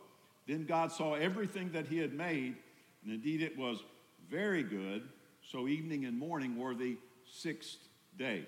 Then 0.48 0.66
God 0.66 0.92
saw 0.92 1.16
everything 1.16 1.72
that 1.74 1.88
he 1.88 1.98
had 1.98 2.14
made, 2.14 2.56
and 3.04 3.14
indeed 3.14 3.42
it 3.42 3.58
was 3.58 3.84
very 4.30 4.64
good. 4.64 5.04
So 5.42 5.68
evening 5.68 6.06
and 6.06 6.18
morning 6.18 6.58
were 6.58 6.74
the 6.74 6.98
sixth 7.30 7.78
day. 8.18 8.46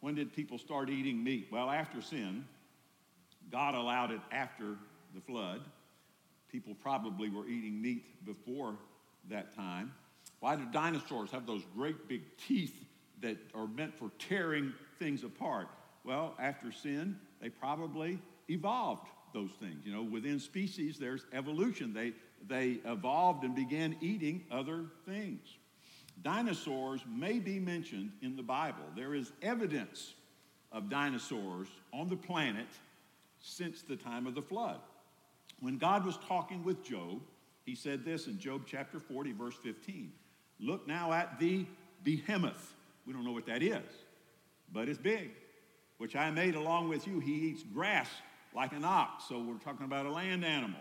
When 0.00 0.14
did 0.14 0.32
people 0.32 0.58
start 0.58 0.88
eating 0.88 1.22
meat? 1.22 1.48
Well, 1.50 1.68
after 1.68 2.00
sin. 2.00 2.44
God 3.50 3.74
allowed 3.74 4.10
it 4.10 4.20
after 4.32 4.76
the 5.14 5.20
flood. 5.20 5.60
People 6.50 6.74
probably 6.74 7.28
were 7.28 7.46
eating 7.46 7.80
meat 7.80 8.24
before 8.24 8.76
that 9.28 9.54
time. 9.54 9.92
Why 10.40 10.56
do 10.56 10.64
dinosaurs 10.72 11.30
have 11.30 11.46
those 11.46 11.62
great 11.74 12.08
big 12.08 12.22
teeth 12.36 12.74
that 13.20 13.36
are 13.54 13.66
meant 13.66 13.98
for 13.98 14.10
tearing 14.18 14.72
things 14.98 15.24
apart? 15.24 15.68
Well, 16.04 16.34
after 16.38 16.70
sin, 16.70 17.18
they 17.40 17.48
probably 17.48 18.20
evolved 18.48 19.08
those 19.32 19.50
things. 19.60 19.84
You 19.84 19.92
know, 19.92 20.02
within 20.02 20.38
species, 20.38 20.98
there's 20.98 21.24
evolution. 21.32 21.92
They, 21.92 22.12
they 22.46 22.78
evolved 22.84 23.44
and 23.44 23.54
began 23.54 23.96
eating 24.00 24.44
other 24.50 24.84
things. 25.04 25.40
Dinosaurs 26.22 27.02
may 27.06 27.38
be 27.38 27.58
mentioned 27.58 28.12
in 28.22 28.36
the 28.36 28.42
Bible. 28.42 28.84
There 28.94 29.14
is 29.14 29.32
evidence 29.42 30.14
of 30.72 30.88
dinosaurs 30.88 31.68
on 31.92 32.08
the 32.08 32.16
planet 32.16 32.66
since 33.40 33.82
the 33.82 33.96
time 33.96 34.26
of 34.26 34.34
the 34.34 34.42
flood. 34.42 34.80
When 35.60 35.78
God 35.78 36.04
was 36.04 36.18
talking 36.28 36.64
with 36.64 36.84
Job, 36.84 37.20
he 37.64 37.74
said 37.74 38.04
this 38.04 38.26
in 38.26 38.38
Job 38.38 38.62
chapter 38.66 39.00
40, 39.00 39.32
verse 39.32 39.56
15 39.62 40.12
Look 40.60 40.86
now 40.86 41.12
at 41.12 41.38
the 41.38 41.66
behemoth. 42.02 42.74
We 43.06 43.12
don't 43.12 43.24
know 43.24 43.32
what 43.32 43.46
that 43.46 43.62
is, 43.62 43.84
but 44.72 44.88
it's 44.88 44.98
big 44.98 45.30
which 45.98 46.14
I 46.14 46.30
made 46.30 46.54
along 46.54 46.88
with 46.88 47.06
you. 47.06 47.20
He 47.20 47.32
eats 47.32 47.62
grass 47.62 48.08
like 48.54 48.72
an 48.72 48.84
ox. 48.84 49.24
So 49.28 49.40
we're 49.40 49.58
talking 49.58 49.86
about 49.86 50.06
a 50.06 50.10
land 50.10 50.44
animal. 50.44 50.80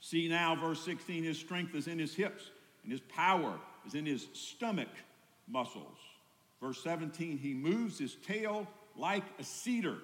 See 0.00 0.28
now, 0.28 0.54
verse 0.54 0.80
16, 0.84 1.24
his 1.24 1.38
strength 1.38 1.74
is 1.74 1.88
in 1.88 1.98
his 1.98 2.14
hips, 2.14 2.50
and 2.82 2.92
his 2.92 3.00
power 3.00 3.58
is 3.86 3.94
in 3.94 4.06
his 4.06 4.26
stomach 4.32 4.88
muscles. 5.48 5.98
Verse 6.60 6.82
17, 6.82 7.38
he 7.38 7.54
moves 7.54 7.98
his 7.98 8.16
tail 8.26 8.66
like 8.96 9.24
a 9.38 9.44
cedar. 9.44 9.98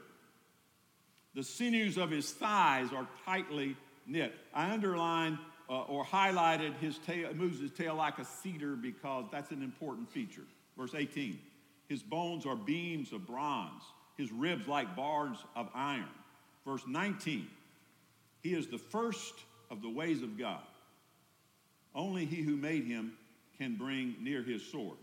The 1.35 1.43
sinews 1.43 1.97
of 1.97 2.11
his 2.11 2.31
thighs 2.33 2.93
are 2.93 3.09
tightly 3.25 3.77
knit. 4.07 4.35
I 4.53 4.71
underlined 4.71 5.39
uh, 5.69 5.83
or 5.83 6.05
highlighted 6.05 6.77
his 6.79 6.99
tail, 6.99 7.33
moves 7.35 7.61
his 7.61 7.71
tail 7.71 7.95
like 7.95 8.19
a 8.19 8.25
cedar 8.25 8.77
because 8.77 9.25
that's 9.33 9.51
an 9.51 9.63
important 9.63 10.11
feature. 10.11 10.45
Verse 10.77 10.95
18, 10.95 11.39
his 11.89 12.03
bones 12.03 12.47
are 12.47 12.57
beams 12.57 13.13
of 13.13 13.27
bronze 13.27 13.83
his 14.17 14.31
ribs 14.33 14.67
like 14.67 14.97
bars 14.97 15.37
of 15.57 15.69
iron. 15.75 16.09
Verse 16.65 16.83
19, 16.87 17.47
he 18.43 18.55
is 18.55 18.67
the 18.69 18.79
first 18.79 19.35
of 19.71 19.83
the 19.83 19.89
ways 19.89 20.23
of 20.23 20.39
God. 20.39 20.63
Only 21.95 22.25
he 22.25 22.43
who 22.43 22.57
made 22.57 22.85
him 22.85 23.13
can 23.59 23.77
bring 23.77 24.17
near 24.21 24.43
his 24.43 24.65
sword. 24.65 24.99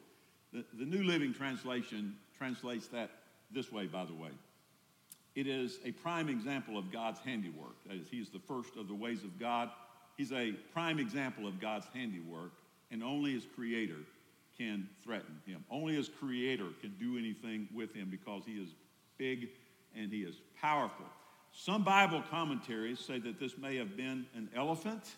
The, 0.54 0.66
the 0.78 0.86
New 0.86 1.04
Living 1.04 1.34
Translation 1.34 2.16
translates 2.38 2.88
that 2.88 3.12
this 3.52 3.72
way, 3.72 3.86
by 3.86 4.06
the 4.06 4.14
way. 4.14 4.32
It 5.36 5.48
is 5.48 5.80
a 5.86 5.92
prime 5.92 6.28
example 6.30 6.78
of 6.78 6.92
God's 6.92 7.20
handiwork. 7.20 7.76
Is, 7.90 8.08
he 8.10 8.18
is 8.18 8.30
the 8.30 8.40
first 8.40 8.76
of 8.76 8.88
the 8.88 8.94
ways 8.94 9.24
of 9.24 9.40
God. 9.40 9.70
He's 10.18 10.34
a 10.34 10.52
prime 10.74 11.00
example 11.00 11.48
of 11.48 11.60
God's 11.60 11.88
handiwork, 11.94 12.52
and 12.92 13.02
only 13.02 13.34
his 13.34 13.46
creator 13.56 14.00
can 14.58 14.88
threaten 15.04 15.42
him. 15.46 15.64
Only 15.72 15.96
his 15.96 16.10
creator 16.10 16.68
can 16.82 16.94
do 17.00 17.18
anything 17.18 17.68
with 17.74 17.94
him 17.94 18.10
because 18.10 18.44
he 18.46 18.54
is 18.54 18.70
big 19.18 19.50
and 19.96 20.12
he 20.12 20.20
is 20.20 20.36
powerful. 20.60 21.06
Some 21.54 21.84
Bible 21.84 22.24
commentaries 22.30 23.00
say 23.00 23.20
that 23.20 23.40
this 23.40 23.58
may 23.58 23.78
have 23.78 23.98
been 23.98 24.26
an 24.36 24.50
elephant 24.56 25.16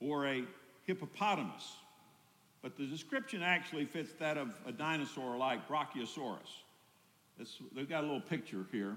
or 0.00 0.26
a 0.26 0.44
hippopotamus. 0.84 1.76
But 2.62 2.76
the 2.76 2.86
description 2.86 3.42
actually 3.42 3.84
fits 3.84 4.12
that 4.18 4.36
of 4.36 4.54
a 4.66 4.72
dinosaur 4.72 5.36
like 5.36 5.68
Brachiosaurus. 5.68 6.62
It's, 7.38 7.58
they've 7.74 7.88
got 7.88 8.02
a 8.04 8.06
little 8.06 8.20
picture 8.20 8.66
here. 8.72 8.96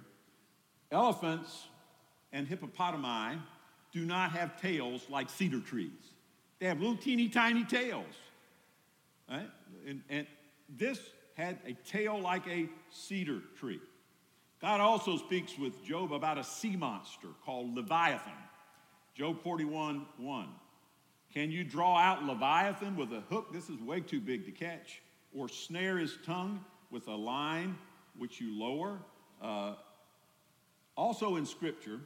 Elephants 0.91 1.67
and 2.31 2.47
hippopotami 2.47 3.39
do 3.91 4.05
not 4.05 4.31
have 4.31 4.59
tails 4.61 5.05
like 5.09 5.29
cedar 5.29 5.59
trees. 5.59 6.13
They 6.59 6.67
have 6.67 6.79
little 6.79 6.97
teeny 6.97 7.29
tiny 7.29 7.63
tails. 7.63 8.05
Right? 9.29 9.49
And, 9.87 10.01
and 10.09 10.27
this 10.77 10.99
had 11.35 11.57
a 11.65 11.73
tail 11.87 12.19
like 12.19 12.47
a 12.47 12.67
cedar 12.91 13.41
tree. 13.57 13.79
God 14.61 14.81
also 14.81 15.17
speaks 15.17 15.57
with 15.57 15.83
Job 15.85 16.11
about 16.11 16.37
a 16.37 16.43
sea 16.43 16.75
monster 16.75 17.29
called 17.45 17.75
Leviathan. 17.75 18.33
Job 19.15 19.41
41 19.41 20.05
1. 20.17 20.47
Can 21.33 21.51
you 21.51 21.63
draw 21.63 21.97
out 21.97 22.23
Leviathan 22.23 22.95
with 22.95 23.13
a 23.13 23.21
hook? 23.29 23.53
This 23.53 23.69
is 23.69 23.79
way 23.79 24.01
too 24.01 24.19
big 24.19 24.45
to 24.45 24.51
catch. 24.51 25.01
Or 25.33 25.47
snare 25.47 25.97
his 25.97 26.17
tongue 26.25 26.63
with 26.91 27.07
a 27.07 27.15
line 27.15 27.77
which 28.19 28.39
you 28.39 28.57
lower? 28.59 28.99
Uh, 29.41 29.73
also 30.95 31.37
in 31.37 31.45
Scripture, 31.45 31.99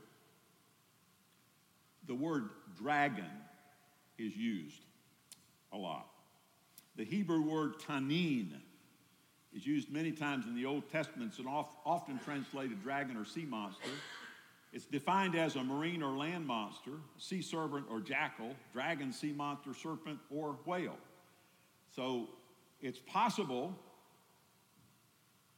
the 2.07 2.15
word 2.15 2.49
dragon 2.77 3.25
is 4.17 4.35
used 4.35 4.81
a 5.71 5.77
lot. 5.77 6.07
The 6.95 7.03
Hebrew 7.03 7.41
word 7.41 7.79
tanin 7.79 8.51
is 9.51 9.65
used 9.65 9.91
many 9.91 10.11
times 10.11 10.45
in 10.45 10.55
the 10.55 10.65
Old 10.65 10.89
Testament 10.91 11.33
and 11.37 11.47
often 11.47 12.19
translated 12.19 12.81
dragon 12.83 13.17
or 13.17 13.25
sea 13.25 13.45
monster. 13.45 13.89
It's 14.71 14.85
defined 14.85 15.35
as 15.35 15.55
a 15.55 15.63
marine 15.63 16.01
or 16.01 16.17
land 16.17 16.47
monster, 16.47 16.93
sea 17.17 17.41
serpent 17.41 17.85
or 17.89 17.99
jackal, 17.99 18.55
dragon, 18.73 19.13
sea 19.13 19.31
monster, 19.31 19.73
serpent, 19.73 20.19
or 20.31 20.57
whale. 20.65 20.97
So 21.95 22.29
it's 22.81 22.99
possible 22.99 23.77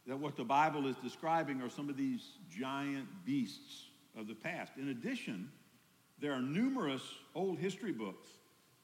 that 0.07 0.17
what 0.17 0.35
the 0.35 0.43
Bible 0.43 0.87
is 0.87 0.95
describing 0.97 1.61
are 1.61 1.69
some 1.69 1.89
of 1.89 1.97
these 1.97 2.21
giant 2.49 3.07
beasts 3.25 3.85
of 4.17 4.27
the 4.27 4.35
past. 4.35 4.73
In 4.77 4.89
addition, 4.89 5.49
there 6.19 6.31
are 6.31 6.41
numerous 6.41 7.01
old 7.33 7.57
history 7.57 7.91
books 7.91 8.27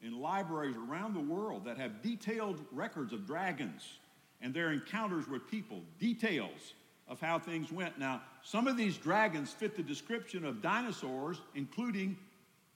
in 0.01 0.19
libraries 0.19 0.75
around 0.75 1.13
the 1.13 1.19
world 1.19 1.65
that 1.65 1.77
have 1.77 2.01
detailed 2.01 2.59
records 2.71 3.13
of 3.13 3.27
dragons 3.27 3.99
and 4.41 4.53
their 4.53 4.71
encounters 4.71 5.27
with 5.27 5.47
people, 5.47 5.81
details 5.99 6.73
of 7.07 7.19
how 7.19 7.37
things 7.37 7.71
went. 7.71 7.99
Now, 7.99 8.21
some 8.43 8.67
of 8.67 8.77
these 8.77 8.97
dragons 8.97 9.51
fit 9.51 9.75
the 9.75 9.83
description 9.83 10.43
of 10.43 10.61
dinosaurs, 10.61 11.39
including 11.53 12.17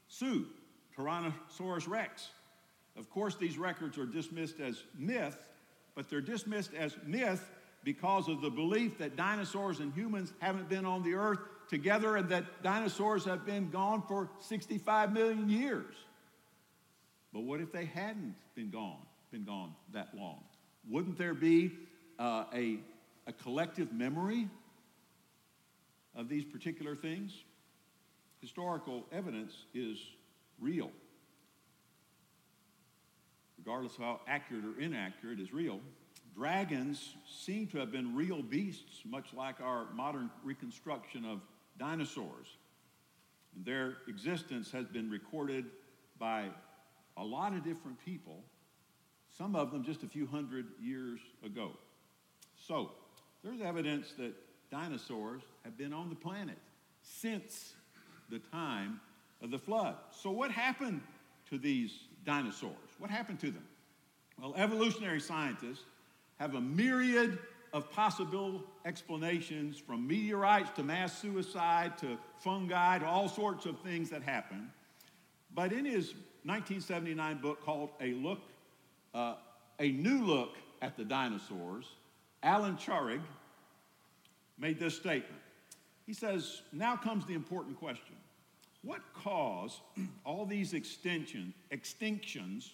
Sue, 0.08 0.46
Tyrannosaurus 0.96 1.88
rex. 1.88 2.30
Of 2.96 3.10
course, 3.10 3.36
these 3.36 3.58
records 3.58 3.98
are 3.98 4.06
dismissed 4.06 4.60
as 4.60 4.84
myth, 4.98 5.38
but 5.96 6.10
they're 6.10 6.22
dismissed 6.22 6.74
as 6.74 6.96
myth 7.06 7.50
because 7.86 8.28
of 8.28 8.42
the 8.42 8.50
belief 8.50 8.98
that 8.98 9.16
dinosaurs 9.16 9.80
and 9.80 9.94
humans 9.94 10.34
haven't 10.40 10.68
been 10.68 10.86
on 10.86 11.04
the 11.04 11.14
earth 11.14 11.38
together 11.70 12.18
and 12.18 12.28
that 12.30 12.64
dinosaurs 12.64 13.24
have 13.24 13.46
been 13.46 13.70
gone 13.70 14.04
for 14.08 14.28
65 14.40 15.14
million 15.14 15.48
years. 15.48 15.94
But 17.32 17.42
what 17.44 17.62
if 17.62 17.72
they 17.72 17.86
hadn't 17.86 18.36
been 18.56 18.72
gone, 18.72 18.98
been 19.32 19.46
gone 19.46 19.74
that 19.94 20.10
long? 20.18 20.44
Wouldn't 20.90 21.18
there 21.18 21.36
be 21.36 21.72
uh, 22.18 22.46
a, 22.54 22.80
a 23.28 23.34
collective 23.34 23.94
memory 23.94 24.50
of 26.16 26.28
these 26.28 26.44
particular 26.44 26.96
things? 26.96 27.34
Historical 28.42 29.06
evidence 29.12 29.54
is 29.76 30.00
real. 30.60 30.90
Regardless 33.60 33.94
of 33.96 34.04
how 34.04 34.22
accurate 34.28 34.66
or 34.66 34.80
inaccurate, 34.80 35.40
is 35.40 35.54
real. 35.54 35.80
Dragons 36.36 37.16
seem 37.26 37.68
to 37.68 37.78
have 37.78 37.92
been 37.92 38.14
real 38.14 38.42
beasts, 38.42 39.02
much 39.06 39.34
like 39.34 39.62
our 39.62 39.86
modern 39.94 40.30
reconstruction 40.44 41.24
of 41.24 41.40
dinosaurs. 41.80 42.58
And 43.56 43.64
their 43.64 43.98
existence 44.10 44.70
has 44.72 44.86
been 44.86 45.10
recorded 45.10 45.66
by 46.20 46.50
a 47.16 47.24
lot 47.24 47.54
of 47.54 47.64
different 47.64 47.98
people, 48.04 48.44
some 49.38 49.56
of 49.56 49.72
them 49.72 49.84
just 49.84 50.04
a 50.04 50.08
few 50.08 50.26
hundred 50.26 50.66
years 50.82 51.20
ago. 51.46 51.72
So, 52.58 52.92
there's 53.44 53.62
evidence 53.62 54.14
that 54.18 54.34
dinosaurs 54.72 55.44
have 55.64 55.78
been 55.78 55.94
on 55.94 56.10
the 56.10 56.16
planet 56.16 56.58
since 57.02 57.76
the 58.30 58.40
time 58.40 59.00
of 59.42 59.52
the 59.52 59.60
flood. 59.60 59.96
So, 60.12 60.32
what 60.32 60.52
happened 60.52 61.02
to 61.50 61.58
these 61.58 61.94
dinosaurs? 62.26 62.74
What 62.98 63.10
happened 63.10 63.40
to 63.42 63.52
them? 63.52 63.64
Well, 64.42 64.54
evolutionary 64.58 65.22
scientists 65.22 65.86
have 66.40 66.56
a 66.56 66.62
myriad 66.62 67.40
of 67.74 67.92
possible 67.92 68.64
explanations 68.86 69.78
from 69.78 70.08
meteorites 70.08 70.70
to 70.72 70.84
mass 70.84 71.18
suicide 71.18 71.98
to 71.98 72.18
fungi 72.38 73.00
to 73.00 73.06
all 73.06 73.28
sorts 73.28 73.66
of 73.66 73.80
things 73.80 74.10
that 74.10 74.24
happen. 74.24 74.72
But 75.54 75.74
in 75.74 75.86
his 75.86 76.14
1979 76.44 77.40
book 77.42 77.62
called 77.66 77.90
A 78.00 78.14
Look, 78.14 78.40
uh, 79.14 79.36
A 79.80 79.92
New 79.92 80.24
Look 80.24 80.56
at 80.82 80.96
the 80.96 81.04
Dinosaurs, 81.04 81.86
Alan 82.44 82.78
Charig 82.78 83.22
made 84.58 84.80
this 84.80 84.96
statement. 84.96 85.42
He 86.06 86.14
says, 86.14 86.62
Now 86.72 86.96
comes 86.96 87.26
the 87.26 87.34
important 87.34 87.78
question. 87.78 88.16
What 88.84 89.02
caused 89.14 89.82
all 90.26 90.46
these 90.46 90.74
extension, 90.74 91.54
extinctions 91.72 92.72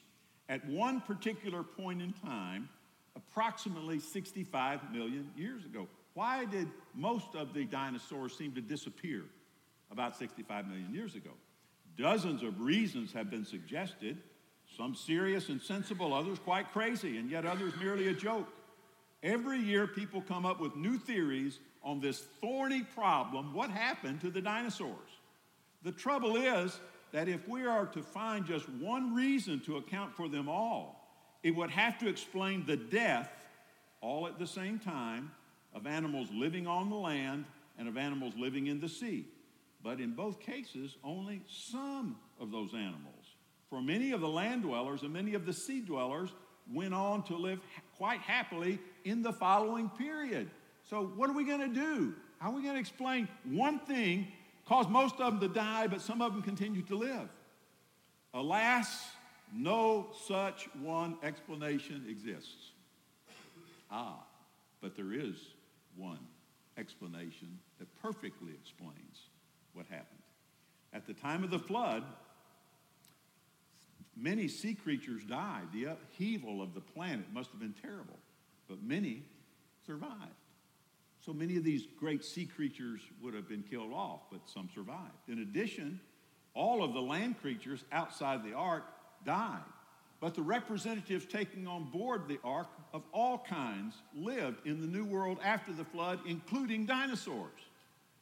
at 0.49 0.63
one 0.67 1.01
particular 1.01 1.63
point 1.63 2.01
in 2.01 2.13
time 2.13 2.67
approximately 3.15 3.99
65 3.99 4.91
million 4.91 5.29
years 5.35 5.65
ago. 5.65 5.87
Why 6.13 6.45
did 6.45 6.67
most 6.93 7.35
of 7.35 7.53
the 7.53 7.65
dinosaurs 7.65 8.37
seem 8.37 8.53
to 8.53 8.61
disappear 8.61 9.23
about 9.91 10.17
65 10.17 10.67
million 10.67 10.93
years 10.93 11.15
ago? 11.15 11.31
Dozens 11.97 12.43
of 12.43 12.59
reasons 12.59 13.13
have 13.13 13.29
been 13.29 13.45
suggested, 13.45 14.17
some 14.77 14.95
serious 14.95 15.49
and 15.49 15.61
sensible, 15.61 16.13
others 16.13 16.39
quite 16.39 16.71
crazy, 16.71 17.17
and 17.17 17.29
yet 17.29 17.45
others 17.45 17.73
merely 17.81 18.07
a 18.07 18.13
joke. 18.13 18.47
Every 19.23 19.59
year, 19.59 19.87
people 19.87 20.21
come 20.21 20.45
up 20.45 20.59
with 20.59 20.75
new 20.75 20.97
theories 20.97 21.59
on 21.83 21.99
this 21.99 22.21
thorny 22.39 22.83
problem 22.83 23.53
what 23.53 23.69
happened 23.69 24.21
to 24.21 24.29
the 24.29 24.41
dinosaurs? 24.41 25.09
The 25.83 25.91
trouble 25.91 26.37
is 26.37 26.79
that 27.11 27.27
if 27.27 27.47
we 27.47 27.65
are 27.65 27.85
to 27.87 28.01
find 28.01 28.45
just 28.45 28.69
one 28.69 29.13
reason 29.13 29.59
to 29.61 29.77
account 29.77 30.15
for 30.15 30.27
them 30.27 30.47
all, 30.47 31.00
it 31.43 31.55
would 31.55 31.71
have 31.71 31.97
to 31.99 32.07
explain 32.07 32.65
the 32.65 32.77
death, 32.77 33.29
all 34.01 34.27
at 34.27 34.37
the 34.37 34.47
same 34.47 34.79
time, 34.79 35.31
of 35.73 35.87
animals 35.87 36.29
living 36.33 36.67
on 36.67 36.89
the 36.89 36.95
land 36.95 37.45
and 37.77 37.87
of 37.87 37.97
animals 37.97 38.33
living 38.37 38.67
in 38.67 38.79
the 38.79 38.89
sea. 38.89 39.25
But 39.83 39.99
in 39.99 40.13
both 40.13 40.39
cases, 40.39 40.97
only 41.03 41.41
some 41.47 42.17
of 42.39 42.51
those 42.51 42.73
animals. 42.73 43.35
For 43.69 43.81
many 43.81 44.11
of 44.11 44.21
the 44.21 44.27
land 44.27 44.63
dwellers 44.63 45.01
and 45.01 45.13
many 45.13 45.33
of 45.33 45.45
the 45.45 45.53
sea 45.53 45.81
dwellers 45.81 46.29
went 46.71 46.93
on 46.93 47.23
to 47.23 47.35
live 47.35 47.59
quite 47.97 48.19
happily 48.19 48.79
in 49.05 49.21
the 49.21 49.33
following 49.33 49.89
period. 49.89 50.49
So, 50.83 51.05
what 51.15 51.29
are 51.29 51.33
we 51.33 51.45
going 51.45 51.61
to 51.61 51.73
do? 51.73 52.13
How 52.39 52.49
are 52.49 52.55
we 52.55 52.61
going 52.61 52.75
to 52.75 52.79
explain 52.79 53.27
one 53.43 53.79
thing 53.79 54.27
caused 54.65 54.89
most 54.89 55.19
of 55.19 55.39
them 55.39 55.49
to 55.49 55.53
die, 55.53 55.87
but 55.87 56.01
some 56.01 56.21
of 56.21 56.33
them 56.33 56.41
continued 56.41 56.87
to 56.87 56.97
live? 56.97 57.29
Alas, 58.33 59.05
no 59.53 60.07
such 60.25 60.69
one 60.81 61.17
explanation 61.23 62.05
exists. 62.09 62.71
Ah, 63.89 64.23
but 64.81 64.95
there 64.95 65.13
is 65.13 65.35
one 65.95 66.19
explanation 66.77 67.59
that 67.79 67.87
perfectly 68.01 68.53
explains 68.53 69.27
what 69.73 69.85
happened. 69.87 70.21
At 70.93 71.05
the 71.07 71.13
time 71.13 71.43
of 71.43 71.51
the 71.51 71.59
flood, 71.59 72.03
many 74.15 74.47
sea 74.47 74.73
creatures 74.73 75.23
died. 75.23 75.67
The 75.73 75.85
upheaval 75.85 76.61
of 76.61 76.73
the 76.73 76.81
planet 76.81 77.25
must 77.33 77.51
have 77.51 77.59
been 77.59 77.75
terrible, 77.81 78.17
but 78.67 78.81
many 78.81 79.23
survived. 79.85 80.15
So 81.25 81.33
many 81.33 81.55
of 81.57 81.63
these 81.63 81.85
great 81.99 82.23
sea 82.25 82.45
creatures 82.45 83.01
would 83.21 83.33
have 83.33 83.47
been 83.47 83.63
killed 83.63 83.93
off, 83.93 84.21
but 84.31 84.41
some 84.49 84.69
survived. 84.73 85.11
In 85.27 85.39
addition, 85.39 85.99
all 86.53 86.83
of 86.83 86.93
the 86.93 87.01
land 87.01 87.39
creatures 87.39 87.83
outside 87.91 88.43
the 88.43 88.53
ark 88.53 88.83
died. 89.25 89.63
But 90.19 90.35
the 90.35 90.41
representatives 90.43 91.25
taking 91.25 91.67
on 91.67 91.85
board 91.85 92.27
the 92.27 92.39
ark 92.43 92.67
of 92.93 93.01
all 93.11 93.39
kinds 93.39 93.95
lived 94.15 94.65
in 94.67 94.79
the 94.79 94.85
New 94.85 95.03
World 95.03 95.39
after 95.43 95.73
the 95.73 95.83
flood, 95.83 96.19
including 96.27 96.85
dinosaurs. 96.85 97.59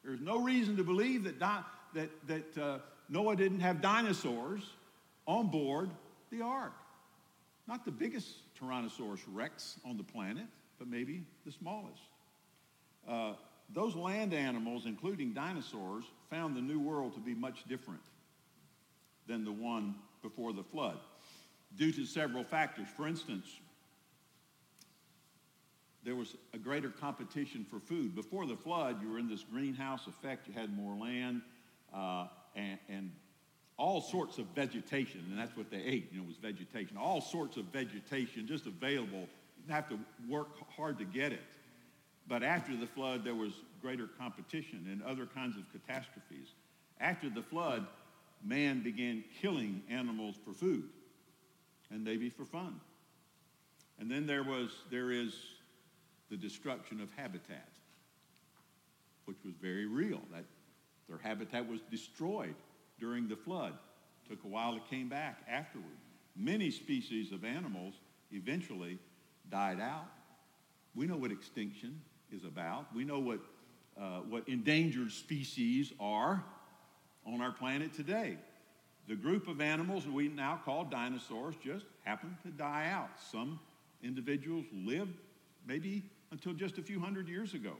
There's 0.02 0.20
no 0.20 0.40
reason 0.40 0.76
to 0.78 0.84
believe 0.84 1.24
that, 1.24 1.38
di- 1.38 1.64
that, 1.94 2.10
that 2.26 2.58
uh, 2.58 2.78
Noah 3.10 3.36
didn't 3.36 3.60
have 3.60 3.82
dinosaurs 3.82 4.62
on 5.26 5.48
board 5.48 5.90
the 6.30 6.40
ark. 6.40 6.72
Not 7.68 7.84
the 7.84 7.90
biggest 7.90 8.28
Tyrannosaurus 8.58 9.20
rex 9.30 9.78
on 9.84 9.98
the 9.98 10.02
planet, 10.02 10.46
but 10.78 10.88
maybe 10.88 11.22
the 11.44 11.52
smallest. 11.52 12.00
Uh, 13.06 13.34
those 13.74 13.94
land 13.94 14.32
animals, 14.32 14.86
including 14.86 15.32
dinosaurs, 15.32 16.04
found 16.30 16.56
the 16.56 16.60
New 16.60 16.80
World 16.80 17.14
to 17.14 17.20
be 17.20 17.34
much 17.34 17.64
different 17.68 18.00
than 19.26 19.44
the 19.44 19.52
one 19.52 19.94
before 20.22 20.52
the 20.52 20.62
flood. 20.62 20.98
due 21.76 21.92
to 21.92 22.04
several 22.04 22.42
factors. 22.44 22.88
For 22.96 23.06
instance, 23.06 23.46
there 26.02 26.16
was 26.16 26.36
a 26.54 26.58
greater 26.58 26.88
competition 26.88 27.64
for 27.70 27.78
food. 27.78 28.14
Before 28.14 28.46
the 28.46 28.56
flood, 28.56 29.00
you 29.02 29.10
were 29.10 29.18
in 29.18 29.28
this 29.28 29.44
greenhouse 29.44 30.06
effect, 30.06 30.48
you 30.48 30.54
had 30.54 30.74
more 30.76 30.96
land, 30.96 31.42
uh, 31.94 32.26
and, 32.56 32.78
and 32.88 33.12
all 33.76 34.00
sorts 34.00 34.38
of 34.38 34.46
vegetation, 34.54 35.24
and 35.30 35.38
that's 35.38 35.56
what 35.56 35.70
they 35.70 35.78
ate, 35.78 36.10
you 36.12 36.20
know, 36.20 36.26
was 36.26 36.36
vegetation. 36.36 36.96
All 36.96 37.20
sorts 37.20 37.56
of 37.56 37.66
vegetation 37.66 38.46
just 38.46 38.66
available. 38.66 39.20
You 39.20 39.62
didn't 39.66 39.74
have 39.74 39.88
to 39.90 39.98
work 40.28 40.48
hard 40.76 40.98
to 40.98 41.04
get 41.04 41.32
it. 41.32 41.42
But 42.26 42.42
after 42.42 42.76
the 42.76 42.86
flood, 42.86 43.24
there 43.24 43.34
was 43.34 43.52
greater 43.80 44.06
competition 44.18 44.86
and 44.90 45.02
other 45.02 45.26
kinds 45.26 45.56
of 45.56 45.64
catastrophes. 45.72 46.48
After 47.00 47.30
the 47.30 47.42
flood, 47.42 47.86
man 48.44 48.82
began 48.82 49.24
killing 49.40 49.82
animals 49.90 50.36
for 50.44 50.52
food 50.52 50.84
and 51.90 52.04
maybe 52.04 52.30
for 52.30 52.44
fun. 52.44 52.80
And 53.98 54.10
then 54.10 54.26
there 54.26 54.42
was 54.42 54.70
there 54.90 55.10
is 55.10 55.34
the 56.30 56.36
destruction 56.36 57.00
of 57.00 57.10
habitat, 57.16 57.68
which 59.26 59.38
was 59.44 59.54
very 59.60 59.86
real. 59.86 60.20
That 60.32 60.44
their 61.08 61.18
habitat 61.18 61.68
was 61.68 61.80
destroyed 61.90 62.54
during 62.98 63.28
the 63.28 63.36
flood. 63.36 63.74
Took 64.28 64.44
a 64.44 64.48
while, 64.48 64.74
to 64.74 64.80
came 64.88 65.08
back 65.08 65.38
afterward. 65.48 65.96
Many 66.36 66.70
species 66.70 67.32
of 67.32 67.44
animals 67.44 67.94
eventually 68.30 68.98
died 69.50 69.80
out. 69.80 70.06
We 70.94 71.06
know 71.06 71.16
what 71.16 71.32
extinction 71.32 72.00
is 72.32 72.44
about. 72.44 72.94
We 72.94 73.04
know 73.04 73.18
what, 73.18 73.40
uh, 74.00 74.20
what 74.20 74.48
endangered 74.48 75.10
species 75.10 75.92
are 75.98 76.44
on 77.26 77.40
our 77.40 77.52
planet 77.52 77.92
today. 77.94 78.36
The 79.08 79.16
group 79.16 79.48
of 79.48 79.60
animals 79.60 80.06
we 80.06 80.28
now 80.28 80.60
call 80.64 80.84
dinosaurs 80.84 81.54
just 81.64 81.84
happened 82.04 82.36
to 82.44 82.50
die 82.50 82.88
out. 82.92 83.10
Some 83.30 83.58
individuals 84.02 84.66
lived 84.72 85.14
maybe 85.66 86.04
until 86.30 86.52
just 86.52 86.78
a 86.78 86.82
few 86.82 87.00
hundred 87.00 87.28
years 87.28 87.54
ago. 87.54 87.72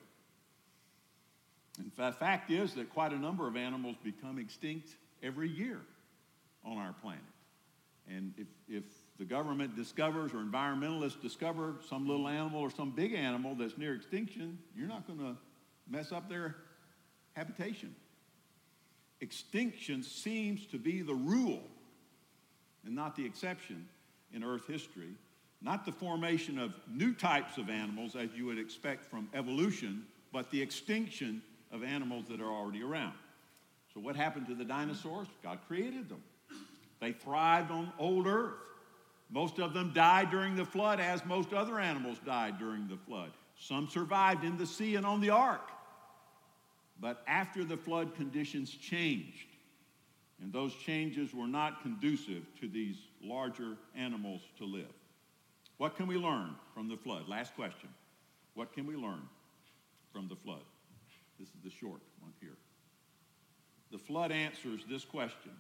And 1.78 1.90
the 1.96 2.12
fact 2.12 2.50
is 2.50 2.74
that 2.74 2.92
quite 2.92 3.12
a 3.12 3.18
number 3.18 3.46
of 3.46 3.56
animals 3.56 3.96
become 4.02 4.38
extinct 4.38 4.88
every 5.22 5.48
year 5.48 5.80
on 6.64 6.78
our 6.78 6.94
planet. 7.00 7.22
And 8.08 8.34
if, 8.36 8.46
if 8.68 8.84
the 9.18 9.24
government 9.24 9.76
discovers 9.76 10.32
or 10.32 10.38
environmentalists 10.38 11.20
discover 11.20 11.76
some 11.88 12.08
little 12.08 12.26
animal 12.26 12.60
or 12.60 12.70
some 12.70 12.90
big 12.90 13.14
animal 13.14 13.54
that's 13.54 13.78
near 13.78 13.94
extinction, 13.94 14.58
you're 14.76 14.88
not 14.88 15.06
going 15.06 15.20
to 15.20 15.36
mess 15.88 16.10
up 16.10 16.28
their 16.28 16.56
habitation. 17.34 17.94
Extinction 19.20 20.02
seems 20.02 20.66
to 20.66 20.78
be 20.78 21.02
the 21.02 21.14
rule 21.14 21.62
and 22.84 22.94
not 22.94 23.16
the 23.16 23.24
exception 23.24 23.86
in 24.32 24.42
Earth 24.42 24.66
history. 24.66 25.14
Not 25.62 25.84
the 25.84 25.92
formation 25.92 26.58
of 26.58 26.72
new 26.90 27.12
types 27.12 27.58
of 27.58 27.68
animals 27.68 28.16
as 28.16 28.30
you 28.34 28.46
would 28.46 28.58
expect 28.58 29.04
from 29.04 29.28
evolution, 29.34 30.06
but 30.32 30.50
the 30.50 30.62
extinction 30.62 31.42
of 31.70 31.84
animals 31.84 32.24
that 32.28 32.40
are 32.40 32.50
already 32.50 32.82
around. 32.82 33.12
So, 33.92 34.00
what 34.00 34.16
happened 34.16 34.46
to 34.46 34.54
the 34.54 34.64
dinosaurs? 34.64 35.26
God 35.42 35.58
created 35.68 36.08
them. 36.08 36.22
They 37.00 37.12
thrived 37.12 37.70
on 37.70 37.92
old 37.98 38.26
Earth. 38.26 38.54
Most 39.30 39.58
of 39.58 39.74
them 39.74 39.92
died 39.92 40.30
during 40.30 40.56
the 40.56 40.64
flood, 40.64 40.98
as 40.98 41.24
most 41.24 41.52
other 41.52 41.78
animals 41.78 42.18
died 42.24 42.58
during 42.58 42.88
the 42.88 42.96
flood. 42.96 43.30
Some 43.58 43.88
survived 43.88 44.44
in 44.44 44.56
the 44.56 44.66
sea 44.66 44.96
and 44.96 45.04
on 45.04 45.20
the 45.20 45.30
ark. 45.30 45.70
But 47.00 47.22
after 47.26 47.64
the 47.64 47.76
flood, 47.76 48.14
conditions 48.14 48.70
changed. 48.70 49.46
And 50.40 50.52
those 50.52 50.74
changes 50.74 51.34
were 51.34 51.46
not 51.46 51.82
conducive 51.82 52.44
to 52.60 52.68
these 52.68 52.96
larger 53.22 53.76
animals 53.96 54.42
to 54.58 54.64
live. 54.64 54.92
What 55.78 55.96
can 55.96 56.06
we 56.06 56.16
learn 56.16 56.54
from 56.74 56.88
the 56.88 56.96
flood? 56.96 57.28
Last 57.28 57.54
question. 57.54 57.88
What 58.54 58.72
can 58.72 58.86
we 58.86 58.96
learn 58.96 59.22
from 60.12 60.28
the 60.28 60.36
flood? 60.36 60.62
This 61.38 61.48
is 61.48 61.62
the 61.64 61.70
short 61.70 62.00
one 62.20 62.32
here. 62.40 62.56
The 63.90 63.98
flood 63.98 64.30
answers 64.30 64.82
this 64.88 65.04
question 65.04 65.52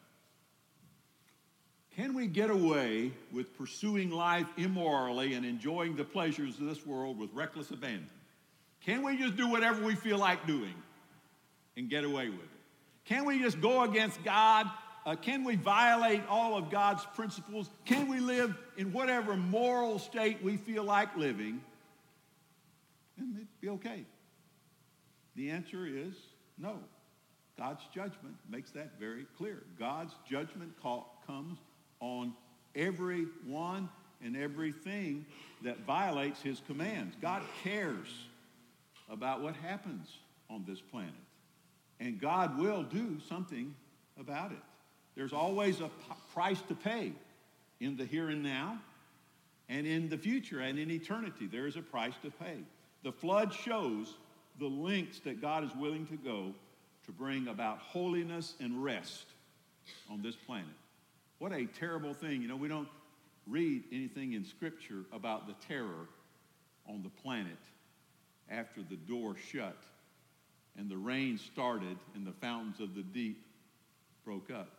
Can 1.96 2.14
we 2.14 2.26
get 2.26 2.50
away 2.50 3.12
with 3.32 3.56
pursuing 3.56 4.10
life 4.10 4.46
immorally 4.56 5.34
and 5.34 5.44
enjoying 5.44 5.96
the 5.96 6.04
pleasures 6.04 6.58
of 6.58 6.66
this 6.66 6.86
world 6.86 7.18
with 7.18 7.30
reckless 7.32 7.70
abandon? 7.70 8.10
Can 8.84 9.02
we 9.02 9.16
just 9.16 9.36
do 9.36 9.48
whatever 9.48 9.84
we 9.84 9.94
feel 9.94 10.18
like 10.18 10.46
doing 10.46 10.74
and 11.80 11.88
get 11.88 12.04
away 12.04 12.28
with 12.28 12.38
it? 12.38 12.48
Can 13.06 13.24
we 13.24 13.40
just 13.40 13.60
go 13.60 13.82
against 13.82 14.22
God? 14.22 14.70
Uh, 15.06 15.16
can 15.16 15.44
we 15.44 15.56
violate 15.56 16.20
all 16.28 16.56
of 16.56 16.70
God's 16.70 17.04
principles? 17.16 17.70
Can 17.86 18.06
we 18.06 18.20
live 18.20 18.54
in 18.76 18.92
whatever 18.92 19.34
moral 19.34 19.98
state 19.98 20.42
we 20.42 20.58
feel 20.58 20.84
like 20.84 21.16
living? 21.16 21.62
And 23.16 23.34
it'd 23.34 23.60
be 23.62 23.70
okay. 23.70 24.04
The 25.36 25.50
answer 25.50 25.86
is 25.86 26.12
no. 26.58 26.78
God's 27.58 27.82
judgment 27.94 28.36
makes 28.48 28.70
that 28.72 28.98
very 29.00 29.24
clear. 29.38 29.62
God's 29.78 30.12
judgment 30.28 30.72
call, 30.82 31.22
comes 31.26 31.58
on 32.00 32.34
every 32.74 33.24
one 33.46 33.88
and 34.22 34.36
everything 34.36 35.24
that 35.62 35.80
violates 35.86 36.42
his 36.42 36.60
commands. 36.66 37.16
God 37.22 37.42
cares 37.64 38.08
about 39.08 39.40
what 39.40 39.56
happens 39.56 40.08
on 40.50 40.64
this 40.68 40.80
planet. 40.80 41.14
And 42.00 42.20
God 42.20 42.58
will 42.58 42.82
do 42.82 43.18
something 43.28 43.74
about 44.18 44.52
it. 44.52 44.58
There's 45.14 45.32
always 45.32 45.80
a 45.80 45.90
price 46.32 46.60
to 46.68 46.74
pay 46.74 47.12
in 47.78 47.96
the 47.96 48.04
here 48.04 48.30
and 48.30 48.42
now 48.42 48.78
and 49.68 49.86
in 49.86 50.08
the 50.08 50.18
future 50.18 50.60
and 50.60 50.78
in 50.78 50.90
eternity. 50.90 51.46
There 51.46 51.66
is 51.66 51.76
a 51.76 51.82
price 51.82 52.14
to 52.22 52.30
pay. 52.30 52.58
The 53.02 53.12
flood 53.12 53.52
shows 53.52 54.16
the 54.58 54.66
lengths 54.66 55.20
that 55.20 55.40
God 55.40 55.64
is 55.64 55.74
willing 55.76 56.06
to 56.06 56.16
go 56.16 56.54
to 57.06 57.12
bring 57.12 57.48
about 57.48 57.78
holiness 57.78 58.54
and 58.60 58.82
rest 58.82 59.26
on 60.10 60.22
this 60.22 60.36
planet. 60.36 60.66
What 61.38 61.52
a 61.52 61.66
terrible 61.66 62.14
thing. 62.14 62.42
You 62.42 62.48
know, 62.48 62.56
we 62.56 62.68
don't 62.68 62.88
read 63.46 63.84
anything 63.92 64.34
in 64.34 64.44
Scripture 64.44 65.04
about 65.12 65.46
the 65.46 65.54
terror 65.66 66.08
on 66.88 67.02
the 67.02 67.08
planet 67.08 67.58
after 68.50 68.82
the 68.82 68.96
door 68.96 69.36
shut 69.50 69.76
and 70.78 70.88
the 70.88 70.96
rain 70.96 71.38
started 71.38 71.98
and 72.14 72.26
the 72.26 72.32
fountains 72.32 72.80
of 72.80 72.94
the 72.94 73.02
deep 73.02 73.44
broke 74.24 74.50
up. 74.50 74.70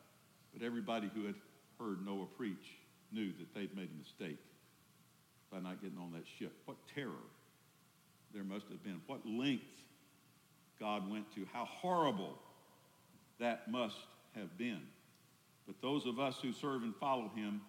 But 0.54 0.64
everybody 0.66 1.10
who 1.14 1.26
had 1.26 1.36
heard 1.80 2.06
Noah 2.06 2.28
preach 2.38 2.78
knew 3.12 3.32
that 3.40 3.54
they'd 3.54 3.76
made 3.76 3.90
a 3.94 4.00
mistake 4.00 4.40
by 5.52 5.60
not 5.60 5.82
getting 5.82 5.98
on 5.98 6.12
that 6.14 6.24
ship. 6.40 6.54
What 6.66 6.78
terror 6.94 7.12
there 8.34 8.44
must 8.44 8.68
have 8.70 8.84
been. 8.84 9.02
What 9.08 9.26
length 9.26 9.64
God 10.80 11.10
went 11.10 11.34
to. 11.36 11.46
How 11.52 11.66
horrible 11.66 12.38
that 13.40 13.70
must 13.70 13.98
have 14.36 14.58
been. 14.58 14.82
But 15.68 15.82
those 15.82 16.06
of 16.06 16.20
us 16.20 16.38
who 16.42 16.54
serve 16.54 16.84
and 16.84 16.96
follow 16.96 17.30
him 17.36 17.62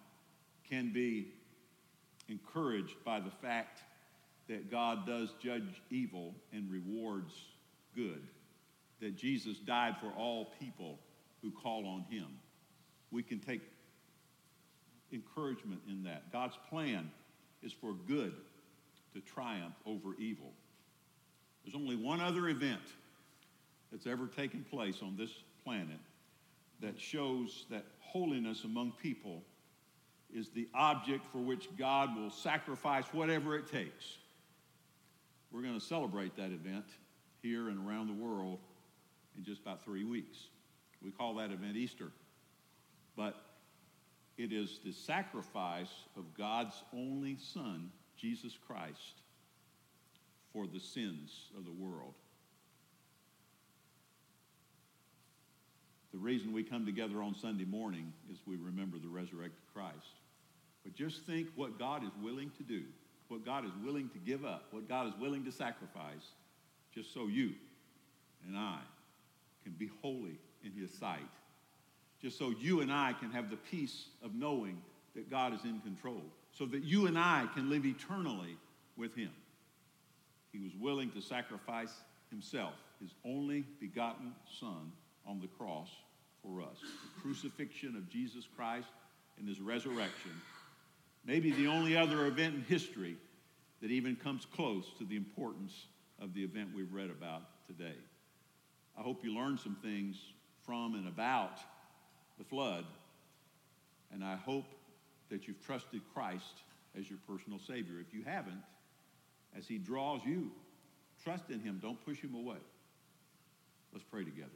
can 0.69 0.91
be 0.93 1.27
encouraged 2.29 2.95
by 3.05 3.19
the 3.19 3.31
fact 3.41 3.79
that 4.47 4.71
God 4.71 5.05
does 5.05 5.33
judge 5.41 5.81
evil 5.89 6.33
and 6.51 6.69
rewards 6.71 7.33
good, 7.95 8.21
that 9.01 9.15
Jesus 9.15 9.57
died 9.59 9.95
for 9.99 10.11
all 10.17 10.53
people 10.59 10.99
who 11.41 11.51
call 11.51 11.85
on 11.85 12.05
him. 12.09 12.27
We 13.11 13.23
can 13.23 13.39
take 13.39 13.61
encouragement 15.11 15.81
in 15.87 16.03
that. 16.03 16.31
God's 16.31 16.57
plan 16.69 17.11
is 17.61 17.71
for 17.71 17.93
good 18.07 18.33
to 19.13 19.21
triumph 19.21 19.75
over 19.85 20.15
evil. 20.17 20.51
There's 21.63 21.75
only 21.75 21.95
one 21.95 22.19
other 22.19 22.49
event 22.49 22.81
that's 23.91 24.07
ever 24.07 24.27
taken 24.27 24.63
place 24.63 24.97
on 25.01 25.15
this 25.17 25.29
planet 25.63 25.99
that 26.81 26.99
shows 26.99 27.65
that 27.69 27.85
holiness 27.99 28.63
among 28.63 28.93
people 29.01 29.43
is 30.33 30.49
the 30.49 30.67
object 30.73 31.25
for 31.31 31.37
which 31.37 31.69
God 31.77 32.17
will 32.17 32.31
sacrifice 32.31 33.05
whatever 33.11 33.55
it 33.55 33.71
takes. 33.71 34.17
We're 35.51 35.61
going 35.61 35.79
to 35.79 35.85
celebrate 35.85 36.35
that 36.37 36.51
event 36.51 36.85
here 37.43 37.69
and 37.69 37.87
around 37.87 38.07
the 38.07 38.13
world 38.13 38.59
in 39.37 39.43
just 39.43 39.61
about 39.61 39.83
three 39.83 40.05
weeks. 40.05 40.37
We 41.03 41.11
call 41.11 41.35
that 41.35 41.51
event 41.51 41.75
Easter. 41.75 42.11
But 43.15 43.35
it 44.37 44.51
is 44.51 44.79
the 44.83 44.93
sacrifice 44.93 45.91
of 46.17 46.23
God's 46.35 46.81
only 46.93 47.37
Son, 47.37 47.91
Jesus 48.17 48.57
Christ, 48.65 49.21
for 50.51 50.65
the 50.65 50.79
sins 50.79 51.49
of 51.57 51.65
the 51.65 51.71
world. 51.71 52.13
The 56.13 56.19
reason 56.19 56.53
we 56.53 56.63
come 56.63 56.85
together 56.85 57.21
on 57.21 57.35
Sunday 57.35 57.65
morning 57.65 58.13
is 58.31 58.37
we 58.45 58.55
remember 58.55 58.97
the 58.97 59.07
resurrected 59.07 59.59
Christ. 59.73 60.21
But 60.83 60.93
just 60.93 61.25
think 61.25 61.47
what 61.55 61.79
God 61.79 62.03
is 62.03 62.11
willing 62.21 62.51
to 62.57 62.63
do, 62.63 62.83
what 63.27 63.43
God 63.45 63.65
is 63.65 63.71
willing 63.83 64.09
to 64.09 64.19
give 64.19 64.45
up, 64.45 64.67
what 64.71 64.87
God 64.87 65.07
is 65.07 65.13
willing 65.19 65.43
to 65.45 65.51
sacrifice, 65.51 66.33
just 66.93 67.13
so 67.13 67.27
you 67.27 67.53
and 68.47 68.57
I 68.57 68.79
can 69.63 69.73
be 69.73 69.89
holy 70.01 70.37
in 70.63 70.71
His 70.71 70.91
sight. 70.91 71.19
Just 72.21 72.37
so 72.37 72.53
you 72.59 72.81
and 72.81 72.91
I 72.91 73.13
can 73.19 73.31
have 73.31 73.49
the 73.49 73.57
peace 73.57 74.05
of 74.23 74.33
knowing 74.33 74.81
that 75.15 75.29
God 75.29 75.53
is 75.53 75.63
in 75.63 75.79
control 75.81 76.21
so 76.51 76.65
that 76.67 76.83
you 76.83 77.07
and 77.07 77.17
I 77.17 77.47
can 77.53 77.69
live 77.69 77.85
eternally 77.85 78.57
with 78.95 79.15
Him. 79.15 79.31
He 80.51 80.59
was 80.59 80.71
willing 80.79 81.09
to 81.11 81.21
sacrifice 81.21 81.93
Himself, 82.29 82.73
His 83.01 83.13
only 83.25 83.65
begotten 83.79 84.33
Son, 84.59 84.91
on 85.25 85.39
the 85.39 85.47
cross 85.47 85.89
for 86.43 86.61
us. 86.61 86.77
The 86.81 87.21
crucifixion 87.21 87.95
of 87.95 88.09
Jesus 88.09 88.47
Christ 88.55 88.89
and 89.39 89.47
His 89.47 89.59
resurrection 89.59 90.31
may 91.25 91.39
be 91.39 91.51
the 91.51 91.67
only 91.67 91.97
other 91.97 92.27
event 92.27 92.55
in 92.55 92.61
history 92.63 93.15
that 93.81 93.91
even 93.91 94.15
comes 94.15 94.45
close 94.45 94.85
to 94.97 95.05
the 95.05 95.15
importance 95.15 95.87
of 96.23 96.33
the 96.33 96.41
event 96.41 96.69
we've 96.73 96.93
read 96.93 97.09
about 97.09 97.41
today. 97.67 97.97
I 98.97 99.01
hope 99.01 99.23
you 99.23 99.35
learned 99.35 99.59
some 99.59 99.75
things 99.83 100.15
from 100.65 100.95
and 100.95 101.07
about 101.07 101.59
the 102.37 102.45
flood, 102.45 102.85
and 104.13 104.23
I 104.23 104.37
hope 104.37 104.65
that 105.29 105.47
you've 105.47 105.63
trusted 105.65 106.01
Christ 106.13 106.61
as 106.97 107.09
your 107.09 107.19
personal 107.27 107.59
Savior. 107.59 107.99
If 107.99 108.13
you 108.13 108.23
haven't, 108.23 108.61
as 109.57 109.67
He 109.67 109.77
draws 109.77 110.21
you, 110.25 110.49
trust 111.23 111.49
in 111.49 111.59
Him. 111.59 111.79
Don't 111.81 112.03
push 112.05 112.19
Him 112.19 112.35
away. 112.35 112.61
Let's 113.91 114.05
pray 114.09 114.23
together. 114.23 114.49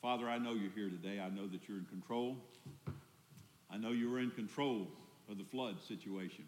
Father, 0.00 0.28
I 0.28 0.38
know 0.38 0.54
you're 0.54 0.70
here 0.74 0.88
today. 0.88 1.20
I 1.20 1.30
know 1.30 1.48
that 1.48 1.68
you're 1.68 1.78
in 1.78 1.86
control. 1.86 2.36
I 3.70 3.76
know 3.76 3.90
you 3.90 4.10
were 4.10 4.20
in 4.20 4.30
control 4.30 4.86
of 5.28 5.38
the 5.38 5.44
flood 5.44 5.76
situation. 5.86 6.44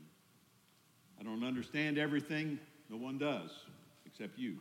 I 1.18 1.22
don't 1.22 1.45
understand 1.45 1.99
everything. 1.99 2.59
No 2.91 2.97
one 2.97 3.18
does 3.18 3.51
except 4.07 4.39
you. 4.39 4.59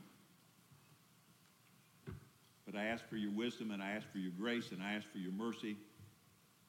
But 2.66 2.76
I 2.76 2.86
ask 2.86 3.08
for 3.10 3.18
your 3.18 3.32
wisdom 3.32 3.72
and 3.72 3.84
I 3.84 3.92
ask 3.92 4.10
for 4.12 4.18
your 4.18 4.32
grace 4.32 4.72
and 4.72 4.82
I 4.82 4.94
ask 4.94 5.06
for 5.12 5.18
your 5.18 5.34
mercy. 5.34 5.76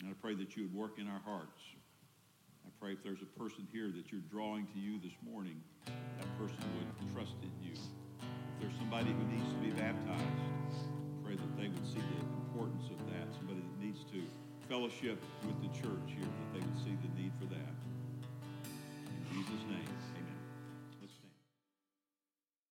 And 0.01 0.11
I 0.11 0.13
pray 0.21 0.35
that 0.35 0.57
you 0.57 0.65
would 0.65 0.75
work 0.75 0.99
in 0.99 1.07
our 1.07 1.21
hearts. 1.25 1.63
I 2.67 2.71
pray 2.81 2.93
if 2.93 3.03
there's 3.03 3.23
a 3.23 3.39
person 3.39 3.67
here 3.73 3.93
that 3.95 4.11
you're 4.11 4.27
drawing 4.31 4.67
to 4.75 4.79
you 4.79 4.99
this 4.99 5.15
morning, 5.25 5.61
that 5.87 6.29
person 6.37 6.59
would 6.77 7.15
trust 7.15 7.37
in 7.43 7.53
you. 7.63 7.73
If 7.73 8.61
there's 8.61 8.77
somebody 8.79 9.15
who 9.15 9.25
needs 9.33 9.49
to 9.49 9.61
be 9.63 9.71
baptized, 9.71 10.83
pray 11.25 11.37
that 11.37 11.57
they 11.57 11.69
would 11.69 11.87
see 11.87 12.03
the 12.03 12.19
importance 12.45 12.91
of 12.91 12.99
that. 13.15 13.33
Somebody 13.39 13.61
that 13.61 13.79
needs 13.81 14.05
to 14.13 14.21
fellowship 14.69 15.23
with 15.47 15.57
the 15.63 15.69
church 15.79 16.09
here, 16.11 16.27
that 16.27 16.51
they 16.59 16.61
would 16.67 16.79
see 16.83 16.99
the 17.01 17.23
need 17.23 17.33
for 17.39 17.47
that. 17.47 17.75
In 19.09 19.23
Jesus' 19.31 19.65
name. 19.71 20.14